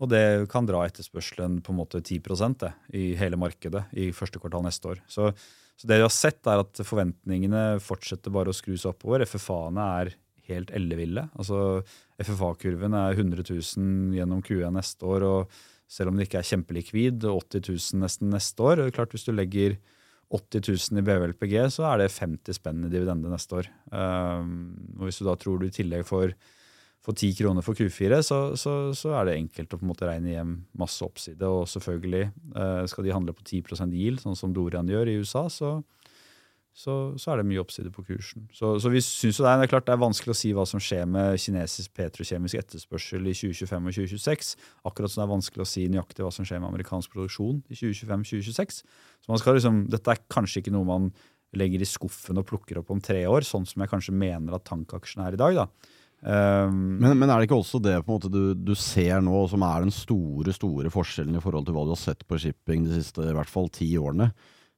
og 0.00 0.08
det 0.08 0.24
kan 0.52 0.64
dra 0.68 0.84
etterspørselen 0.86 1.58
på 1.66 1.74
en 1.74 1.80
måte 1.82 2.00
10 2.00 2.54
det, 2.62 2.70
i 2.94 3.10
hele 3.20 3.36
markedet 3.36 3.84
i 3.92 4.12
første 4.16 4.40
kvartal 4.40 4.64
neste 4.64 4.94
år. 4.94 5.02
Så, 5.10 5.32
så 5.76 5.90
det 5.90 5.98
vi 5.98 6.06
har 6.06 6.14
sett, 6.14 6.40
er 6.46 6.62
at 6.62 6.80
forventningene 6.86 7.80
fortsetter 7.82 8.32
bare 8.32 8.54
å 8.54 8.56
skrus 8.56 8.86
oppover. 8.88 9.26
FFA-ene 9.26 9.90
er 10.00 10.14
helt 10.50 10.70
elleville. 10.74 11.26
Altså, 11.36 11.82
FFA-kurven 12.20 12.94
er 12.96 13.16
100 13.16 13.46
000 13.48 14.16
gjennom 14.18 14.42
QE 14.44 14.68
neste 14.74 15.06
år. 15.08 15.24
og 15.24 15.62
Selv 15.90 16.12
om 16.12 16.18
det 16.18 16.28
ikke 16.28 16.42
er 16.42 16.50
kjempelikvid, 16.50 17.24
80 17.24 17.66
000 17.68 18.04
nesten 18.04 18.30
neste 18.34 18.62
år. 18.62 18.84
og 18.84 18.92
klart 18.94 19.16
Hvis 19.16 19.26
du 19.26 19.32
legger 19.32 19.78
80 20.30 20.92
000 20.92 21.00
i 21.00 21.06
BVLPG, 21.06 21.56
så 21.74 21.88
er 21.90 22.04
det 22.04 22.12
50 22.14 22.60
spenn 22.60 22.86
i 22.86 22.92
dividende 22.92 23.32
neste 23.32 23.62
år. 23.62 23.70
Um, 23.90 24.76
og 24.98 25.08
Hvis 25.08 25.18
du 25.18 25.26
da 25.26 25.34
tror 25.34 25.58
du 25.58 25.66
i 25.66 25.74
tillegg 25.74 26.06
får, 26.06 26.36
får 27.02 27.16
10 27.16 27.32
kroner 27.40 27.66
for 27.66 27.74
Q4, 27.74 28.20
så, 28.22 28.38
så, 28.54 28.74
så, 28.94 29.14
er 29.18 29.26
det 29.26 29.38
enkelt 29.40 29.74
å 29.74 29.80
på 29.80 29.86
en 29.86 29.90
måte 29.90 30.06
regne 30.06 30.30
hjem 30.30 30.52
masse 30.78 31.02
oppside. 31.02 31.42
Og 31.42 31.66
selvfølgelig 31.72 32.28
uh, 32.54 32.84
skal 32.86 33.08
de 33.08 33.16
handle 33.16 33.34
på 33.34 33.42
10% 33.42 33.96
yield, 33.96 34.22
sånn 34.22 34.38
som 34.38 34.54
Dorian 34.54 34.88
gjør 34.90 35.10
i 35.10 35.18
USA, 35.18 35.48
så, 35.50 35.80
så, 36.80 36.94
så, 37.20 37.32
er 37.32 37.40
det 37.40 37.48
mye 37.50 37.60
oppside 37.60 37.90
på 37.92 38.04
kursen. 38.06 38.46
Så, 38.56 38.72
så 38.80 38.92
vi 38.92 39.02
synes 39.04 39.36
jo 39.36 39.44
det, 39.44 39.50
er, 39.50 39.60
det 39.60 39.66
er 39.66 39.72
klart 39.74 39.88
det 39.88 39.92
er 39.92 40.00
vanskelig 40.00 40.32
å 40.32 40.38
si 40.38 40.52
hva 40.56 40.64
som 40.68 40.80
skjer 40.80 41.08
med 41.10 41.36
kinesisk 41.42 41.92
petrokjemisk 41.98 42.60
etterspørsel 42.62 43.26
i 43.28 43.34
2025 43.36 43.90
og 43.90 43.98
2026. 43.98 44.52
Akkurat 44.88 45.12
som 45.12 45.20
det 45.20 45.26
er 45.26 45.34
vanskelig 45.34 45.66
å 45.66 45.68
si 45.68 45.84
nøyaktig 45.92 46.24
hva 46.24 46.32
som 46.32 46.48
skjer 46.48 46.62
med 46.62 46.70
amerikansk 46.70 47.12
produksjon 47.12 47.60
i 47.68 47.76
2025-2026. 47.76 48.80
Så 49.20 49.32
man 49.32 49.42
skal 49.42 49.58
liksom, 49.58 49.82
Dette 49.92 50.14
er 50.14 50.22
kanskje 50.32 50.62
ikke 50.62 50.72
noe 50.72 50.88
man 50.88 51.10
legger 51.60 51.82
i 51.82 51.88
skuffen 51.88 52.38
og 52.40 52.46
plukker 52.48 52.80
opp 52.80 52.92
om 52.94 53.02
tre 53.04 53.24
år, 53.28 53.44
sånn 53.44 53.66
som 53.68 53.82
jeg 53.82 53.90
kanskje 53.90 54.14
mener 54.16 54.56
at 54.56 54.64
tankaksjene 54.70 55.26
er 55.26 55.36
i 55.36 55.40
dag. 55.40 55.58
da. 55.60 55.96
Um, 56.20 57.00
men, 57.00 57.16
men, 57.16 57.28
er 57.28 57.40
det 57.40 57.48
ikke 57.48 57.58
også 57.60 57.80
det 57.80 57.94
på 58.04 58.12
en 58.12 58.18
måte 58.18 58.28
du, 58.32 58.52
du, 58.52 58.74
ser 58.76 59.22
nå, 59.24 59.36
som 59.48 59.62
er 59.64 59.86
den 59.86 59.92
store 59.94 60.52
store 60.52 60.92
forskjellen 60.92 61.36
i 61.36 61.40
forhold 61.40 61.64
til 61.68 61.76
hva 61.76 61.84
du 61.88 61.94
har 61.94 62.00
sett 62.00 62.26
på 62.28 62.40
shipping 62.40 62.84
de 62.84 62.98
siste 62.98 63.24
i 63.24 63.36
hvert 63.36 63.48
fall 63.48 63.70
ti 63.72 63.88
årene? 63.96 64.28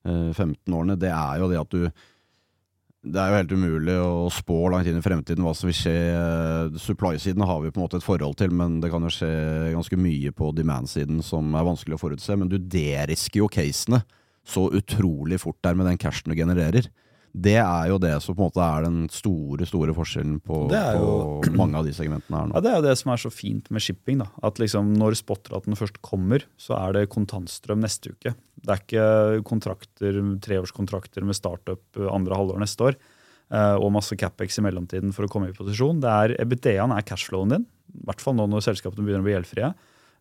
15 0.07 0.57
eh, 0.57 0.75
årene, 0.77 0.99
det 1.01 1.12
er 1.12 1.43
jo 1.43 1.53
det 1.53 1.61
at 1.61 1.77
du 1.77 1.87
det 3.03 3.19
er 3.19 3.33
jo 3.33 3.38
helt 3.41 3.53
umulig 3.59 3.95
å 3.99 4.29
spå 4.31 4.57
langt 4.71 4.87
inn 4.87 5.01
i 5.01 5.03
fremtiden 5.03 5.43
hva 5.43 5.51
som 5.59 5.67
vil 5.67 5.75
skje. 5.75 5.95
Supply-siden 6.79 7.43
har 7.43 7.59
vi 7.65 7.73
på 7.75 7.81
en 7.81 7.83
måte 7.83 7.99
et 7.99 8.07
forhold 8.07 8.37
til, 8.38 8.53
men 8.55 8.77
det 8.79 8.93
kan 8.93 9.03
jo 9.03 9.11
skje 9.11 9.31
ganske 9.75 9.99
mye 9.99 10.31
på 10.38 10.53
demand-siden 10.55 11.19
som 11.27 11.51
er 11.59 11.67
vanskelig 11.67 11.99
å 11.99 12.03
forutse. 12.05 12.37
Men 12.38 12.53
du 12.53 12.61
derisker 12.62 13.43
jo 13.43 13.51
casene 13.51 14.05
så 14.47 14.69
utrolig 14.71 15.41
fort 15.43 15.59
der 15.67 15.75
med 15.75 15.91
den 15.91 15.99
cashen 15.99 16.31
du 16.31 16.38
genererer. 16.38 16.87
Det 17.33 17.55
er 17.57 17.87
jo 17.88 17.97
det 17.97 18.12
som 18.21 18.37
på 18.37 18.42
en 18.42 18.51
måte 18.51 18.64
er 18.64 18.85
den 18.85 18.97
store 19.12 19.64
store 19.68 19.95
forskjellen 19.97 20.35
på, 20.45 20.59
jo, 20.68 21.12
på 21.40 21.53
mange 21.61 21.81
av 21.81 21.87
de 21.88 21.95
segmentene 21.97 22.37
her 22.37 22.51
nå. 22.51 22.57
Ja, 22.59 22.61
Det 22.64 22.71
er 22.71 22.77
jo 22.77 22.85
det 22.85 22.97
som 23.01 23.12
er 23.14 23.23
så 23.23 23.31
fint 23.33 23.71
med 23.73 23.85
shipping. 23.85 24.21
da, 24.21 24.29
at 24.45 24.61
liksom 24.61 24.90
Når 25.01 25.16
spotraten 25.23 25.79
først 25.79 26.03
kommer, 26.05 26.45
så 26.61 26.77
er 26.77 26.99
det 26.99 27.09
kontantstrøm 27.14 27.81
neste 27.81 28.12
uke. 28.12 28.35
Det 28.61 28.75
er 28.75 28.83
ikke 28.85 29.45
kontrakter, 29.49 30.21
treårskontrakter 30.45 31.25
med 31.25 31.38
startup 31.38 32.03
andre 32.12 32.37
halvår 32.37 32.61
neste 32.61 32.90
år 32.90 32.99
eh, 33.01 33.77
og 33.81 33.95
masse 33.97 34.18
capex 34.21 34.61
i 34.61 34.66
mellomtiden 34.66 35.14
for 35.16 35.25
å 35.25 35.33
komme 35.33 35.49
i 35.49 35.57
posisjon. 35.57 36.03
Det 36.05 36.12
er, 36.12 36.35
EBITDA-en 36.45 36.92
er 36.92 37.07
cashflowen 37.09 37.57
din, 37.57 37.64
i 37.97 38.05
hvert 38.11 38.21
fall 38.21 38.37
nå 38.37 38.45
når 38.51 38.68
selskapene 38.68 39.07
begynner 39.07 39.25
å 39.25 39.29
bli 39.31 39.38
gjeldfrie. 39.38 39.73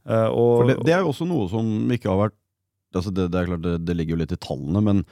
Uh, 0.01 0.29
og, 0.33 0.63
det, 0.65 0.79
det, 0.87 0.95
er 0.95 1.03
jo 1.03 1.11
også 1.11 1.27
noe 1.29 1.45
som 1.51 1.67
ikke 1.93 2.09
har 2.09 2.23
vært 2.23 2.37
altså 2.97 3.11
det, 3.13 3.27
det, 3.29 3.37
er 3.37 3.51
klart 3.51 3.61
det, 3.61 3.75
det 3.85 3.93
ligger 3.93 4.15
jo 4.15 4.23
litt 4.23 4.33
i 4.33 4.39
tallene, 4.41 4.81
men 4.81 5.03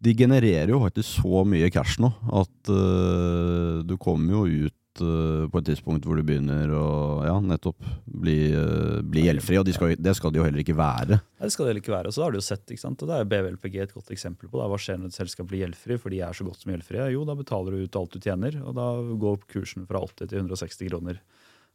de 0.00 0.14
genererer 0.16 0.72
jo 0.72 0.80
faktisk 0.82 1.20
så 1.20 1.42
mye 1.48 1.70
cash 1.72 2.00
nå 2.00 2.10
at 2.40 2.70
uh, 2.72 3.80
du 3.84 3.96
kommer 4.00 4.32
jo 4.38 4.68
ut 4.68 5.02
uh, 5.04 5.44
på 5.52 5.60
et 5.60 5.66
tidspunkt 5.68 6.06
hvor 6.08 6.16
du 6.16 6.24
begynner 6.24 6.72
å 6.72 6.86
ja, 7.26 7.34
nettopp 7.44 7.84
bli, 8.04 8.38
uh, 8.56 9.00
bli 9.04 9.26
gjeldfri. 9.26 9.58
Og 9.60 9.66
de 9.68 9.74
skal, 9.76 9.92
det 10.00 10.14
skal 10.16 10.32
de 10.32 10.40
jo 10.40 10.46
heller 10.46 10.62
ikke 10.64 10.78
være. 10.78 11.20
Nei, 11.20 11.44
det 11.44 11.52
skal 11.52 11.66
det 11.66 11.74
heller 11.74 11.84
ikke 11.84 11.96
være. 11.96 12.12
Og 12.12 12.16
så 12.16 12.24
har 12.24 12.32
du 12.32 12.40
jo 12.40 12.46
sett, 12.46 12.64
ikke 12.68 12.84
sant? 12.86 13.04
og 13.04 13.10
det 13.12 13.18
er 13.18 13.28
BVLPG 13.34 13.76
et 13.84 13.92
godt 13.96 14.14
eksempel 14.16 14.48
på. 14.48 14.56
Da. 14.56 14.68
Hva 14.72 14.78
skjer 14.80 15.02
når 15.02 15.12
et 15.12 15.18
selskap 15.20 15.50
blir 15.50 15.66
gjeldfri 15.66 16.00
for 16.00 16.16
de 16.16 16.22
er 16.24 16.38
så 16.38 16.46
godt 16.48 16.64
som 16.64 16.72
gjeldfrie? 16.72 17.10
Jo, 17.12 17.26
da 17.28 17.36
betaler 17.36 17.76
du 17.76 17.84
ut 17.84 18.00
alt 18.00 18.16
du 18.16 18.24
tjener, 18.24 18.56
og 18.64 18.78
da 18.80 18.88
går 19.26 19.44
kursen 19.52 19.84
fra 19.90 20.00
80 20.06 20.32
til 20.32 20.40
160 20.46 20.88
kroner. 20.88 21.20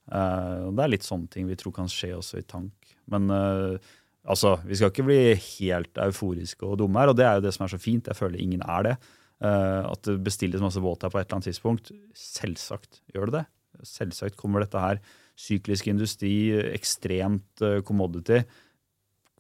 det 0.06 0.82
er 0.84 0.92
litt 0.92 1.06
sånne 1.06 1.30
ting 1.34 1.46
vi 1.50 1.58
tror 1.58 1.74
kan 1.78 1.90
skje 1.92 2.16
også 2.18 2.42
i 2.42 2.50
tank. 2.50 2.74
Men 3.14 3.30
Altså, 4.26 4.56
Vi 4.66 4.78
skal 4.78 4.92
ikke 4.92 5.06
bli 5.06 5.20
helt 5.36 6.00
euforiske 6.02 6.66
og 6.66 6.80
dumme 6.82 7.02
her, 7.02 7.12
og 7.12 7.18
det 7.18 7.26
er 7.26 7.38
jo 7.38 7.46
det 7.46 7.54
som 7.54 7.66
er 7.66 7.74
så 7.76 7.82
fint. 7.82 8.08
Jeg 8.08 8.18
føler 8.18 8.42
ingen 8.42 8.64
er 8.66 8.90
det. 8.90 8.96
Uh, 9.44 9.84
at 9.92 10.02
det 10.08 10.24
bestilles 10.24 10.64
masse 10.64 10.80
våt 10.80 11.04
her 11.04 11.12
på 11.12 11.20
et 11.20 11.28
eller 11.28 11.38
annet 11.38 11.50
tidspunkt. 11.52 11.92
Selvsagt 12.16 13.02
gjør 13.14 13.30
det 13.30 13.42
det. 13.42 13.46
Selvsagt 13.86 14.38
kommer 14.40 14.64
dette 14.64 14.80
her. 14.80 15.02
Syklisk 15.36 15.90
industri, 15.92 16.56
ekstremt 16.72 17.62
uh, 17.62 17.82
commodity. 17.86 18.42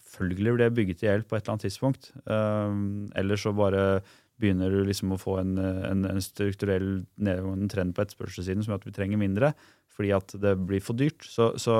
Selvfølgelig 0.04 0.54
blir 0.54 0.66
det 0.66 0.76
bygget 0.76 1.02
i 1.04 1.10
hjel 1.10 1.24
på 1.24 1.38
et 1.38 1.42
eller 1.42 1.56
annet 1.56 1.66
tidspunkt. 1.66 2.12
Uh, 2.28 3.08
ellers 3.18 3.48
så 3.48 3.56
bare 3.56 4.04
begynner 4.36 4.70
du 4.70 4.84
liksom 4.84 5.16
å 5.16 5.20
få 5.20 5.40
en, 5.40 5.56
en, 5.58 6.04
en 6.10 6.22
strukturell 6.22 7.06
nedgående 7.16 7.70
trend 7.72 7.96
på 7.96 8.04
etterspørselssiden 8.04 8.66
som 8.66 8.74
gjør 8.74 8.82
at 8.82 8.88
vi 8.90 8.96
trenger 8.98 9.22
mindre, 9.22 9.54
fordi 9.96 10.12
at 10.12 10.36
det 10.44 10.58
blir 10.68 10.84
for 10.84 11.00
dyrt. 11.00 11.24
Så, 11.24 11.54
så 11.56 11.78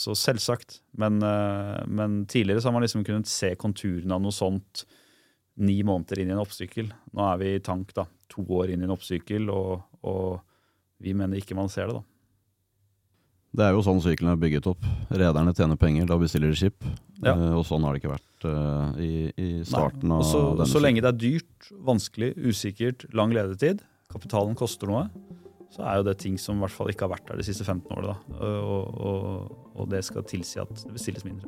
så 0.00 0.14
selvsagt. 0.16 0.80
Men, 0.96 1.20
eh, 1.22 1.86
men, 1.86 2.24
tidligere 2.26 2.60
så 2.60 2.68
har 2.68 2.72
man 2.72 2.82
liksom 2.86 3.04
kunnet 3.04 3.28
se 3.28 3.54
konturene 3.60 4.16
av 4.16 4.22
noe 4.24 4.32
sånt 4.32 4.86
ni 5.60 5.82
måneder 5.84 6.22
inn 6.22 6.30
i 6.30 6.36
en 6.36 6.40
oppsykkel. 6.40 6.88
Nå 7.16 7.26
er 7.26 7.40
vi 7.42 7.50
i 7.54 7.64
tank 7.64 7.92
da, 7.96 8.06
to 8.32 8.46
år 8.56 8.72
inn 8.72 8.80
i 8.80 8.88
en 8.88 8.94
oppsykkel, 8.94 9.50
og, 9.52 9.82
og 10.08 10.40
vi 11.04 11.12
mener 11.16 11.40
ikke 11.40 11.58
man 11.58 11.68
ser 11.72 11.90
det. 11.90 11.98
da. 11.98 12.06
Det 13.50 13.66
er 13.66 13.74
jo 13.74 13.82
sånn 13.82 14.00
sykkelen 14.00 14.30
er 14.30 14.40
bygget 14.40 14.68
opp. 14.70 14.84
Rederne 15.10 15.52
tjener 15.58 15.76
penger, 15.76 16.06
da 16.08 16.16
bestiller 16.20 16.52
de 16.52 16.56
skip. 16.56 16.86
Ja. 17.18 17.34
Uh, 17.34 17.58
og 17.58 17.64
sånn 17.68 17.82
har 17.84 17.92
det 17.92 18.00
ikke 18.00 18.14
vært 18.14 18.46
uh, 18.46 18.96
i, 19.02 19.12
i, 19.34 19.48
starten 19.68 20.08
Nei. 20.08 20.20
av 20.22 20.36
av 20.38 20.52
denne 20.62 20.70
Så 20.70 20.80
lenge 20.80 21.02
det 21.02 21.10
er 21.10 21.18
dyrt, 21.18 21.70
vanskelig, 21.90 22.30
usikkert, 22.46 23.08
lang 23.12 23.34
ledetid, 23.36 23.82
kapitalen 24.14 24.56
koster 24.56 24.88
noe, 24.88 25.08
så 25.70 25.84
er 25.86 26.00
jo 26.00 26.06
det 26.08 26.16
ting 26.18 26.34
som 26.40 26.56
i 26.58 26.62
hvert 26.64 26.74
fall 26.74 26.88
ikke 26.90 27.04
har 27.06 27.12
vært 27.14 27.28
der 27.30 27.38
de 27.38 27.44
siste 27.46 27.64
15 27.64 27.92
årene. 27.94 28.14
Og, 28.42 28.84
og, 29.06 29.20
og, 29.76 29.84
det 29.90 30.02
skal 30.06 30.22
tilsi 30.26 30.60
at 30.62 30.70
det 30.74 30.92
bestilles 30.96 31.24
mindre. 31.26 31.46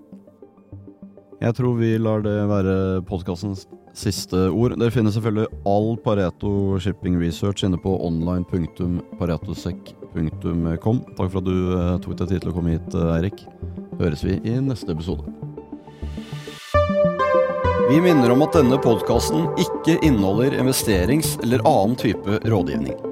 Jeg 1.42 1.52
tror 1.58 1.72
vi 1.74 1.98
lar 1.98 2.22
det 2.22 2.46
være 2.46 3.02
podkastens 3.08 3.66
siste 3.98 4.36
ord. 4.54 4.76
Dere 4.78 4.94
finner 4.94 5.10
selvfølgelig 5.12 5.48
all 5.68 5.98
Pareto 6.04 6.78
shipping 6.80 7.20
research 7.20 7.64
inne 7.66 7.78
på 7.82 7.90
online.paretosec.com. 8.06 10.96
Takk 11.18 11.30
for 11.32 11.38
at 11.42 11.48
du 11.48 11.56
eh, 11.74 12.00
tok 12.04 12.14
deg 12.22 12.28
tid 12.30 12.40
til 12.44 12.52
å 12.52 12.56
komme 12.56 12.74
hit, 12.76 12.90
eh, 12.94 13.16
Eirik. 13.18 13.38
Høres 13.98 14.22
vi 14.24 14.32
i 14.38 14.52
neste 14.62 14.90
episode. 14.94 15.24
Vi 17.90 17.96
minner 18.00 18.30
om 18.32 18.42
at 18.46 18.54
denne 18.54 18.78
podkasten 18.80 19.40
ikke 19.60 19.98
inneholder 20.06 20.50
investerings- 20.62 21.36
eller 21.42 21.58
annen 21.66 21.96
type 21.98 22.38
rådgivning. 22.46 23.11